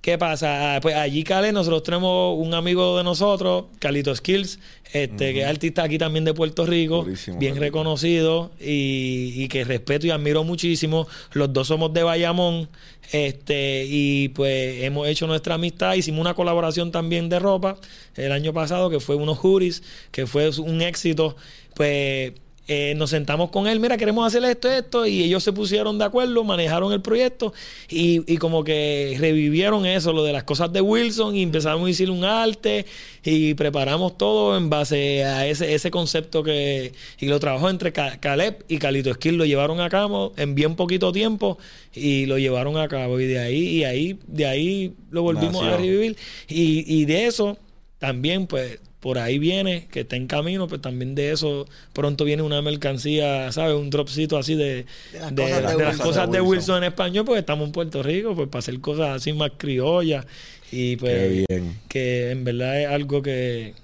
¿Qué 0.00 0.16
pasa? 0.16 0.76
Ah, 0.76 0.80
Pues 0.80 0.94
allí, 0.96 1.24
Cale, 1.24 1.52
nosotros 1.52 1.82
tenemos 1.82 2.38
un 2.38 2.54
amigo 2.54 2.96
de 2.96 3.04
nosotros, 3.04 3.64
Carlito 3.78 4.14
Skills, 4.16 4.58
este, 4.94 5.34
que 5.34 5.42
es 5.42 5.46
artista 5.46 5.82
aquí 5.82 5.98
también 5.98 6.24
de 6.24 6.32
Puerto 6.32 6.64
Rico, 6.64 7.04
bien 7.04 7.16
Carlito. 7.16 7.60
reconocido 7.60 8.50
y, 8.58 9.34
y 9.36 9.48
que 9.48 9.62
respeto 9.64 10.06
y 10.06 10.10
admiro 10.10 10.42
muchísimo. 10.42 11.06
Los 11.32 11.52
dos 11.52 11.68
somos 11.68 11.92
de 11.92 12.02
Bayamón, 12.02 12.70
este, 13.12 13.84
y 13.86 14.28
pues 14.30 14.82
hemos 14.84 15.06
hecho 15.06 15.26
nuestra 15.26 15.56
amistad, 15.56 15.92
hicimos 15.94 16.20
una 16.22 16.32
colaboración 16.34 16.90
también 16.92 17.28
de 17.28 17.38
ropa 17.38 17.76
el 18.16 18.32
año 18.32 18.54
pasado, 18.54 18.88
que 18.88 19.00
fue 19.00 19.16
unos 19.16 19.36
hoodies, 19.38 19.82
que 20.12 20.26
fue 20.26 20.48
un 20.60 20.80
éxito. 20.80 21.36
Pues 21.74 22.32
eh, 22.72 22.94
nos 22.96 23.10
sentamos 23.10 23.50
con 23.50 23.66
él, 23.66 23.80
mira, 23.80 23.96
queremos 23.96 24.24
hacer 24.24 24.44
esto, 24.44 24.70
esto, 24.70 25.04
y 25.04 25.24
ellos 25.24 25.42
se 25.42 25.52
pusieron 25.52 25.98
de 25.98 26.04
acuerdo, 26.04 26.44
manejaron 26.44 26.92
el 26.92 27.02
proyecto 27.02 27.52
y, 27.88 28.22
y 28.32 28.36
como 28.36 28.62
que 28.62 29.16
revivieron 29.18 29.86
eso, 29.86 30.12
lo 30.12 30.22
de 30.22 30.32
las 30.32 30.44
cosas 30.44 30.72
de 30.72 30.80
Wilson, 30.80 31.34
y 31.34 31.42
empezamos 31.42 31.82
a 31.82 31.86
decir 31.88 32.10
un 32.12 32.22
arte 32.24 32.86
y 33.24 33.54
preparamos 33.54 34.16
todo 34.16 34.56
en 34.56 34.70
base 34.70 35.24
a 35.24 35.48
ese, 35.48 35.74
ese 35.74 35.90
concepto 35.90 36.44
que, 36.44 36.92
y 37.18 37.26
lo 37.26 37.40
trabajó 37.40 37.68
entre 37.70 37.92
Ca- 37.92 38.18
Caleb 38.20 38.64
y 38.68 38.78
Calito 38.78 39.12
Skill, 39.14 39.34
lo 39.36 39.44
llevaron 39.44 39.80
a 39.80 39.88
cabo 39.90 40.32
en 40.36 40.54
bien 40.54 40.76
poquito 40.76 41.10
tiempo 41.10 41.58
y 41.92 42.26
lo 42.26 42.38
llevaron 42.38 42.76
a 42.76 42.86
cabo, 42.86 43.18
y 43.18 43.26
de 43.26 43.40
ahí, 43.40 43.58
y 43.78 43.82
ahí, 43.84 44.16
de 44.28 44.46
ahí 44.46 44.92
lo 45.10 45.22
volvimos 45.22 45.54
Nació. 45.62 45.74
a 45.74 45.76
revivir, 45.76 46.16
y, 46.48 46.84
y 46.86 47.04
de 47.04 47.26
eso 47.26 47.58
también, 47.98 48.46
pues, 48.46 48.78
por 49.00 49.18
ahí 49.18 49.38
viene, 49.38 49.86
que 49.90 50.00
está 50.00 50.16
en 50.16 50.26
camino, 50.26 50.68
pues 50.68 50.82
también 50.82 51.14
de 51.14 51.32
eso 51.32 51.66
pronto 51.94 52.24
viene 52.24 52.42
una 52.42 52.60
mercancía, 52.62 53.50
¿sabes? 53.50 53.74
Un 53.74 53.88
dropcito 53.90 54.36
así 54.36 54.54
de, 54.54 54.84
De 55.12 55.18
las 55.20 55.34
de- 55.34 55.42
cosas 55.42 55.62
de 55.62 55.76
de 55.78 55.82
las 55.84 55.92
Wilson. 55.94 56.06
cosas 56.06 56.30
de 56.30 56.40
Wilson. 56.40 56.48
Wilson 56.50 56.76
en 56.78 56.84
español, 56.84 57.24
porque 57.24 57.40
estamos 57.40 57.66
en 57.66 57.72
Puerto 57.72 58.02
Rico, 58.02 58.34
pues 58.34 58.48
para 58.48 58.58
hacer 58.60 58.78
cosas 58.80 59.16
así 59.16 59.32
más 59.32 59.52
criollas. 59.56 60.26
Y 60.72 60.96
pues, 60.96 61.14
Qué 61.14 61.44
bien. 61.48 61.78
que 61.88 62.30
en 62.30 62.44
verdad 62.44 62.80
es 62.80 62.88
algo 62.88 63.22
que, 63.22 63.74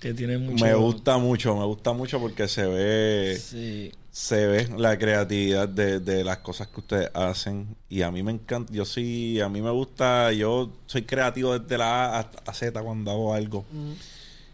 que 0.00 0.12
tiene 0.12 0.38
mucho. 0.38 0.64
Me 0.64 0.74
gusta 0.74 1.18
mucho, 1.18 1.56
me 1.56 1.64
gusta 1.64 1.92
mucho 1.92 2.18
porque 2.20 2.48
se 2.48 2.66
ve, 2.66 3.38
Sí. 3.40 3.92
se 4.10 4.46
ve 4.46 4.68
la 4.76 4.98
creatividad 4.98 5.68
de, 5.68 6.00
de 6.00 6.24
las 6.24 6.38
cosas 6.38 6.66
que 6.66 6.80
ustedes 6.80 7.10
hacen 7.14 7.68
y 7.88 8.02
a 8.02 8.10
mí 8.10 8.22
me 8.24 8.32
encanta, 8.32 8.72
yo 8.72 8.84
sí, 8.84 9.40
a 9.40 9.48
mí 9.48 9.62
me 9.62 9.70
gusta, 9.70 10.32
yo 10.32 10.70
soy 10.86 11.02
creativo 11.02 11.56
desde 11.58 11.78
la 11.78 12.06
A 12.16 12.18
hasta 12.18 12.52
Z 12.52 12.82
cuando 12.82 13.10
hago 13.12 13.32
algo. 13.32 13.64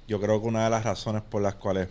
Yo 0.08 0.20
creo 0.20 0.40
que 0.40 0.48
una 0.48 0.64
de 0.64 0.70
las 0.70 0.84
razones 0.84 1.22
por 1.22 1.42
las 1.42 1.54
cuales 1.54 1.88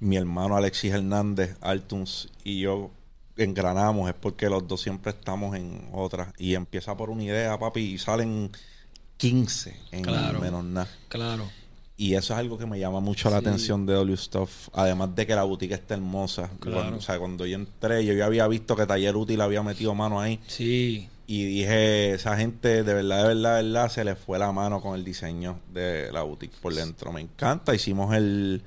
mi 0.00 0.16
hermano 0.16 0.56
Alexis 0.56 0.92
Hernández, 0.92 1.56
Altuns 1.60 2.28
y 2.44 2.60
yo 2.60 2.90
engranamos 3.36 4.08
es 4.08 4.14
porque 4.14 4.48
los 4.48 4.66
dos 4.68 4.80
siempre 4.82 5.10
estamos 5.12 5.56
en 5.56 5.88
otras 5.92 6.28
y 6.38 6.54
empieza 6.54 6.96
por 6.96 7.10
una 7.10 7.22
idea, 7.24 7.58
papi, 7.58 7.80
y 7.80 7.98
salen 7.98 8.50
15 9.16 9.76
en 9.92 10.02
Claro. 10.02 10.40
menos 10.40 10.64
nada. 10.64 10.88
Claro. 11.08 11.48
Y 11.96 12.14
eso 12.14 12.32
es 12.34 12.40
algo 12.40 12.58
que 12.58 12.66
me 12.66 12.78
llama 12.78 12.98
mucho 12.98 13.30
la 13.30 13.36
atención 13.36 13.86
de 13.86 13.94
W 13.94 14.16
Stuff. 14.16 14.68
Además 14.72 15.14
de 15.14 15.26
que 15.28 15.34
la 15.36 15.44
boutique 15.44 15.74
está 15.74 15.94
hermosa. 15.94 16.50
Claro. 16.58 16.78
Cuando, 16.80 16.96
o 16.98 17.00
sea, 17.00 17.18
cuando 17.20 17.46
yo 17.46 17.54
entré, 17.54 18.04
yo 18.04 18.12
ya 18.14 18.26
había 18.26 18.48
visto 18.48 18.74
que 18.74 18.84
Taller 18.84 19.14
Útil 19.14 19.40
había 19.40 19.62
metido 19.62 19.94
mano 19.94 20.20
ahí. 20.20 20.40
Sí. 20.48 21.08
Y 21.26 21.44
dije, 21.44 22.12
esa 22.12 22.36
gente 22.36 22.82
de 22.82 22.94
verdad, 22.94 23.22
de 23.22 23.28
verdad, 23.34 23.56
de 23.56 23.62
verdad, 23.62 23.88
se 23.88 24.04
le 24.04 24.14
fue 24.14 24.38
la 24.38 24.52
mano 24.52 24.80
con 24.80 24.94
el 24.94 25.04
diseño 25.04 25.58
de 25.72 26.12
la 26.12 26.22
boutique 26.22 26.56
por 26.60 26.74
dentro. 26.74 27.12
Me 27.12 27.22
encanta. 27.22 27.74
Hicimos 27.74 28.14
el, 28.14 28.62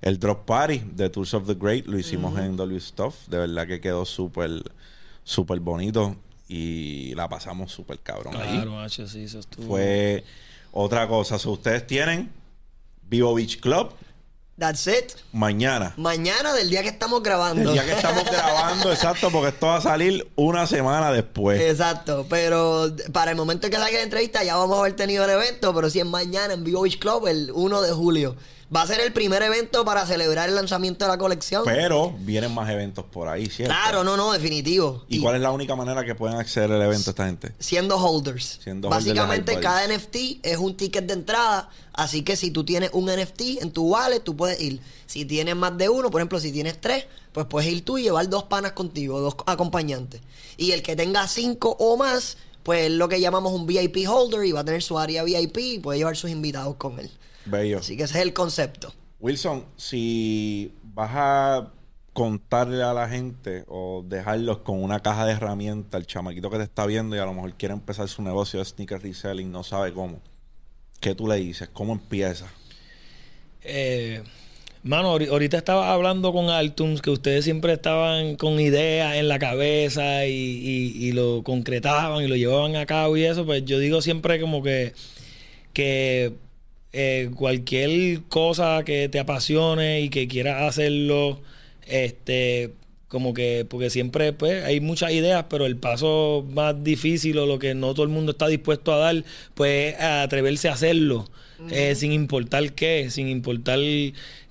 el 0.00 0.18
Drop 0.18 0.46
Party 0.46 0.82
de 0.94 1.10
Tools 1.10 1.34
of 1.34 1.46
the 1.46 1.54
Great. 1.54 1.86
Lo 1.86 1.98
hicimos 1.98 2.38
en 2.38 2.56
W 2.56 2.80
Stuff. 2.80 3.28
De 3.28 3.38
verdad 3.38 3.66
que 3.66 3.80
quedó 3.80 4.06
súper, 4.06 4.62
súper 5.22 5.60
bonito. 5.60 6.16
Y 6.48 7.14
la 7.14 7.28
pasamos 7.28 7.72
súper 7.72 7.98
cabrón 7.98 8.34
ahí. 8.36 8.54
Claro, 8.54 8.80
H, 8.80 9.06
sí, 9.06 9.24
eso 9.24 9.40
estuvo. 9.40 9.66
Fue 9.66 10.24
otra 10.72 11.06
cosa. 11.06 11.38
So, 11.38 11.50
ustedes 11.50 11.86
tienen 11.86 12.30
Vivo 13.02 13.34
Beach 13.34 13.60
Club 13.60 13.92
That's 14.58 14.86
it. 14.88 15.12
mañana. 15.32 15.94
Mañana 15.96 16.52
del 16.52 16.68
día 16.68 16.82
que 16.82 16.88
estamos 16.88 17.22
grabando. 17.22 17.70
El 17.70 17.74
día 17.74 17.84
que 17.84 17.92
estamos 17.92 18.24
grabando, 18.24 18.92
exacto, 18.92 19.30
porque 19.30 19.50
esto 19.50 19.68
va 19.68 19.76
a 19.76 19.80
salir 19.80 20.28
una 20.34 20.66
semana 20.66 21.12
después. 21.12 21.60
Exacto, 21.60 22.26
pero 22.28 22.92
para 23.12 23.30
el 23.30 23.36
momento 23.36 23.68
en 23.68 23.70
que 23.70 23.78
salga 23.78 23.96
la 23.96 24.02
entrevista 24.02 24.42
ya 24.42 24.56
vamos 24.56 24.76
a 24.76 24.80
haber 24.80 24.96
tenido 24.96 25.24
el 25.24 25.30
evento, 25.30 25.72
pero 25.74 25.88
si 25.90 26.00
es 26.00 26.06
mañana 26.06 26.54
en 26.54 26.64
Vivo 26.64 26.82
Beach 26.82 26.98
Club, 26.98 27.28
el 27.28 27.52
1 27.54 27.82
de 27.82 27.92
julio. 27.92 28.36
Va 28.74 28.82
a 28.82 28.86
ser 28.86 29.00
el 29.00 29.14
primer 29.14 29.42
evento 29.42 29.82
para 29.82 30.04
celebrar 30.04 30.50
el 30.50 30.54
lanzamiento 30.54 31.06
de 31.06 31.10
la 31.10 31.16
colección. 31.16 31.62
Pero 31.64 32.14
vienen 32.20 32.52
más 32.52 32.68
eventos 32.68 33.06
por 33.06 33.28
ahí, 33.28 33.46
¿cierto? 33.46 33.72
claro, 33.72 34.04
no, 34.04 34.14
no, 34.16 34.32
definitivo. 34.32 35.04
¿Y, 35.08 35.20
cuál 35.20 35.36
es 35.36 35.40
la 35.40 35.52
única 35.52 35.74
manera 35.74 36.04
que 36.04 36.14
pueden 36.14 36.36
acceder 36.36 36.70
al 36.72 36.82
evento 36.82 37.10
esta 37.10 37.24
gente? 37.24 37.52
Siendo 37.58 37.96
holders. 37.96 38.60
Siendo 38.62 38.90
Básicamente 38.90 39.58
cada. 39.58 39.88
NFT 39.88 40.16
es 40.42 40.58
un 40.58 40.76
ticket 40.76 41.06
de 41.06 41.14
entrada, 41.14 41.70
así 41.94 42.22
que 42.22 42.36
si 42.36 42.50
tú 42.50 42.64
tienes 42.64 42.90
un 42.92 43.06
NFT 43.06 43.62
en 43.62 43.70
tu 43.70 43.86
wallet, 43.86 44.20
tú 44.20 44.36
puedes 44.36 44.60
ir. 44.60 44.80
Si 45.06 45.24
tienes 45.24 45.56
más 45.56 45.78
de 45.78 45.88
uno, 45.88 46.10
por 46.10 46.20
ejemplo, 46.20 46.38
si 46.38 46.52
tienes 46.52 46.78
tres, 46.78 47.06
pues 47.32 47.46
puedes 47.46 47.70
ir 47.70 47.84
tú 47.84 47.96
y 47.96 48.02
llevar 48.02 48.28
dos 48.28 48.44
panas 48.44 48.72
contigo, 48.72 49.18
dos 49.20 49.36
acompañantes. 49.46 50.20
Y 50.58 50.72
el 50.72 50.82
que 50.82 50.94
tenga 50.94 51.26
cinco 51.26 51.74
o 51.78 51.96
más, 51.96 52.36
pues 52.64 52.86
es 52.86 52.90
lo 52.90 53.08
que 53.08 53.18
llamamos 53.18 53.54
un 53.54 53.66
VIP 53.66 54.06
holder 54.06 54.44
y 54.44 54.52
va 54.52 54.60
a 54.60 54.64
tener 54.64 54.82
su 54.82 54.98
área 54.98 55.22
VIP 55.22 55.56
y 55.56 55.78
puede 55.78 56.00
llevar 56.00 56.18
sus 56.18 56.30
invitados 56.30 56.74
con 56.76 56.98
él. 56.98 57.10
Bello. 57.50 57.78
Así 57.78 57.96
que 57.96 58.04
ese 58.04 58.18
es 58.18 58.24
el 58.24 58.32
concepto. 58.32 58.92
Wilson, 59.20 59.64
si 59.76 60.72
vas 60.82 61.10
a 61.14 61.72
contarle 62.12 62.82
a 62.82 62.92
la 62.92 63.08
gente 63.08 63.64
o 63.68 64.04
dejarlos 64.06 64.58
con 64.58 64.82
una 64.82 65.00
caja 65.00 65.24
de 65.26 65.32
herramientas, 65.32 66.00
el 66.00 66.06
chamaquito 66.06 66.50
que 66.50 66.56
te 66.58 66.64
está 66.64 66.84
viendo 66.86 67.14
y 67.14 67.18
a 67.20 67.24
lo 67.24 67.32
mejor 67.34 67.54
quiere 67.54 67.74
empezar 67.74 68.08
su 68.08 68.22
negocio 68.22 68.58
de 68.58 68.64
sneaker 68.64 69.00
reselling, 69.02 69.50
no 69.52 69.62
sabe 69.62 69.92
cómo. 69.92 70.20
¿Qué 71.00 71.14
tú 71.14 71.28
le 71.28 71.36
dices? 71.36 71.68
¿Cómo 71.72 71.92
empieza? 71.92 72.46
Eh, 73.62 74.22
mano, 74.82 75.12
ahori- 75.16 75.28
ahorita 75.28 75.58
estaba 75.58 75.92
hablando 75.92 76.32
con 76.32 76.48
Altuns 76.48 77.02
que 77.02 77.10
ustedes 77.10 77.44
siempre 77.44 77.72
estaban 77.72 78.36
con 78.36 78.58
ideas 78.60 79.16
en 79.16 79.28
la 79.28 79.38
cabeza 79.38 80.26
y, 80.26 80.32
y- 80.32 81.06
y 81.08 81.12
lo 81.12 81.42
concretaban 81.44 82.24
y 82.24 82.28
lo 82.28 82.36
llevaban 82.36 82.76
a 82.76 82.86
cabo 82.86 83.16
y 83.16 83.24
eso, 83.24 83.44
pues 83.46 83.64
yo 83.64 83.78
digo 83.78 84.00
siempre 84.02 84.40
como 84.40 84.62
que, 84.62 84.92
que 85.72 86.32
eh, 86.92 87.30
cualquier 87.34 88.22
cosa 88.28 88.82
que 88.84 89.08
te 89.08 89.18
apasione 89.18 90.00
y 90.00 90.08
que 90.08 90.28
quieras 90.28 90.62
hacerlo, 90.62 91.40
este, 91.86 92.72
como 93.08 93.34
que, 93.34 93.66
porque 93.68 93.90
siempre 93.90 94.32
pues 94.32 94.64
hay 94.64 94.80
muchas 94.80 95.12
ideas, 95.12 95.46
pero 95.50 95.66
el 95.66 95.76
paso 95.76 96.46
más 96.50 96.82
difícil 96.84 97.38
o 97.38 97.46
lo 97.46 97.58
que 97.58 97.74
no 97.74 97.94
todo 97.94 98.04
el 98.04 98.10
mundo 98.10 98.32
está 98.32 98.48
dispuesto 98.48 98.92
a 98.92 98.98
dar, 98.98 99.24
pues 99.54 99.94
es 99.94 100.00
atreverse 100.00 100.68
a 100.68 100.74
hacerlo, 100.74 101.26
eh, 101.70 101.94
sin 101.94 102.12
importar 102.12 102.72
qué, 102.72 103.10
sin 103.10 103.28
importar 103.28 103.78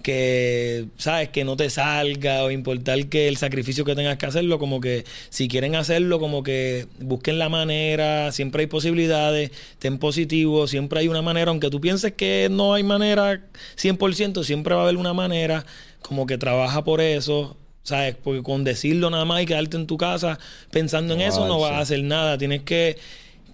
que, 0.03 0.85
sabes, 0.97 1.29
que 1.29 1.43
no 1.43 1.55
te 1.55 1.69
salga 1.69 2.43
o 2.43 2.51
importar 2.51 3.07
que 3.07 3.27
el 3.27 3.37
sacrificio 3.37 3.85
que 3.85 3.95
tengas 3.95 4.17
que 4.17 4.25
hacerlo, 4.25 4.59
como 4.59 4.81
que 4.81 5.05
si 5.29 5.47
quieren 5.47 5.75
hacerlo, 5.75 6.19
como 6.19 6.43
que 6.43 6.87
busquen 6.99 7.39
la 7.39 7.49
manera, 7.49 8.31
siempre 8.31 8.61
hay 8.61 8.67
posibilidades, 8.67 9.51
ten 9.79 9.97
positivo, 9.97 10.67
siempre 10.67 10.99
hay 10.99 11.07
una 11.07 11.21
manera, 11.21 11.51
aunque 11.51 11.69
tú 11.69 11.81
pienses 11.81 12.13
que 12.13 12.47
no 12.51 12.73
hay 12.73 12.83
manera 12.83 13.41
100%, 13.77 14.43
siempre 14.43 14.75
va 14.75 14.81
a 14.81 14.83
haber 14.83 14.97
una 14.97 15.13
manera, 15.13 15.65
como 16.01 16.25
que 16.25 16.37
trabaja 16.37 16.83
por 16.83 17.01
eso, 17.01 17.57
¿sabes? 17.83 18.15
Porque 18.21 18.43
con 18.43 18.63
decirlo 18.65 19.09
nada 19.09 19.23
más 19.23 19.41
y 19.41 19.45
quedarte 19.45 19.77
en 19.77 19.87
tu 19.87 19.97
casa 19.97 20.39
pensando 20.71 21.13
en 21.13 21.21
eso 21.21 21.47
no 21.47 21.59
vas 21.59 21.71
darse. 21.71 21.79
a 21.79 21.83
hacer 21.83 22.03
nada. 22.03 22.37
Tienes 22.37 22.63
que, 22.63 22.97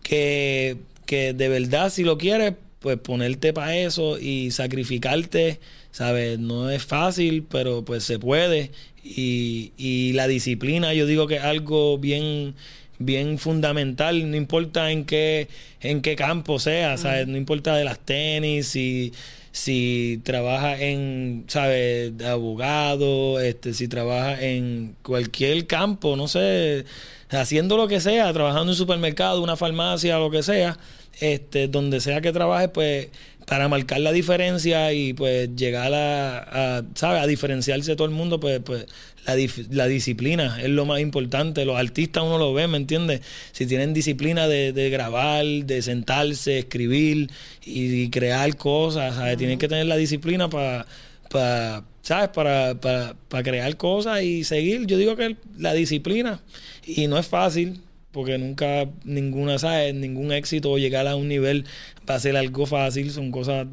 que, 0.02 0.78
que 1.06 1.34
de 1.34 1.50
verdad, 1.50 1.92
si 1.92 2.04
lo 2.04 2.18
quieres, 2.18 2.54
pues 2.84 2.98
ponerte 3.00 3.54
para 3.54 3.78
eso 3.78 4.20
y 4.20 4.52
sacrificarte, 4.52 5.62
¿sabes? 5.92 6.38
No 6.38 6.70
es 6.70 6.84
fácil, 6.84 7.46
pero 7.50 7.86
pues 7.86 8.04
se 8.04 8.20
puede. 8.20 8.72
Y, 9.04 9.72
y 9.78 10.12
la 10.14 10.28
disciplina, 10.28 10.94
yo 10.94 11.06
digo 11.06 11.26
que 11.26 11.38
es 11.38 11.44
algo 11.44 11.98
bien 11.98 12.56
bien 13.00 13.38
fundamental, 13.40 14.30
no 14.30 14.38
importa 14.38 14.92
en 14.92 15.06
qué 15.06 15.48
en 15.82 16.02
qué 16.02 16.16
campo 16.16 16.60
sea, 16.60 16.98
¿sabes? 16.98 17.28
No 17.28 17.38
importa 17.38 17.76
de 17.76 17.86
las 17.86 18.00
tenis, 18.00 18.68
si 18.68 19.14
si 19.54 20.20
trabaja 20.24 20.78
en, 20.82 21.46
¿sabes? 21.48 22.18
De 22.18 22.28
abogado, 22.28 23.40
este, 23.40 23.74
si 23.74 23.88
trabaja 23.88 24.42
en 24.42 24.96
cualquier 25.04 25.68
campo, 25.68 26.16
no 26.18 26.28
sé, 26.28 26.86
haciendo 27.30 27.78
lo 27.78 27.88
que 27.88 28.02
sea, 28.02 28.34
trabajando 28.34 28.64
en 28.64 28.70
un 28.70 28.76
supermercado, 28.76 29.42
una 29.42 29.56
farmacia, 29.56 30.18
lo 30.18 30.32
que 30.32 30.44
sea, 30.44 30.78
este, 31.20 31.68
donde 31.68 32.02
sea 32.02 32.22
que 32.22 32.32
trabaje, 32.32 32.70
pues, 32.70 33.08
para 33.46 33.68
marcar 33.68 34.00
la 34.00 34.12
diferencia 34.12 34.94
y 34.94 35.14
pues 35.14 35.50
llegar 35.56 35.94
a, 35.94 36.78
a, 36.78 36.84
¿sabes? 36.96 37.22
A 37.22 37.28
diferenciarse 37.28 37.92
de 37.92 37.96
todo 37.98 38.08
el 38.08 38.14
mundo, 38.14 38.40
pues, 38.40 38.62
pues 38.64 38.86
la, 39.26 39.36
la 39.70 39.88
disciplina 39.88 40.62
es 40.62 40.70
lo 40.70 40.86
más 40.86 41.02
importante. 41.02 41.66
Los 41.66 41.78
artistas 41.78 42.24
uno 42.24 42.38
lo 42.38 42.54
ve, 42.54 42.68
¿me 42.68 42.78
entiendes? 42.78 43.22
Si 43.52 43.66
tienen 43.66 43.94
disciplina 43.94 44.48
de, 44.48 44.72
de 44.72 44.90
grabar, 44.90 45.46
de 45.46 45.82
sentarse, 45.82 46.60
escribir 46.60 47.30
y, 47.66 48.04
y 48.04 48.10
crear 48.10 48.56
cosas, 48.56 49.16
¿sabes? 49.16 49.38
Tienen 49.38 49.60
que 49.60 49.68
tener 49.68 49.88
la 49.88 49.98
disciplina 49.98 50.50
para, 50.50 50.86
para 51.30 51.84
¿sabes? 52.02 52.30
Para, 52.30 52.76
para, 52.80 53.16
para 53.28 53.44
crear 53.44 53.76
cosas 53.76 54.24
y 54.24 54.46
seguir. 54.46 54.86
Yo 54.86 54.98
digo 54.98 55.16
que 55.16 55.36
la 55.58 55.74
disciplina, 55.74 56.40
y 56.86 57.08
no 57.08 57.18
es 57.18 57.28
fácil, 57.28 57.82
porque 58.14 58.38
nunca 58.38 58.88
ninguna, 59.04 59.60
¿sabes? 59.60 59.94
Ningún 59.94 60.32
éxito 60.32 60.72
o 60.72 60.78
llegar 60.78 61.08
a 61.08 61.16
un 61.18 61.28
nivel 61.28 61.66
va 62.10 62.16
a 62.16 62.20
ser 62.20 62.38
algo 62.38 62.66
fácil, 62.66 63.12
son 63.12 63.32
cosas, 63.32 63.68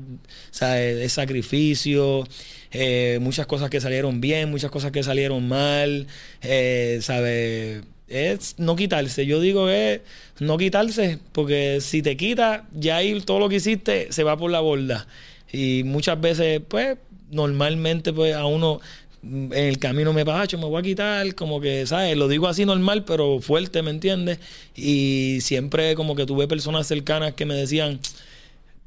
¿sabes? 0.50 0.96
De 0.96 1.08
sacrificio, 1.08 2.26
eh, 2.72 3.18
muchas 3.20 3.46
cosas 3.46 3.70
que 3.70 3.80
salieron 3.80 4.20
bien, 4.20 4.50
muchas 4.50 4.70
cosas 4.70 4.90
que 4.90 5.02
salieron 5.02 5.46
mal, 5.46 6.06
eh, 6.42 6.98
¿sabes? 7.02 7.82
Es 8.08 8.54
no 8.58 8.74
quitarse, 8.74 9.26
yo 9.26 9.40
digo 9.40 9.66
que 9.66 10.02
no 10.40 10.56
quitarse, 10.56 11.18
porque 11.32 11.80
si 11.80 12.02
te 12.02 12.16
quitas, 12.16 12.62
ya 12.72 12.96
ahí 12.96 13.20
todo 13.20 13.38
lo 13.38 13.48
que 13.48 13.56
hiciste 13.56 14.10
se 14.10 14.24
va 14.24 14.36
por 14.36 14.50
la 14.50 14.60
borda. 14.60 15.06
Y 15.52 15.82
muchas 15.84 16.20
veces, 16.20 16.62
pues, 16.66 16.96
normalmente, 17.30 18.12
pues, 18.12 18.34
a 18.34 18.46
uno 18.46 18.80
en 19.22 19.52
el 19.52 19.78
camino 19.78 20.12
me 20.12 20.24
pacho, 20.24 20.56
me 20.58 20.64
voy 20.64 20.80
a 20.80 20.82
quitar, 20.82 21.34
como 21.34 21.60
que, 21.60 21.86
¿sabes? 21.86 22.16
Lo 22.16 22.28
digo 22.28 22.48
así 22.48 22.64
normal, 22.64 23.04
pero 23.04 23.40
fuerte, 23.40 23.82
¿me 23.82 23.90
entiendes? 23.90 24.38
Y 24.74 25.38
siempre 25.42 25.94
como 25.94 26.16
que 26.16 26.26
tuve 26.26 26.48
personas 26.48 26.86
cercanas 26.86 27.34
que 27.34 27.44
me 27.44 27.54
decían, 27.54 28.00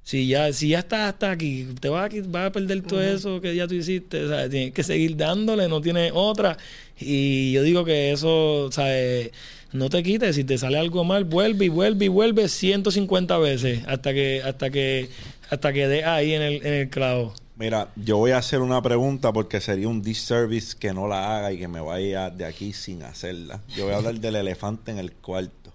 si 0.04 0.28
ya, 0.28 0.52
si 0.52 0.70
ya 0.70 0.80
estás 0.80 1.14
hasta 1.14 1.32
aquí, 1.32 1.68
te 1.80 1.90
vas 1.90 2.12
a, 2.12 2.18
vas 2.26 2.48
a 2.48 2.52
perder 2.52 2.82
todo 2.82 3.02
eso 3.02 3.40
que 3.40 3.56
ya 3.56 3.68
tú 3.68 3.76
hiciste, 3.76 4.28
¿sabes? 4.28 4.50
Tienes 4.50 4.74
que 4.74 4.84
seguir 4.84 5.16
dándole, 5.16 5.68
no 5.70 5.82
tienes 5.82 6.12
otra. 6.14 6.58
Y 7.00 7.54
yo 7.54 7.64
digo 7.64 7.86
que 7.86 8.12
eso, 8.12 8.70
¿sabes? 8.72 9.32
No 9.72 9.90
te 9.90 10.04
quites, 10.04 10.36
si 10.36 10.44
te 10.44 10.58
sale 10.58 10.78
algo 10.78 11.04
mal, 11.04 11.24
vuelve 11.24 11.66
y 11.66 11.70
vuelve 11.70 12.06
y 12.06 12.10
vuelve 12.10 12.48
150 12.48 13.38
veces 13.38 13.82
hasta 13.88 14.14
que, 14.14 14.42
hasta 14.44 14.70
que, 14.70 15.10
hasta 15.50 15.74
que 15.74 15.88
dé 15.88 16.04
ahí 16.04 16.34
en 16.34 16.42
el, 16.42 16.66
en 16.66 16.74
el 16.74 16.90
clavo. 16.90 17.34
Mira, 17.56 17.90
yo 17.96 18.18
voy 18.18 18.32
a 18.32 18.38
hacer 18.40 18.62
una 18.62 18.82
pregunta 18.82 19.32
porque 19.32 19.62
sería 19.62 19.88
un 19.88 20.02
disservice 20.02 20.76
que 20.78 20.92
no 20.94 21.08
la 21.08 21.38
haga 21.38 21.52
y 21.52 21.60
que 21.60 21.68
me 21.68 21.80
vaya 21.82 22.30
de 22.32 22.46
aquí 22.46 22.74
sin 22.74 23.04
hacerla. 23.04 23.62
Yo 23.76 23.86
voy 23.86 23.94
a 23.94 23.98
hablar 23.98 24.16
del 24.16 24.36
elefante 24.36 24.92
en 24.92 24.98
el 24.98 25.12
cuarto. 25.14 25.72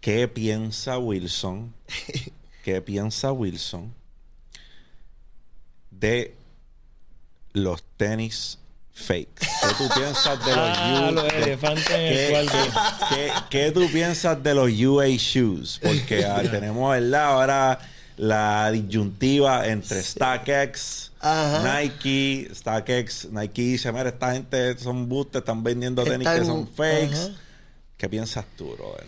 ¿Qué 0.00 0.26
piensa 0.26 0.98
Wilson? 0.98 1.72
¿Qué 2.64 2.82
piensa 2.82 3.32
Wilson 3.32 3.94
de 5.90 6.34
los 7.52 7.82
tenis 7.96 8.58
fakes? 8.92 9.26
¿Qué 9.38 9.68
tú 9.78 9.88
piensas 9.94 10.44
de 10.44 10.56
los, 10.56 10.68
Ah, 10.78 11.10
los 11.12 11.32
elefantes 11.32 11.90
en 11.90 12.00
el 12.00 12.14
¿Qué, 12.16 12.30
cuarto. 12.30 12.78
qué- 13.14 13.32
qué 13.50 13.70
tú 13.72 13.88
piensas 13.92 14.42
de 14.42 14.54
los 14.54 14.70
UA 14.70 15.06
shoes? 15.16 15.78
Porque 15.82 16.24
ah, 16.24 16.42
tenemos, 16.50 16.90
¿verdad? 16.90 17.24
Ahora 17.24 17.78
la 18.18 18.70
disyuntiva 18.70 19.66
entre 19.68 20.02
StockX, 20.02 21.12
Ajá. 21.20 21.80
Nike, 21.80 22.48
StockX, 22.54 23.28
Nike 23.30 23.62
dice, 23.62 23.90
mira, 23.92 24.08
esta 24.10 24.32
gente 24.32 24.76
son 24.78 25.08
boostes, 25.08 25.40
están 25.40 25.62
vendiendo 25.62 26.02
tenis 26.04 26.26
Están- 26.26 26.40
que 26.40 26.44
son 26.46 26.68
fakes. 26.68 27.14
ajá. 27.14 27.30
¿Qué 27.96 28.08
piensas 28.08 28.44
tú, 28.56 28.66
brother? 28.76 29.04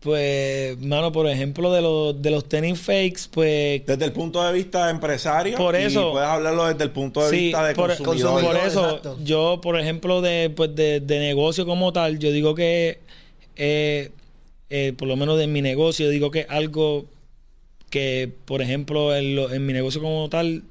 Pues, 0.00 0.78
mano, 0.78 1.12
por 1.12 1.26
ejemplo, 1.28 1.70
de 1.72 1.82
los, 1.82 2.22
de 2.22 2.30
los 2.30 2.48
tenis 2.48 2.80
fakes, 2.80 3.22
pues 3.30 3.84
Desde 3.84 4.04
el 4.06 4.12
punto 4.12 4.42
de 4.42 4.50
vista 4.54 4.86
de 4.86 4.92
empresario, 4.92 5.58
Por 5.58 5.74
y 5.74 5.84
eso- 5.84 6.12
puedes 6.12 6.26
hablarlo 6.28 6.66
desde 6.68 6.84
el 6.84 6.90
punto 6.90 7.22
de 7.24 7.30
Sí, 7.30 7.36
vista 7.46 7.66
de 7.66 7.74
por, 7.74 7.88
consumidor. 7.98 8.42
por 8.44 8.56
eso, 8.56 8.86
exacto. 8.88 9.18
yo, 9.22 9.60
por 9.62 9.78
ejemplo, 9.78 10.22
de, 10.22 10.50
pues 10.56 10.74
de, 10.74 11.00
de 11.00 11.18
negocio 11.18 11.66
como 11.66 11.92
tal, 11.92 12.18
yo 12.18 12.30
digo 12.30 12.54
que, 12.54 13.00
eh, 13.56 14.10
eh, 14.70 14.94
por 14.96 15.06
lo 15.06 15.16
menos 15.16 15.36
de 15.38 15.46
mi 15.46 15.60
negocio, 15.60 16.08
digo 16.08 16.30
que 16.30 16.46
algo 16.48 17.04
que, 17.90 18.30
por 18.46 18.62
ejemplo, 18.62 19.14
en, 19.14 19.36
lo- 19.36 19.52
en 19.52 19.66
mi 19.66 19.72
negocio 19.72 20.00
como 20.00 20.28
tal, 20.28 20.62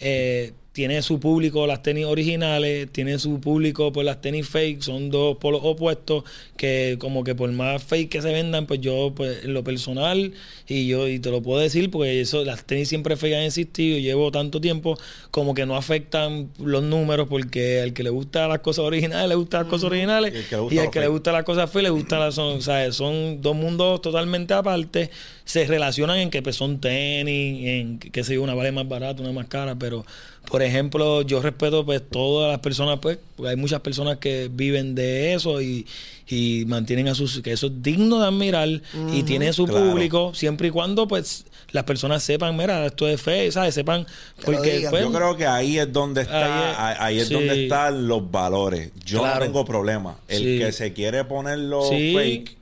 eh, 0.00 0.52
tiene 0.72 1.02
su 1.02 1.18
público 1.18 1.66
las 1.66 1.82
tenis 1.82 2.04
originales, 2.04 2.88
tiene 2.92 3.18
su 3.18 3.40
público 3.40 3.90
pues 3.90 4.04
las 4.06 4.20
tenis 4.20 4.48
fake, 4.48 4.80
son 4.80 5.10
dos 5.10 5.36
polos 5.38 5.62
opuestos 5.64 6.22
que 6.56 6.94
como 7.00 7.24
que 7.24 7.34
por 7.34 7.50
más 7.50 7.82
fake 7.82 8.08
que 8.08 8.22
se 8.22 8.30
vendan, 8.32 8.66
pues 8.66 8.80
yo 8.80 9.12
pues 9.16 9.42
en 9.44 9.54
lo 9.54 9.64
personal 9.64 10.32
y 10.68 10.86
yo 10.86 11.08
y 11.08 11.18
te 11.18 11.30
lo 11.32 11.42
puedo 11.42 11.58
decir 11.58 11.90
porque 11.90 12.20
eso 12.20 12.44
las 12.44 12.64
tenis 12.64 12.88
siempre 12.88 13.16
fake 13.16 13.34
han 13.34 13.42
existido, 13.42 13.98
llevo 13.98 14.30
tanto 14.30 14.60
tiempo 14.60 14.96
como 15.32 15.52
que 15.52 15.66
no 15.66 15.74
afectan 15.74 16.48
los 16.62 16.84
números 16.84 17.26
porque 17.28 17.80
al 17.80 17.92
que 17.92 18.04
le 18.04 18.10
gusta 18.10 18.46
las 18.46 18.60
cosas 18.60 18.84
originales 18.84 19.28
le 19.28 19.34
gustan 19.34 19.62
las 19.62 19.70
cosas 19.70 19.84
originales 19.86 20.32
Y 20.32 20.36
el 20.38 20.44
que 20.46 20.54
le 20.54 20.60
gusta 20.60 20.74
y 20.74 20.78
al 20.78 20.90
que 20.92 21.00
le 21.00 21.08
gusta 21.08 21.32
las 21.32 21.42
cosas 21.42 21.70
fake 21.72 21.82
le 21.82 21.90
gustan 21.90 22.20
las 22.20 22.36
son, 22.36 22.58
o 22.58 22.60
sea, 22.60 22.92
son 22.92 23.40
dos 23.42 23.56
mundos 23.56 24.00
totalmente 24.00 24.54
aparte, 24.54 25.10
se 25.48 25.64
relacionan 25.66 26.18
en 26.18 26.28
que 26.30 26.42
pues, 26.42 26.56
son 26.56 26.78
tenis, 26.78 27.66
en 27.66 27.98
que, 27.98 28.10
qué 28.10 28.22
sé 28.22 28.34
yo, 28.34 28.42
una 28.42 28.52
vale 28.54 28.70
más 28.70 28.86
barata, 28.86 29.22
una 29.22 29.32
más 29.32 29.46
cara, 29.46 29.76
pero 29.76 30.04
por 30.50 30.62
ejemplo, 30.62 31.22
yo 31.22 31.40
respeto 31.40 31.86
pues 31.86 32.02
todas 32.06 32.50
las 32.50 32.60
personas, 32.60 32.98
pues, 33.00 33.18
porque 33.34 33.50
hay 33.50 33.56
muchas 33.56 33.80
personas 33.80 34.18
que 34.18 34.50
viven 34.52 34.94
de 34.94 35.32
eso 35.32 35.62
y, 35.62 35.86
y 36.28 36.64
mantienen 36.66 37.08
a 37.08 37.14
sus, 37.14 37.40
que 37.40 37.52
eso 37.52 37.68
es 37.68 37.82
digno 37.82 38.18
de 38.20 38.26
admirar 38.26 38.68
y 39.14 39.22
tiene 39.22 39.50
su 39.54 39.66
Claro. 39.66 39.90
público, 39.90 40.32
siempre 40.34 40.68
y 40.68 40.70
cuando 40.70 41.08
pues 41.08 41.46
las 41.72 41.84
personas 41.84 42.22
sepan, 42.22 42.54
mira, 42.56 42.84
esto 42.84 43.08
es 43.08 43.20
fe, 43.20 43.50
¿sabes? 43.50 43.74
Sepan, 43.74 44.06
porque 44.44 44.86
pues, 44.90 45.02
Yo 45.02 45.12
creo 45.12 45.34
que 45.36 45.46
ahí 45.46 45.78
es 45.78 45.90
donde 45.90 46.22
está, 46.22 46.88
Ahí 46.88 46.92
es- 46.94 47.00
ahí 47.00 47.18
es 47.20 47.28
sí. 47.28 47.34
donde 47.34 47.62
están 47.64 48.06
los 48.06 48.30
valores. 48.30 48.90
Yo 49.04 49.20
Claro. 49.20 49.40
no 49.40 49.44
tengo 49.46 49.64
problema. 49.64 50.18
El 50.28 50.38
Sí. 50.42 50.58
que 50.58 50.72
se 50.72 50.92
quiere 50.92 51.24
ponerlo 51.24 51.82
Sí. 51.88 52.14
fake, 52.14 52.57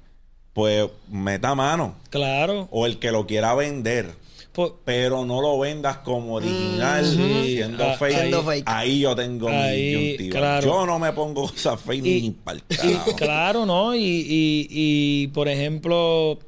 pues 0.57 0.89
meta 1.11 1.55
mano. 1.55 1.97
Claro. 2.09 2.67
O 2.71 2.87
el 2.87 2.99
que 2.99 3.13
lo 3.13 3.27
quiera 3.27 3.55
vender. 3.55 4.07
Pues, 4.53 4.73
Pero 4.87 5.27
no 5.27 5.43
lo 5.43 5.59
vendas 5.59 5.99
como 5.99 6.37
original, 6.37 7.05
Sí. 7.05 7.57
siendo, 7.57 7.85
Ah, 7.85 7.97
fake. 7.99 8.17
siendo 8.17 8.43
fake. 8.43 8.65
Ahí 8.67 9.01
yo 9.01 9.15
tengo 9.15 9.51
Ahí, 9.51 10.17
mi 10.19 10.31
claro. 10.31 10.67
Yo 10.67 10.87
no 10.87 10.99
me 10.99 11.13
pongo 11.13 11.43
cosas 11.51 11.79
fake 11.79 12.03
ni 12.03 12.31
para 12.31 12.61
y 12.61 13.13
claro, 13.17 13.67
¿no? 13.67 13.95
Y, 13.95 14.01
y, 14.01 14.67
y, 14.71 15.27
por 15.29 15.49
ejemplo, 15.49 16.39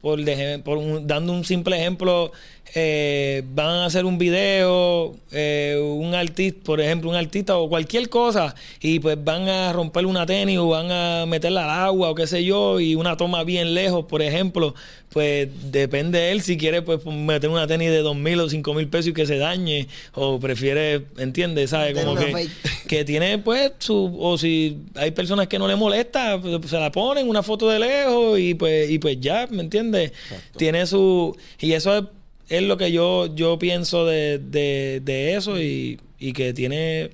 por, 0.00 0.20
deje- 0.20 0.62
por 0.62 0.78
un- 0.78 1.08
dando 1.08 1.32
un 1.32 1.44
simple 1.44 1.76
ejemplo, 1.76 2.30
eh, 2.74 3.42
van 3.54 3.68
a 3.68 3.86
hacer 3.86 4.04
un 4.04 4.18
video, 4.18 5.16
eh, 5.32 5.80
un 5.82 6.14
artista, 6.14 6.60
por 6.64 6.80
ejemplo, 6.80 7.10
un 7.10 7.16
artista 7.16 7.56
o 7.56 7.68
cualquier 7.68 8.08
cosa, 8.08 8.54
y 8.80 9.00
pues 9.00 9.22
van 9.22 9.48
a 9.48 9.72
romper 9.72 10.06
una 10.06 10.26
tenis 10.26 10.58
o 10.58 10.68
van 10.68 10.90
a 10.90 11.26
meterla 11.26 11.64
al 11.64 11.88
agua 11.88 12.10
o 12.10 12.14
qué 12.14 12.26
sé 12.26 12.44
yo, 12.44 12.80
y 12.80 12.94
una 12.94 13.16
toma 13.16 13.44
bien 13.44 13.74
lejos, 13.74 14.04
por 14.06 14.22
ejemplo, 14.22 14.74
pues 15.10 15.48
depende 15.72 16.20
de 16.20 16.32
él 16.32 16.42
si 16.42 16.56
quiere 16.56 16.82
pues 16.82 17.04
meter 17.04 17.50
una 17.50 17.66
tenis 17.66 17.90
de 17.90 17.98
dos 17.98 18.16
mil 18.16 18.38
o 18.38 18.48
cinco 18.48 18.74
mil 18.74 18.88
pesos 18.88 19.08
y 19.08 19.12
que 19.12 19.26
se 19.26 19.38
dañe, 19.38 19.88
o 20.14 20.38
prefiere, 20.38 21.06
¿entiendes? 21.18 21.70
¿Sabes? 21.70 22.04
Como 22.04 22.14
que, 22.14 22.48
que 22.86 23.04
tiene 23.04 23.38
pues 23.38 23.72
su 23.78 24.16
o 24.20 24.38
si 24.38 24.78
hay 24.94 25.10
personas 25.10 25.48
que 25.48 25.58
no 25.58 25.66
le 25.66 25.76
molesta 25.76 26.40
pues, 26.40 26.70
se 26.70 26.78
la 26.78 26.92
ponen 26.92 27.28
una 27.28 27.42
foto 27.42 27.68
de 27.68 27.78
lejos 27.78 28.38
y 28.38 28.54
pues 28.54 28.90
y 28.90 28.98
pues 28.98 29.20
ya 29.20 29.46
me 29.50 29.62
entiendes 29.62 30.12
tiene 30.56 30.86
su 30.86 31.36
y 31.58 31.72
eso 31.72 31.96
es, 31.96 32.04
es 32.50 32.62
lo 32.62 32.76
que 32.76 32.92
yo 32.92 33.34
yo 33.34 33.58
pienso 33.58 34.04
de, 34.04 34.38
de, 34.38 35.00
de 35.02 35.36
eso 35.36 35.58
y, 35.58 35.98
y 36.18 36.32
que 36.34 36.52
tiene 36.52 37.10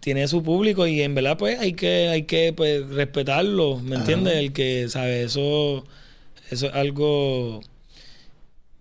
tiene 0.00 0.28
su 0.28 0.42
público 0.42 0.86
y 0.86 1.00
en 1.00 1.14
verdad 1.14 1.38
pues 1.38 1.58
hay 1.58 1.72
que 1.72 2.08
hay 2.08 2.24
que 2.24 2.52
pues 2.52 2.86
respetarlo 2.88 3.78
me 3.78 3.96
entiendes 3.96 4.34
el 4.34 4.52
que 4.52 4.88
sabe 4.88 5.22
eso 5.22 5.84
eso 6.50 6.66
es 6.66 6.74
algo 6.74 7.60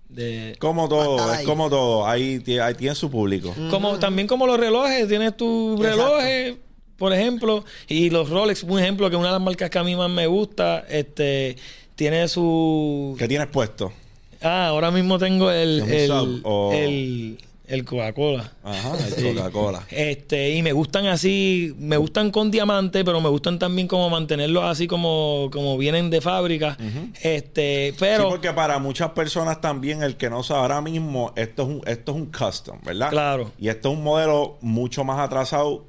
de 0.09 0.55
Como 0.59 0.89
todo, 0.89 1.33
es 1.33 1.41
como 1.43 1.69
todo. 1.69 2.05
Ahí, 2.05 2.43
ahí 2.61 2.73
tiene 2.75 2.95
su 2.95 3.09
público. 3.09 3.55
Como, 3.69 3.97
también 3.97 4.27
como 4.27 4.45
los 4.45 4.59
relojes, 4.59 5.07
tienes 5.07 5.37
tu 5.37 5.77
Exacto. 5.81 6.17
reloj, 6.19 6.57
por 6.97 7.13
ejemplo, 7.13 7.63
y 7.87 8.09
los 8.09 8.29
Rolex, 8.29 8.63
un 8.63 8.79
ejemplo 8.79 9.09
que 9.09 9.15
una 9.15 9.27
de 9.27 9.33
las 9.33 9.41
marcas 9.41 9.69
que 9.69 9.79
a 9.79 9.83
mí 9.83 9.95
más 9.95 10.09
me 10.09 10.27
gusta, 10.27 10.85
este, 10.89 11.55
tiene 11.95 12.27
su... 12.27 13.15
¿Qué 13.17 13.27
tienes 13.27 13.47
puesto? 13.47 13.93
Ah, 14.41 14.67
ahora 14.67 14.91
mismo 14.91 15.17
tengo 15.19 15.51
el, 15.51 15.79
¿Es 15.79 15.83
un 15.83 15.91
el, 15.91 16.07
sub 16.07 16.41
o- 16.45 16.71
el, 16.73 17.37
el 17.67 17.85
Coca-Cola. 17.85 18.51
Ajá, 18.63 18.91
el 19.17 19.35
Coca-Cola. 19.35 19.83
Este, 19.89 20.55
y 20.55 20.61
me 20.63 20.73
gustan 20.73 21.05
así, 21.05 21.73
me 21.77 21.95
gustan 21.97 22.31
con 22.31 22.51
diamante, 22.51 23.05
pero 23.05 23.21
me 23.21 23.29
gustan 23.29 23.59
también 23.59 23.87
como 23.87 24.09
mantenerlos 24.09 24.63
así 24.63 24.87
como, 24.87 25.49
como 25.53 25.77
vienen 25.77 26.09
de 26.09 26.19
fábrica. 26.21 26.77
Este, 27.21 27.93
pero 27.99 28.23
sí, 28.23 28.29
porque 28.29 28.51
para 28.51 28.77
muchas 28.79 29.11
personas 29.11 29.61
también, 29.61 30.03
el 30.03 30.17
que 30.17 30.29
no 30.29 30.43
sabe 30.43 30.61
ahora 30.61 30.81
mismo, 30.81 31.31
esto 31.35 31.61
es 31.63 31.67
un, 31.69 31.81
esto 31.85 32.11
es 32.11 32.17
un 32.17 32.25
custom, 32.25 32.79
¿verdad? 32.83 33.09
Claro. 33.09 33.51
Y 33.59 33.69
esto 33.69 33.91
es 33.91 33.97
un 33.97 34.03
modelo 34.03 34.57
mucho 34.61 35.03
más 35.03 35.19
atrasado 35.19 35.85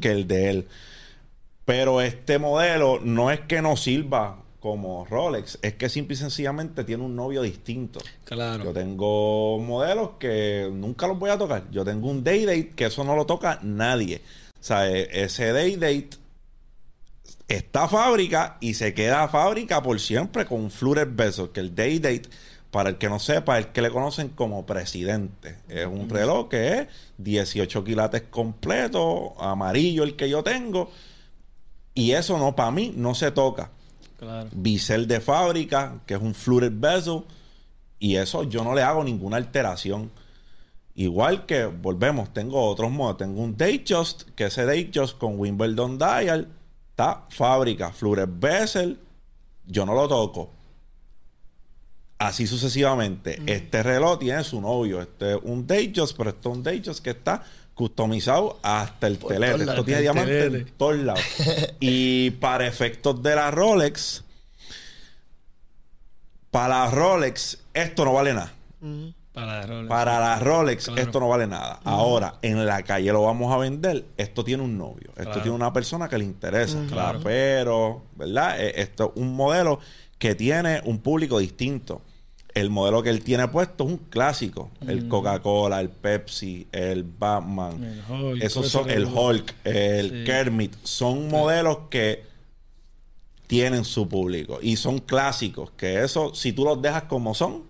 que 0.00 0.10
el 0.10 0.26
de 0.28 0.50
él. 0.50 0.68
Pero 1.64 2.00
este 2.00 2.38
modelo 2.38 2.98
no 3.02 3.30
es 3.30 3.40
que 3.40 3.62
no 3.62 3.76
sirva 3.76 4.38
como 4.60 5.06
Rolex, 5.06 5.58
es 5.62 5.74
que 5.74 5.88
simple 5.88 6.14
y 6.14 6.18
sencillamente 6.18 6.84
tiene 6.84 7.02
un 7.02 7.16
novio 7.16 7.40
distinto. 7.42 7.98
Yo 8.00 8.08
claro. 8.24 8.72
tengo 8.72 9.58
modelos 9.58 10.10
que 10.18 10.68
nunca 10.70 11.08
los 11.08 11.18
voy 11.18 11.30
a 11.30 11.38
tocar. 11.38 11.64
Yo 11.70 11.82
tengo 11.84 12.08
un 12.08 12.22
day 12.22 12.44
date 12.44 12.72
que 12.76 12.84
eso 12.84 13.02
no 13.02 13.16
lo 13.16 13.24
toca 13.24 13.58
nadie. 13.62 14.20
O 14.60 14.62
sea, 14.62 14.88
e- 14.88 15.08
ese 15.24 15.52
day 15.52 15.76
date 15.76 16.10
está 17.48 17.84
a 17.84 17.88
fábrica 17.88 18.58
y 18.60 18.74
se 18.74 18.92
queda 18.92 19.24
a 19.24 19.28
fábrica 19.28 19.82
por 19.82 19.98
siempre 19.98 20.44
con 20.44 20.70
Flutter 20.70 21.06
Bezel, 21.06 21.48
que 21.50 21.60
el 21.60 21.74
day 21.74 21.98
date, 21.98 22.28
para 22.70 22.90
el 22.90 22.98
que 22.98 23.08
no 23.08 23.18
sepa, 23.18 23.58
es 23.58 23.66
el 23.66 23.72
que 23.72 23.80
le 23.80 23.90
conocen 23.90 24.28
como 24.28 24.66
presidente. 24.66 25.56
Es 25.68 25.86
un 25.86 26.08
reloj 26.10 26.50
que 26.50 26.80
es 26.80 26.88
18 27.16 27.82
quilates 27.82 28.22
completo, 28.30 29.34
amarillo 29.40 30.04
el 30.04 30.16
que 30.16 30.28
yo 30.28 30.42
tengo. 30.42 30.90
Y 31.94 32.12
eso 32.12 32.38
no, 32.38 32.54
para 32.54 32.70
mí, 32.70 32.92
no 32.94 33.14
se 33.14 33.30
toca 33.30 33.70
claro. 34.20 34.48
bisel 34.52 35.08
de 35.08 35.20
fábrica, 35.20 36.00
que 36.06 36.14
es 36.14 36.20
un 36.20 36.34
fluted 36.34 36.72
bezel, 36.72 37.24
y 37.98 38.16
eso 38.16 38.44
yo 38.44 38.62
no 38.62 38.74
le 38.74 38.82
hago 38.82 39.02
ninguna 39.02 39.36
alteración. 39.36 40.10
Igual 40.94 41.46
que, 41.46 41.64
volvemos, 41.64 42.32
tengo 42.32 42.62
otros 42.62 42.90
modos. 42.90 43.16
Tengo 43.16 43.42
un 43.42 43.56
Datejust, 43.56 44.30
que 44.36 44.46
ese 44.46 44.64
Datejust 44.64 45.18
con 45.18 45.38
Wimbledon 45.38 45.98
Dial 45.98 46.48
está 46.90 47.24
fábrica, 47.30 47.90
fluted 47.90 48.28
bezel, 48.30 48.98
yo 49.66 49.86
no 49.86 49.94
lo 49.94 50.06
toco. 50.08 50.50
Así 52.18 52.46
sucesivamente. 52.46 53.40
Este 53.46 53.82
reloj 53.82 54.18
tiene 54.18 54.44
su 54.44 54.60
novio. 54.60 55.00
Este 55.00 55.36
es 55.36 55.38
un 55.42 55.66
Datejust, 55.66 56.16
pero 56.16 56.30
este 56.30 56.48
es 56.48 56.54
un 56.54 56.62
Datejust 56.62 57.02
que 57.02 57.10
está 57.10 57.42
customizado 57.80 58.58
hasta 58.62 59.06
el 59.06 59.16
Por 59.16 59.32
telete. 59.32 59.62
Esto 59.64 59.82
tiene 59.84 60.02
diamantes 60.02 60.52
en 60.52 60.70
todos 60.76 60.96
lados. 60.98 61.22
y 61.80 62.30
para 62.32 62.66
efectos 62.66 63.22
de 63.22 63.34
la 63.34 63.50
Rolex, 63.50 64.22
para 66.50 66.84
la 66.84 66.90
Rolex, 66.90 67.58
esto 67.72 68.04
no 68.04 68.12
vale 68.12 68.34
nada. 68.34 68.52
Para 69.32 69.62
Rolex. 69.62 69.88
Para 69.88 70.20
la 70.20 70.38
Rolex, 70.40 70.84
Claro. 70.86 71.00
esto 71.02 71.20
no 71.20 71.28
vale 71.28 71.46
nada. 71.46 71.80
Ahora, 71.84 72.34
en 72.42 72.66
la 72.66 72.82
calle 72.82 73.10
lo 73.12 73.22
vamos 73.22 73.50
a 73.50 73.56
vender. 73.56 74.04
Esto 74.18 74.44
tiene 74.44 74.62
un 74.62 74.76
novio. 74.76 75.08
Esto 75.10 75.22
Claro. 75.22 75.40
tiene 75.42 75.56
una 75.56 75.72
persona 75.72 76.06
que 76.06 76.18
le 76.18 76.24
interesa. 76.24 76.78
Claro. 76.86 77.20
Pero, 77.24 78.02
¿verdad? 78.14 78.60
Eh, 78.60 78.74
Esto 78.82 79.12
es 79.16 79.22
un 79.22 79.34
modelo 79.34 79.80
que 80.18 80.34
tiene 80.34 80.82
un 80.84 80.98
público 80.98 81.38
distinto. 81.38 82.02
El 82.54 82.70
modelo 82.70 83.02
que 83.02 83.10
él 83.10 83.22
tiene 83.22 83.46
puesto 83.48 83.84
es 83.84 83.90
un 83.90 83.96
clásico. 83.98 84.70
El 84.86 85.08
Coca-Cola, 85.08 85.80
el 85.80 85.88
Pepsi, 85.88 86.66
el 86.72 87.04
Batman. 87.04 87.82
El 87.82 88.02
Hulk, 88.12 88.42
Esos 88.42 88.68
son 88.68 88.90
el 88.90 89.04
Hulk, 89.04 89.54
el 89.64 90.10
Sí. 90.10 90.24
Kermit. 90.24 90.74
Son 90.82 91.28
modelos 91.28 91.78
que 91.90 92.24
tienen 93.46 93.84
su 93.84 94.08
público 94.08 94.58
y 94.62 94.76
son 94.76 94.98
clásicos. 94.98 95.70
Que 95.76 96.02
eso, 96.02 96.34
si 96.34 96.52
tú 96.52 96.64
los 96.64 96.80
dejas 96.82 97.04
como 97.04 97.34
son, 97.34 97.64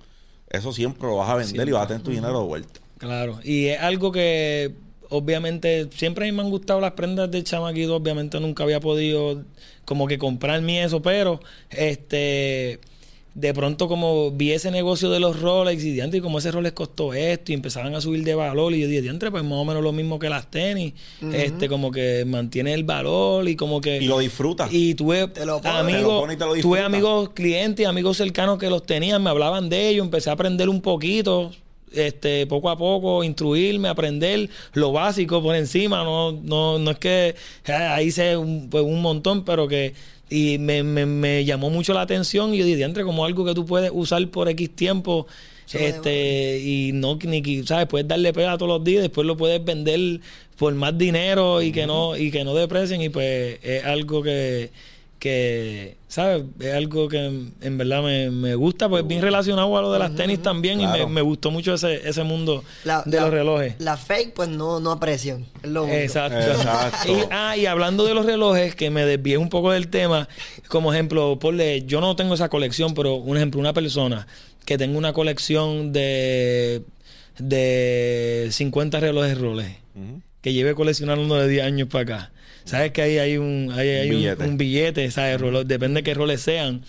eso 0.49 0.73
siempre 0.73 1.09
lo 1.09 1.17
vas 1.17 1.31
a 1.31 1.37
vender 1.37 1.69
y 1.69 1.73
vas 1.73 1.85
a 1.85 1.89
tener 1.89 2.03
tu 2.03 2.11
dinero 2.11 2.41
de 2.41 2.47
vuelta. 2.47 2.81
Claro, 2.99 3.39
y 3.43 3.67
es 3.67 3.81
algo 3.81 4.13
que 4.13 4.75
obviamente 5.09 5.89
siempre 5.95 6.27
a 6.29 6.31
mí 6.31 6.37
me 6.37 6.43
han 6.43 6.51
gustado 6.51 6.81
las 6.81 6.93
prendas 6.93 7.31
de 7.31 7.43
chamaquito, 7.43 7.97
obviamente 7.97 8.39
nunca 8.41 8.63
había 8.63 8.79
podido 8.81 9.43
como 9.85 10.07
que 10.07 10.19
comprarme 10.19 10.85
eso, 10.85 11.01
pero 11.03 11.41
este 11.71 12.79
de 13.41 13.55
pronto 13.55 13.89
como 13.89 14.31
vi 14.31 14.53
ese 14.53 14.71
negocio 14.71 15.11
de 15.11 15.19
los 15.19 15.41
Rolex 15.41 15.83
y 15.85 15.93
diantre, 15.93 16.19
y 16.19 16.21
como 16.21 16.39
ese 16.39 16.51
Rolex 16.51 16.75
costó 16.75 17.15
esto 17.15 17.53
y 17.53 17.55
empezaban 17.55 17.95
a 17.95 18.01
subir 18.01 18.23
de 18.23 18.35
valor 18.35 18.75
y 18.75 18.81
yo 18.81 18.87
dije, 18.87 19.03
diantre, 19.03 19.31
pues 19.31 19.43
más 19.43 19.55
o 19.55 19.65
menos 19.65 19.83
lo 19.83 19.93
mismo 19.93 20.19
que 20.19 20.29
las 20.29 20.51
tenis, 20.51 20.93
este 21.33 21.69
como 21.69 21.91
que 21.91 22.25
mantiene 22.27 22.75
el 22.75 22.85
valor 22.85 23.49
y 23.49 23.57
como 23.57 23.81
que 23.81 23.99
Y 23.99 24.07
lo 24.07 24.19
disfrutas. 24.19 24.71
y 24.73 24.95
tuve 24.95 25.29
Te 25.29 25.47
lo 25.47 25.61
pone. 25.61 25.63
Te 25.63 25.69
lo 25.69 25.79
amigos, 25.79 26.21
pone 26.21 26.35
y 26.35 26.37
te 26.37 26.45
lo 26.45 26.55
tuve 26.57 26.81
amigos 26.81 27.31
clientes, 27.31 27.87
amigos 27.87 28.19
cercanos 28.19 28.59
que 28.59 28.69
los 28.69 28.85
tenían, 28.85 29.23
me 29.23 29.31
hablaban 29.31 29.69
de 29.69 29.89
ellos, 29.89 30.05
empecé 30.05 30.31
a 30.31 30.35
aprender 30.35 30.69
un 30.69 30.83
poquito, 30.83 31.51
este, 31.93 32.47
poco 32.47 32.71
a 32.71 32.77
poco, 32.77 33.25
instruirme, 33.25 33.89
aprender 33.89 34.49
lo 34.75 34.93
básico 34.93 35.43
por 35.43 35.57
encima, 35.57 36.05
no, 36.05 36.33
no, 36.33 36.79
no 36.79 36.91
es 36.91 36.99
que 36.99 37.35
eh, 37.67 37.73
ahí 37.73 38.11
sé 38.11 38.37
un, 38.37 38.69
pues, 38.71 38.85
un 38.85 39.01
montón, 39.03 39.45
pero 39.45 39.67
que 39.67 39.95
y 40.31 40.59
me, 40.59 40.83
me, 40.85 41.05
me 41.05 41.45
llamó 41.45 41.69
mucho 41.69 41.93
la 41.93 42.03
atención 42.03 42.55
y 42.55 42.59
yo 42.59 42.65
dije, 42.65 42.83
entre 42.85 43.05
como 43.05 43.25
algo 43.25 43.45
que 43.45 43.53
tú 43.53 43.67
puedes 43.67 43.91
usar 43.93 44.27
por 44.29 44.49
X 44.49 44.71
tiempo. 44.71 45.27
Se 45.67 45.87
Este, 45.87 46.59
y 46.59 46.93
no, 46.93 47.17
ni, 47.23 47.43
que, 47.43 47.65
¿sabes? 47.65 47.87
Puedes 47.87 48.09
darle 48.09 48.33
pega 48.33 48.59
todos 48.59 48.79
los 48.79 48.85
días, 48.85 49.03
después 49.03 49.25
lo 49.27 49.37
puedes 49.37 49.65
vender 49.65 50.21
por 50.57 50.75
más 50.75 50.97
dinero 50.99 51.63
y 51.63 51.71
que 51.71 51.87
no, 51.87 52.17
y 52.17 52.31
que 52.31 52.43
no 52.43 52.55
deprecien, 52.55 53.01
y 53.01 53.09
pues 53.09 53.59
es 53.63 53.85
algo 53.85 54.21
que, 54.23 54.71
que, 55.21 55.97
¿sabes? 56.09 56.43
Es 56.61 56.75
algo 56.75 57.07
que 57.09 57.25
en, 57.25 57.53
en 57.61 57.77
verdad 57.79 58.03
me, 58.03 58.31
me 58.31 58.55
gusta, 58.55 58.89
pues 58.89 59.07
bien 59.07 59.21
relacionado 59.23 59.77
a 59.77 59.83
lo 59.83 59.93
de 59.93 59.99
las 59.99 60.15
tenis 60.17 60.41
también, 60.43 60.81
y 60.81 60.87
me, 60.87 61.07
me 61.07 61.21
gustó 61.21 61.51
mucho 61.51 61.75
ese, 61.75 62.09
ese 62.09 62.25
mundo 62.25 62.65
La- 62.85 63.03
de 63.05 63.17
la- 63.19 63.23
los 63.25 63.31
relojes. 63.31 63.75
La 63.79 63.97
fake, 63.99 64.33
pues 64.33 64.49
no, 64.49 64.81
no 64.81 64.91
aprecian. 64.93 65.45
Es 65.63 65.71
lo 65.71 65.85
único. 65.85 65.99
Exacto. 65.99 66.39
Exacto. 66.41 67.13
Y, 67.13 67.21
ah, 67.31 67.55
y 67.57 67.67
hablando 67.67 68.05
de 68.07 68.15
los 68.15 68.25
relojes, 68.25 68.75
que 68.75 68.89
me 68.91 69.05
desvié 69.05 69.37
un 69.37 69.51
poco 69.51 69.71
del 69.73 69.89
tema, 69.89 70.27
como 70.69 70.93
ejemplo, 70.93 71.39
ponle, 71.39 71.83
yo 71.85 72.01
no 72.01 72.17
tengo 72.17 72.33
esa 72.35 72.49
colección, 72.49 72.95
pero 72.95 73.17
un 73.17 73.37
ejemplo, 73.37 73.61
una 73.61 73.75
persona 73.75 74.27
que 74.65 74.79
tenga 74.79 74.97
una 74.97 75.13
colección 75.13 75.93
de, 75.93 76.83
de 77.39 78.49
50 78.51 79.01
relojes 79.01 79.39
Rolex, 79.39 79.71
Ujú. 79.95 80.23
que 80.41 80.53
lleve 80.53 80.75
coleccionando 80.75 81.35
de 81.37 81.49
10 81.49 81.65
años 81.65 81.89
para 81.89 82.03
acá. 82.03 82.33
Sabes 82.65 82.93
que 82.93 83.03
ahí 83.03 83.19
hay 83.19 83.37
un, 83.37 83.73
ahí 83.73 83.89
hay 83.89 84.11
un- 84.11 84.17
billete. 84.17 84.45
un 84.45 84.57
billete, 84.59 85.11
¿sabes? 85.11 85.41
Depende 85.67 86.01
de 86.01 86.05
qué 86.05 86.15
roles 86.15 86.41
sean. 86.43 86.83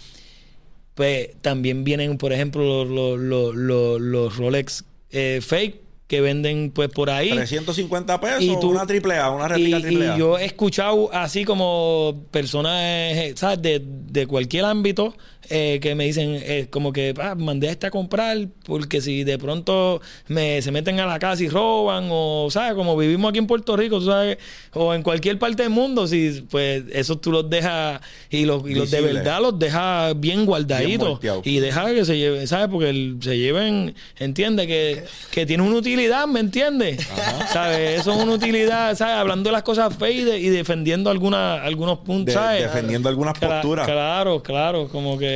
Pues 0.95 1.29
también 1.41 1.83
vienen, 1.83 2.17
por 2.17 2.33
ejemplo, 2.33 2.83
los, 2.85 3.19
los, 3.19 3.55
los, 3.55 4.01
los 4.01 4.37
Rolex 4.37 4.83
eh, 5.11 5.39
fake 5.41 5.79
que 6.07 6.19
venden 6.19 6.71
pues 6.71 6.89
por 6.89 7.09
ahí. 7.09 7.29
350 7.31 8.19
pesos, 8.19 8.41
Y 8.43 8.59
tú- 8.59 8.69
una 8.71 8.85
triple 8.85 9.15
A, 9.17 9.29
una 9.31 9.45
Y, 9.45 9.49
réplica 9.49 9.79
y 9.79 9.81
triple 9.83 10.09
A. 10.09 10.17
yo 10.17 10.37
he 10.37 10.45
escuchado 10.45 11.09
así 11.13 11.45
como 11.45 12.25
personas, 12.31 12.81
eh, 12.83 13.33
¿sabes? 13.37 13.61
De, 13.61 13.81
de 13.83 14.27
cualquier 14.27 14.65
ámbito, 14.65 15.15
eh, 15.49 15.79
que 15.81 15.95
me 15.95 16.05
dicen 16.05 16.37
eh, 16.41 16.67
como 16.69 16.93
que 16.93 17.13
ah, 17.19 17.35
mandé 17.35 17.67
a 17.67 17.71
este 17.71 17.87
a 17.87 17.91
comprar 17.91 18.37
porque 18.63 19.01
si 19.01 19.23
de 19.23 19.37
pronto 19.37 19.99
me, 20.27 20.61
se 20.61 20.71
meten 20.71 20.99
a 20.99 21.05
la 21.05 21.19
casa 21.19 21.43
y 21.43 21.49
roban 21.49 22.07
o, 22.11 22.47
¿sabes? 22.51 22.73
Como 22.75 22.95
vivimos 22.95 23.29
aquí 23.29 23.39
en 23.39 23.47
Puerto 23.47 23.75
Rico, 23.75 23.99
tú 23.99 24.05
sabes, 24.05 24.37
o 24.73 24.93
en 24.93 25.01
cualquier 25.03 25.39
parte 25.39 25.63
del 25.63 25.71
mundo, 25.71 26.07
si 26.07 26.45
pues 26.49 26.83
eso 26.93 27.17
tú 27.17 27.31
los 27.31 27.49
dejas 27.49 27.99
y 28.29 28.45
los, 28.45 28.63
y 28.69 28.75
los 28.75 28.91
de 28.91 29.01
verdad 29.01 29.41
los 29.41 29.57
dejas 29.57 30.17
bien 30.19 30.45
guardaditos 30.45 31.19
y 31.43 31.59
deja 31.59 31.91
que 31.93 32.05
se 32.05 32.17
lleven, 32.17 32.47
¿sabes? 32.47 32.67
Porque 32.69 32.89
el- 32.89 33.17
se 33.21 33.37
lleven, 33.37 33.95
entiende 34.19 34.67
que, 34.67 35.03
que 35.31 35.45
tiene 35.45 35.63
una 35.63 35.75
utilidad, 35.77 36.27
¿me 36.27 36.39
entiendes? 36.39 37.05
¿Sabes? 37.51 37.99
Eso 38.01 38.11
es 38.13 38.17
una 38.23 38.33
utilidad, 38.33 38.95
¿sabes? 38.95 39.15
Hablando 39.15 39.49
de 39.49 39.53
las 39.53 39.63
cosas 39.63 39.95
feas 39.95 40.15
y, 40.15 40.23
de- 40.23 40.39
y 40.39 40.49
defendiendo 40.49 41.09
alguna, 41.09 41.61
algunos 41.63 41.99
puntos, 41.99 42.27
De- 42.27 42.33
¿sabes? 42.33 42.61
defendiendo 42.63 43.09
algunas 43.09 43.33
Cla- 43.35 43.61
posturas. 43.61 43.87
Claro, 43.87 44.41
claro, 44.43 44.87
como 44.87 45.17
que 45.17 45.30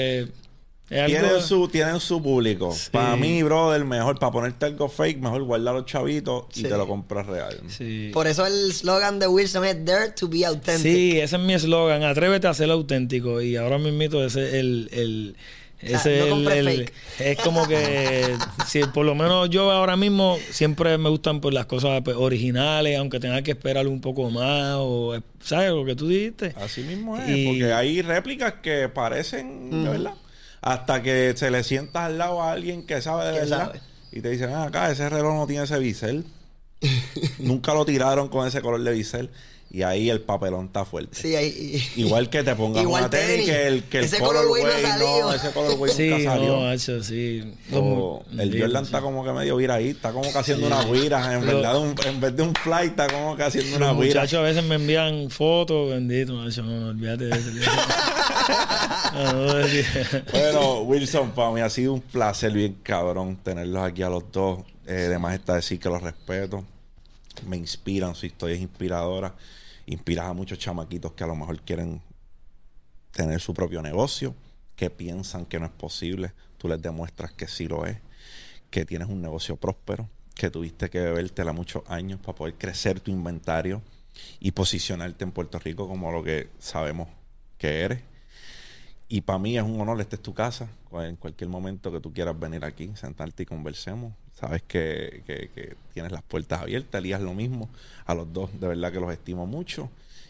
es 0.90 1.00
algo- 1.02 1.08
Tienen 1.08 1.42
su, 1.42 1.68
tienen 1.68 2.00
su 2.00 2.22
público. 2.22 2.72
Sí. 2.72 2.90
Para 2.92 3.16
mí, 3.16 3.42
brother, 3.42 3.84
mejor 3.86 4.20
para 4.20 4.32
ponerte 4.32 4.66
algo 4.68 4.88
fake, 4.88 5.20
mejor 5.20 5.42
guardar 5.44 5.74
los 5.74 5.86
chavitos 5.86 6.46
y 6.56 6.62
te 6.64 6.70
lo 6.70 6.88
compras 6.88 7.26
real. 7.26 7.60
Sí. 7.70 8.12
Por 8.14 8.28
eso 8.28 8.46
el 8.46 8.72
slogan 8.72 9.18
de 9.20 9.28
Wilson 9.28 9.66
es 9.66 9.84
Dare 9.84 10.12
to 10.12 10.28
be 10.28 10.46
authentic. 10.46 10.84
Sí, 10.94 11.20
ese 11.20 11.36
es 11.38 11.42
mi 11.42 11.54
eslogan, 11.56 12.04
atrévete 12.04 12.48
a 12.48 12.54
ser 12.54 12.70
auténtico. 12.70 13.42
Y 13.42 13.56
ahora 13.56 13.78
mismito 13.80 14.24
ese 14.24 14.48
es 14.48 14.54
el, 14.54 14.90
el 14.92 15.36
sea, 15.80 15.98
ese 15.98 16.18
no 16.20 16.24
el- 16.26 16.30
compres 16.32 16.58
el- 16.58 16.66
fake. 16.78 16.94
es 17.20 17.38
como 17.40 17.68
que 17.68 18.36
si 18.68 18.84
por 18.86 19.06
lo 19.06 19.16
menos 19.16 19.50
yo 19.50 19.72
ahora 19.72 19.96
mismo 19.96 20.38
siempre 20.52 20.98
me 20.98 21.10
gustan 21.10 21.42
pues 21.42 21.54
las 21.54 21.66
cosas 21.66 22.02
pues, 22.04 22.16
originales, 22.18 22.98
aunque 22.98 23.20
tenga 23.20 23.42
que 23.42 23.52
esperar 23.52 23.88
un 23.88 24.02
poco 24.02 24.30
más 24.30 24.76
o 24.78 25.22
sabes 25.42 25.72
lo 25.72 25.86
que 25.86 25.96
tú 25.96 26.08
dijiste. 26.08 26.54
Así 26.58 26.82
mismo 26.82 27.18
es, 27.18 27.30
Y- 27.30 27.46
porque 27.48 27.74
hay 27.74 28.02
réplicas 28.02 28.54
que 28.64 28.90
parecen, 28.90 29.84
de 29.84 29.90
verdad. 29.90 30.14
Hasta 30.62 31.04
que 31.04 31.34
se 31.36 31.52
le 31.52 31.64
sientas 31.64 32.04
al 32.04 32.18
lado 32.18 32.42
a 32.42 32.52
alguien 32.52 32.88
que 32.88 33.00
sabe 33.02 33.26
de 33.28 33.32
verdad. 33.40 33.68
sabe. 33.68 33.82
Y 34.12 34.22
te 34.22 34.30
dicen, 34.30 34.50
ah, 34.52 34.64
acá 34.64 34.90
ese 34.90 35.08
reloj 35.10 35.36
no 35.36 35.46
tiene 35.46 35.66
ese 35.66 35.78
bisel. 35.78 36.26
Nunca 37.40 37.74
lo 37.74 37.86
tiraron 37.86 38.30
con 38.30 38.48
ese 38.48 38.62
color 38.62 38.82
de 38.84 38.92
bisel. 38.92 39.30
Y 39.72 39.82
ahí 39.84 40.10
el 40.10 40.22
papelón 40.22 40.68
está 40.68 40.86
fuerte. 40.86 41.18
Sí, 41.20 41.36
ahí. 41.36 41.84
Igual 41.98 42.30
que 42.30 42.44
te 42.44 42.56
pongas 42.56 42.82
Igual 42.82 43.04
una 43.04 43.10
tenis, 43.10 43.28
tenis. 43.28 43.46
que 43.50 43.68
el, 43.68 43.84
que 43.84 43.98
el 44.00 44.06
Ese 44.06 44.20
colorway 44.20 44.62
colorway 44.62 45.22
no 45.22 45.34
ese 45.34 45.52
colorway 45.52 45.92
Sí, 45.92 46.10
nunca 46.10 46.24
salió. 46.24 46.48
no, 46.48 46.60
macho, 46.62 47.04
sí. 47.04 47.54
El 47.72 48.38
bendito, 48.38 48.64
Jordan 48.66 48.86
sí. 48.86 48.88
está 48.88 49.02
como 49.02 49.24
que 49.26 49.32
medio 49.34 49.58
vira 49.58 49.74
ahí, 49.76 49.90
está 49.90 50.14
como 50.14 50.32
que 50.32 50.38
haciendo 50.38 50.68
una 50.68 50.82
guira. 50.86 51.34
En 51.34 51.46
verdad, 51.46 51.78
un- 51.78 51.96
en 52.06 52.22
vez 52.22 52.36
de 52.38 52.44
un 52.44 52.56
fly, 52.56 52.86
está 52.88 53.08
como 53.08 53.36
que 53.36 53.44
haciendo 53.44 53.76
una 53.76 53.92
guira. 53.94 54.06
muchachos 54.06 54.40
a 54.40 54.44
veces 54.44 54.64
me 54.64 54.76
envían 54.76 55.30
fotos, 55.30 55.90
bendito, 55.90 56.34
macho, 56.36 56.64
no, 56.64 56.80
no, 56.80 56.88
olvídate 56.90 57.26
de 57.26 57.36
eso. 57.36 57.50
Bueno, 60.32 60.82
Wilson, 60.82 61.32
para 61.32 61.52
mí 61.52 61.62
ha 61.62 61.70
sido 61.70 61.94
un 61.94 62.02
placer 62.02 62.52
bien 62.52 62.78
cabrón 62.84 63.38
tenerlos 63.44 63.84
aquí 63.84 64.02
a 64.04 64.10
los 64.10 64.24
dos. 64.32 64.60
Eh, 64.88 65.06
además 65.08 65.36
está 65.36 65.56
decir 65.56 65.80
que 65.80 65.90
los 65.90 66.02
respeto. 66.02 66.64
Me 67.44 67.58
inspiran, 67.58 68.16
su 68.16 68.26
historia 68.26 68.56
es 68.56 68.62
inspiradora. 68.62 69.36
Inspiras 69.86 70.26
a 70.26 70.34
muchos 70.34 70.58
chamaquitos 70.58 71.14
que 71.14 71.24
a 71.24 71.28
lo 71.28 71.36
mejor 71.36 71.60
quieren 71.62 72.02
tener 73.12 73.40
su 73.40 73.54
propio 73.54 73.82
negocio, 73.82 74.36
que 74.76 74.90
piensan 74.90 75.46
que 75.46 75.60
no 75.60 75.66
es 75.66 75.72
posible. 75.72 76.34
Tú 76.58 76.68
les 76.68 76.82
demuestras 76.82 77.32
que 77.32 77.48
sí 77.48 77.68
lo 77.68 77.86
es, 77.86 77.98
que 78.70 78.86
tienes 78.86 79.08
un 79.08 79.22
negocio 79.22 79.56
próspero, 79.56 80.10
que 80.34 80.50
tuviste 80.50 80.90
que 80.90 81.00
bebértela 81.00 81.54
muchos 81.54 81.84
años 81.88 82.20
para 82.20 82.36
poder 82.36 82.56
crecer 82.56 83.00
tu 83.00 83.12
inventario 83.12 83.82
y 84.40 84.52
posicionarte 84.52 85.24
en 85.24 85.32
Puerto 85.32 85.60
Rico 85.60 85.88
como 85.88 86.12
lo 86.12 86.24
que 86.24 86.50
sabemos 86.60 87.08
que 87.58 87.82
eres. 87.82 88.02
Y 89.08 89.22
para 89.22 89.40
mí 89.40 89.58
es 89.58 89.64
un 89.64 89.80
honor, 89.80 90.02
esta 90.02 90.16
es 90.16 90.22
tu 90.22 90.34
casa. 90.34 90.68
En 90.92 91.16
cualquier 91.16 91.50
momento 91.50 91.92
que 91.92 92.00
tú 92.00 92.12
quieras 92.12 92.40
venir 92.40 92.66
aquí, 92.66 92.92
sentarte 92.96 93.44
y 93.44 93.46
conversemos. 93.46 94.14
Sabes 94.40 94.62
que, 94.68 95.24
que- 95.26 95.50
que 95.56 95.76
tienes 95.94 96.12
las 96.12 96.22
puertas 96.22 96.62
abiertas, 96.62 97.00
Elías 97.00 97.22
lo 97.22 97.34
mismo. 97.34 97.70
A 98.06 98.14
los 98.14 98.32
dos, 98.34 98.50
de 98.60 98.68
verdad 98.68 98.92
que 98.92 99.00
los 99.00 99.12
estimo 99.12 99.46
mucho. 99.48 99.90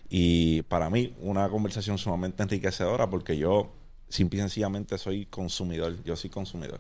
Y 0.09 0.61
para 0.63 0.89
mí, 0.89 1.13
una 1.21 1.49
conversación 1.49 1.97
sumamente 1.97 2.43
enriquecedora 2.43 3.09
porque 3.09 3.37
yo, 3.37 3.71
simple 4.07 4.37
y 4.37 4.41
sencillamente, 4.41 4.97
soy 4.99 5.25
consumidor. 5.25 5.95
Yo 6.03 6.15
soy 6.15 6.29
consumidor. 6.29 6.79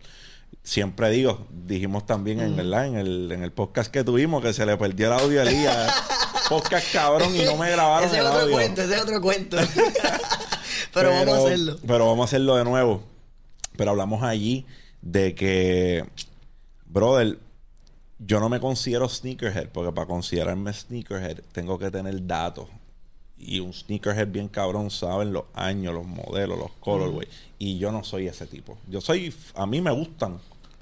Siempre 0.63 1.09
digo, 1.09 1.47
dijimos 1.51 2.05
también 2.05 2.39
en, 2.39 2.55
¿verdad? 2.55 2.85
En, 2.87 2.95
el, 2.95 3.31
en 3.31 3.43
el 3.43 3.51
podcast 3.51 3.91
que 3.91 4.03
tuvimos 4.03 4.43
que 4.43 4.53
se 4.53 4.65
le 4.65 4.77
perdió 4.77 5.07
el 5.07 5.13
audio 5.13 5.41
a 5.41 5.43
Elías. 5.43 5.93
podcast 6.49 6.93
cabrón 6.93 7.35
y 7.35 7.43
no 7.43 7.57
me 7.57 7.71
grabaron 7.71 8.07
ese 8.07 8.19
el 8.19 8.25
es 8.25 8.29
otro 8.29 8.41
audio. 8.43 8.53
cuento, 8.55 8.81
ese 8.83 8.95
es 8.95 9.01
otro 9.01 9.19
cuento. 9.21 9.57
pero, 10.93 11.09
vamos 11.09 11.33
a 11.35 11.45
hacerlo. 11.47 11.77
Pero 11.85 12.05
vamos 12.07 12.21
a 12.21 12.25
hacerlo 12.25 12.55
de 12.55 12.63
nuevo. 12.63 13.03
Pero 13.75 13.91
hablamos 13.91 14.21
allí 14.23 14.65
de 15.01 15.33
que, 15.35 16.05
brother, 16.95 17.37
yo 18.19 18.39
no 18.39 18.47
me 18.47 18.61
considero 18.61 19.09
sneakerhead, 19.09 19.67
porque 19.69 19.91
para 19.91 20.07
considerarme 20.07 20.71
sneakerhead 20.71 21.41
tengo 21.51 21.77
que 21.77 21.91
tener 21.91 22.25
datos. 22.25 22.69
Y 23.37 23.59
un 23.59 23.73
sneakerhead 23.73 24.29
bien 24.29 24.47
cabrón 24.47 24.89
saben 24.89 25.33
los 25.33 25.43
años, 25.53 25.93
los 25.93 26.07
modelos, 26.07 26.57
los 26.57 26.71
colorways. 26.79 27.27
Y 27.59 27.77
yo 27.77 27.91
no 27.91 28.05
soy 28.05 28.27
ese 28.27 28.47
tipo. 28.47 28.77
Yo 28.87 29.01
soy, 29.01 29.35
a 29.55 29.65
mí 29.65 29.81
me 29.81 29.91
gustan. 29.91 30.39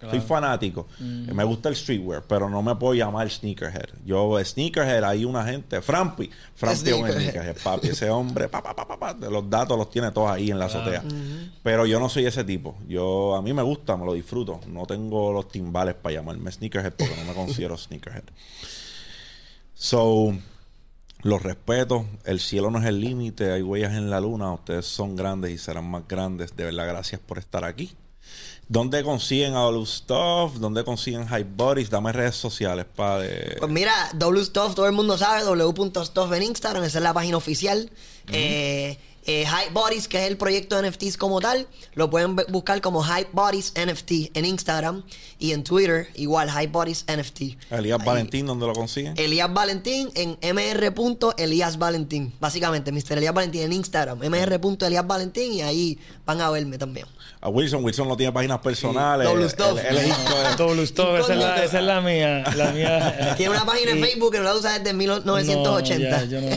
Soy 0.09 0.19
fanático. 0.21 0.87
Me 0.99 1.43
gusta 1.43 1.69
el 1.69 1.75
streetwear, 1.75 2.23
pero 2.27 2.49
no 2.49 2.61
me 2.61 2.75
puedo 2.75 2.93
llamar 2.93 3.29
sneakerhead. 3.29 3.89
Yo, 4.05 4.37
sneakerhead, 4.43 5.03
hay 5.03 5.25
una 5.25 5.43
gente, 5.45 5.81
Frampi. 5.81 6.29
Frampi 6.55 6.89
es 6.89 6.95
un 6.95 7.11
Sneakerhead. 7.11 7.57
papi. 7.63 7.87
Ese 7.89 8.09
hombre, 8.09 8.47
pa, 8.49 8.61
pa, 8.61 8.75
pa, 8.75 8.87
pa, 8.87 8.99
pa, 8.99 9.13
los 9.29 9.49
datos 9.49 9.77
los 9.77 9.89
tiene 9.89 10.11
todos 10.11 10.29
ahí 10.31 10.51
en 10.51 10.59
la 10.59 10.65
azotea. 10.65 11.03
Pero 11.63 11.85
yo 11.85 11.99
no 11.99 12.09
soy 12.09 12.25
ese 12.25 12.43
tipo. 12.43 12.75
Yo, 12.87 13.35
a 13.35 13.41
mí 13.41 13.53
me 13.53 13.61
gusta, 13.61 13.95
me 13.97 14.05
lo 14.05 14.13
disfruto. 14.13 14.59
No 14.67 14.85
tengo 14.85 15.31
los 15.31 15.47
timbales 15.47 15.95
para 15.95 16.15
llamarme 16.15 16.51
sneakerhead 16.51 16.93
porque 16.93 17.15
no 17.15 17.25
me 17.25 17.33
considero 17.33 17.77
sneakerhead. 17.77 18.23
So, 19.73 20.33
los 21.21 21.41
respeto. 21.41 22.05
El 22.25 22.39
cielo 22.39 22.69
no 22.69 22.79
es 22.79 22.85
el 22.85 22.99
límite. 22.99 23.51
Hay 23.51 23.61
huellas 23.61 23.93
en 23.93 24.09
la 24.09 24.19
luna. 24.19 24.53
Ustedes 24.53 24.85
son 24.85 25.15
grandes 25.15 25.51
y 25.51 25.57
serán 25.57 25.89
más 25.89 26.07
grandes. 26.07 26.55
De 26.55 26.65
verdad, 26.65 26.87
gracias 26.87 27.19
por 27.21 27.37
estar 27.37 27.63
aquí. 27.63 27.93
¿Dónde 28.73 29.03
consiguen 29.03 29.53
a 29.53 29.59
W 29.59 29.85
Stuff? 29.85 30.55
¿Dónde 30.55 30.83
consiguen 30.83 31.27
Hype 31.27 31.45
Bodies? 31.55 31.91
Dame 31.91 32.11
redes 32.11 32.33
sociales, 32.35 32.85
padre. 32.95 33.55
Pues 33.59 33.71
mira, 33.71 33.93
W 34.15 34.43
Stuff, 34.43 34.73
todo 34.73 34.87
el 34.87 34.93
mundo 34.93 35.15
sabe, 35.15 35.43
w.stuff 35.43 36.31
en 36.33 36.41
Instagram, 36.41 36.83
esa 36.83 36.97
es 36.97 37.03
la 37.03 37.13
página 37.13 37.37
oficial. 37.37 37.91
Eh, 38.31 38.97
eh, 39.25 39.45
Hype 39.45 39.71
Bodies, 39.71 40.09
que 40.09 40.17
es 40.21 40.27
el 40.29 40.35
proyecto 40.35 40.75
de 40.81 40.89
NFTs 40.89 41.15
como 41.17 41.39
tal, 41.39 41.65
lo 41.93 42.09
pueden 42.09 42.35
bu- 42.35 42.45
buscar 42.51 42.81
como 42.81 43.01
Hype 43.03 43.29
Bodies 43.31 43.71
NFT 43.77 44.35
en 44.35 44.43
Instagram 44.43 45.03
y 45.39 45.51
en 45.53 45.63
Twitter, 45.63 46.07
igual 46.15 46.51
Hype 46.51 46.67
Bodies 46.73 47.05
NFT. 47.07 47.41
Elías 47.71 47.99
Ahí. 48.01 48.05
Valentín, 48.05 48.45
¿dónde 48.47 48.65
lo 48.65 48.73
consiguen? 48.73 49.13
Elías 49.15 49.53
Valentín 49.53 50.09
en 50.15 50.37
mr.elías 50.41 51.77
Valentín. 51.77 52.33
Básicamente, 52.41 52.91
Mr. 52.91 53.13
Elías 53.17 53.33
Valentín 53.33 53.61
en 53.61 53.71
Instagram. 53.73 54.19
mr.elías 54.19 55.07
Valentín 55.07 55.53
y 55.53 55.61
ahí 55.61 55.97
van 56.25 56.41
a 56.41 56.49
verme 56.49 56.77
también. 56.77 57.05
A 57.41 57.49
Wilson. 57.49 57.83
Wilson 57.83 58.07
no 58.07 58.15
tiene 58.15 58.31
páginas 58.31 58.59
personales. 58.59 59.27
W 59.27 59.49
Stuff. 59.49 59.79
Stop, 60.83 61.15
esa 61.19 61.33
es 61.33 61.39
la, 61.39 61.63
esa 61.63 61.79
es 61.79 61.85
la 61.85 62.01
mía. 62.01 62.43
La 62.55 62.71
mía. 62.71 63.33
Tiene 63.37 63.51
una 63.55 63.65
página 63.65 63.91
en 63.91 63.99
Facebook 64.01 64.31
que 64.31 64.37
no 64.37 64.45
la 64.45 64.55
usa 64.55 64.79
desde 64.79 64.93
1980. 64.93 66.09
No, 66.09 66.23
ya, 66.23 66.25
yo 66.25 66.41
no, 66.41 66.49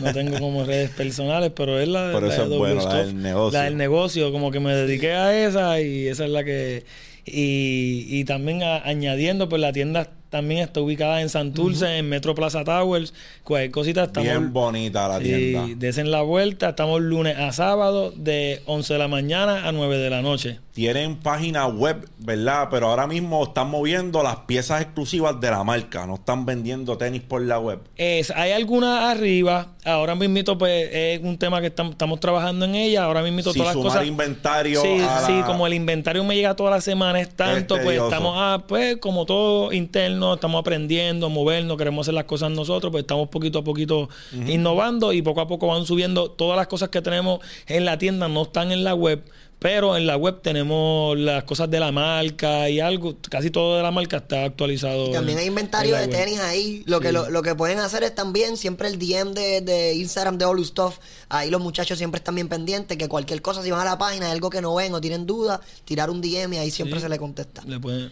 no 0.00 0.12
tengo 0.12 0.38
como 0.38 0.64
redes 0.64 0.90
personales, 0.90 1.50
pero 1.54 1.80
es 1.80 1.88
la, 1.88 2.10
Pero 2.14 2.26
la 2.26 2.34
eso 2.34 2.48
de 2.48 2.54
es 2.54 2.58
bueno, 2.58 2.82
la 2.88 2.94
del 2.94 3.20
negocio. 3.22 3.58
La 3.58 3.64
del 3.64 3.76
negocio, 3.76 4.32
como 4.32 4.50
que 4.50 4.60
me 4.60 4.74
dediqué 4.74 5.12
a 5.12 5.46
esa 5.46 5.80
y 5.80 6.06
esa 6.06 6.24
es 6.24 6.30
la 6.30 6.44
que... 6.44 6.84
Y, 7.24 8.06
y 8.08 8.24
también 8.24 8.62
a- 8.62 8.82
añadiendo, 8.84 9.48
pues 9.48 9.60
la 9.60 9.72
tienda 9.72 10.10
también 10.32 10.62
está 10.62 10.80
ubicada 10.80 11.20
en 11.20 11.28
Santurce, 11.28 11.98
en 11.98 12.08
Metro 12.08 12.34
Plaza 12.34 12.64
Towers. 12.64 13.12
Cualquier 13.44 13.70
cosita 13.70 14.04
estamos... 14.04 14.30
Bien 14.30 14.50
bonita 14.50 15.06
la 15.06 15.20
tienda. 15.20 15.66
desen 15.76 16.10
la 16.10 16.22
vuelta. 16.22 16.70
Estamos 16.70 17.02
lunes 17.02 17.36
a 17.36 17.52
sábado 17.52 18.14
de 18.16 18.62
11 18.64 18.94
de 18.94 18.98
la 18.98 19.08
mañana 19.08 19.68
a 19.68 19.72
9 19.72 19.98
de 19.98 20.08
la 20.08 20.22
noche. 20.22 20.58
Tienen 20.72 21.16
página 21.16 21.66
web, 21.66 22.08
¿verdad? 22.18 22.68
Pero 22.70 22.88
ahora 22.88 23.06
mismo 23.06 23.44
están 23.44 23.68
moviendo 23.68 24.22
las 24.22 24.36
piezas 24.46 24.80
exclusivas 24.80 25.38
de 25.38 25.50
la 25.50 25.62
marca. 25.64 26.06
No 26.06 26.14
están 26.14 26.46
vendiendo 26.46 26.96
tenis 26.96 27.20
por 27.20 27.42
la 27.42 27.58
web. 27.58 27.80
Es, 27.96 28.30
hay 28.30 28.52
algunas 28.52 29.02
arriba. 29.02 29.66
Ahora 29.84 30.14
mismito, 30.14 30.56
pues, 30.56 30.88
es 30.90 31.20
un 31.22 31.36
tema 31.36 31.60
que 31.60 31.74
tam- 31.74 31.90
estamos 31.90 32.20
trabajando 32.20 32.64
en 32.64 32.74
ella. 32.74 33.04
Ahora 33.04 33.20
mismito 33.22 33.52
Si 33.52 33.58
todas 33.58 33.74
las 33.76 33.84
cosas. 33.84 34.06
inventario 34.06 34.80
Sí, 34.80 34.96
la- 34.98 35.26
sí, 35.26 35.42
como 35.44 35.66
el 35.66 35.74
inventario 35.74 36.24
me 36.24 36.34
llega 36.34 36.56
toda 36.56 36.70
la 36.70 36.80
semana, 36.80 37.20
es 37.20 37.28
tanto, 37.36 37.76
Es 37.76 37.82
pues 37.82 38.00
estamos, 38.00 38.32
ah, 38.38 38.64
pues, 38.66 38.96
como 38.96 39.26
todo 39.26 39.72
interno, 39.74 40.32
estamos 40.34 40.58
aprendiendo, 40.58 41.28
movernos, 41.28 41.76
queremos 41.76 42.04
hacer 42.04 42.14
las 42.14 42.24
cosas 42.24 42.50
nosotros, 42.50 42.90
pues 42.90 43.02
estamos 43.02 43.28
poquito 43.28 43.58
a 43.58 43.64
poquito 43.64 44.08
innovando 44.46 45.12
y 45.12 45.20
poco 45.20 45.42
a 45.42 45.46
poco 45.48 45.66
van 45.66 45.84
subiendo. 45.84 46.30
Todas 46.30 46.56
las 46.56 46.66
cosas 46.66 46.88
que 46.88 47.02
tenemos 47.02 47.40
en 47.66 47.84
la 47.84 47.98
tienda 47.98 48.28
no 48.28 48.42
están 48.44 48.72
en 48.72 48.84
la 48.84 48.94
web 48.94 49.22
Pero 49.62 49.96
en 49.96 50.06
la 50.06 50.16
web 50.16 50.40
tenemos 50.42 51.16
las 51.16 51.44
cosas 51.44 51.70
de 51.70 51.78
la 51.78 51.92
marca 51.92 52.68
y 52.68 52.80
algo, 52.80 53.16
casi 53.30 53.50
todo 53.50 53.76
de 53.76 53.82
la 53.82 53.90
marca 53.92 54.16
está 54.18 54.44
actualizado. 54.44 55.08
Y 55.08 55.12
también 55.12 55.38
hay 55.38 55.46
inventario 55.46 55.96
en 55.96 56.10
de 56.10 56.16
web. 56.16 56.24
tenis 56.24 56.40
ahí. 56.40 56.82
Lo, 56.86 57.00
que 57.00 57.12
lo, 57.12 57.30
lo 57.30 57.42
que 57.42 57.54
pueden 57.54 57.78
hacer 57.78 58.02
es 58.02 58.14
también 58.14 58.56
siempre 58.56 58.88
el 58.88 58.98
DM 58.98 59.32
de, 59.34 59.60
de 59.60 59.94
Instagram 59.94 60.36
de 60.38 60.44
All 60.44 60.64
Stuff. 60.64 60.98
Ahí 61.28 61.48
los 61.50 61.60
muchachos 61.62 61.96
siempre 61.98 62.18
están 62.18 62.34
bien 62.34 62.48
pendientes. 62.48 62.98
Que 62.98 63.08
cualquier 63.08 63.40
cosa, 63.40 63.62
si 63.62 63.70
van 63.70 63.80
a 63.82 63.84
la 63.84 63.98
página, 63.98 64.26
hay 64.26 64.32
algo 64.32 64.50
que 64.50 64.60
no 64.60 64.74
ven 64.74 64.92
o 64.94 65.00
tienen 65.00 65.26
duda, 65.26 65.60
tirar 65.84 66.10
un 66.10 66.20
DM 66.20 66.54
y 66.54 66.58
ahí 66.58 66.70
siempre 66.70 66.98
Sí. 66.98 67.04
se 67.04 67.08
le 67.08 67.18
contesta. 67.18 67.62
Le 67.64 67.78
pueden- 67.78 68.10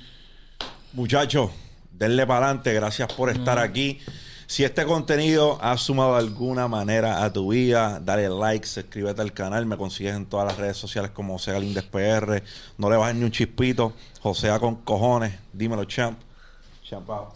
Muchachos, 0.92 1.50
denle 1.92 2.26
para 2.26 2.46
adelante. 2.46 2.72
Gracias 2.74 3.12
por 3.12 3.30
estar 3.30 3.58
aquí. 3.58 3.98
Si 4.50 4.64
este 4.64 4.84
contenido 4.84 5.58
ha 5.62 5.76
sumado 5.76 6.14
de 6.14 6.18
alguna 6.18 6.66
manera 6.66 7.22
a 7.22 7.32
tu 7.32 7.52
vida, 7.52 8.00
dale 8.00 8.28
like, 8.28 8.66
suscríbete 8.66 9.22
al 9.22 9.32
canal. 9.32 9.64
Me 9.64 9.76
consigues 9.76 10.16
en 10.16 10.26
todas 10.26 10.44
las 10.44 10.58
redes 10.58 10.76
sociales 10.76 11.12
como 11.12 11.34
José 11.34 11.52
Galíndez 11.52 11.84
PR. 11.84 12.42
No 12.76 12.90
le 12.90 12.96
bajes 12.96 13.14
ni 13.14 13.22
un 13.22 13.30
chispito. 13.30 13.92
Josea 14.20 14.58
con 14.58 14.74
cojones. 14.82 15.38
Dímelo, 15.52 15.84
champ. 15.84 16.18
Champ 16.82 17.08
out. 17.10 17.28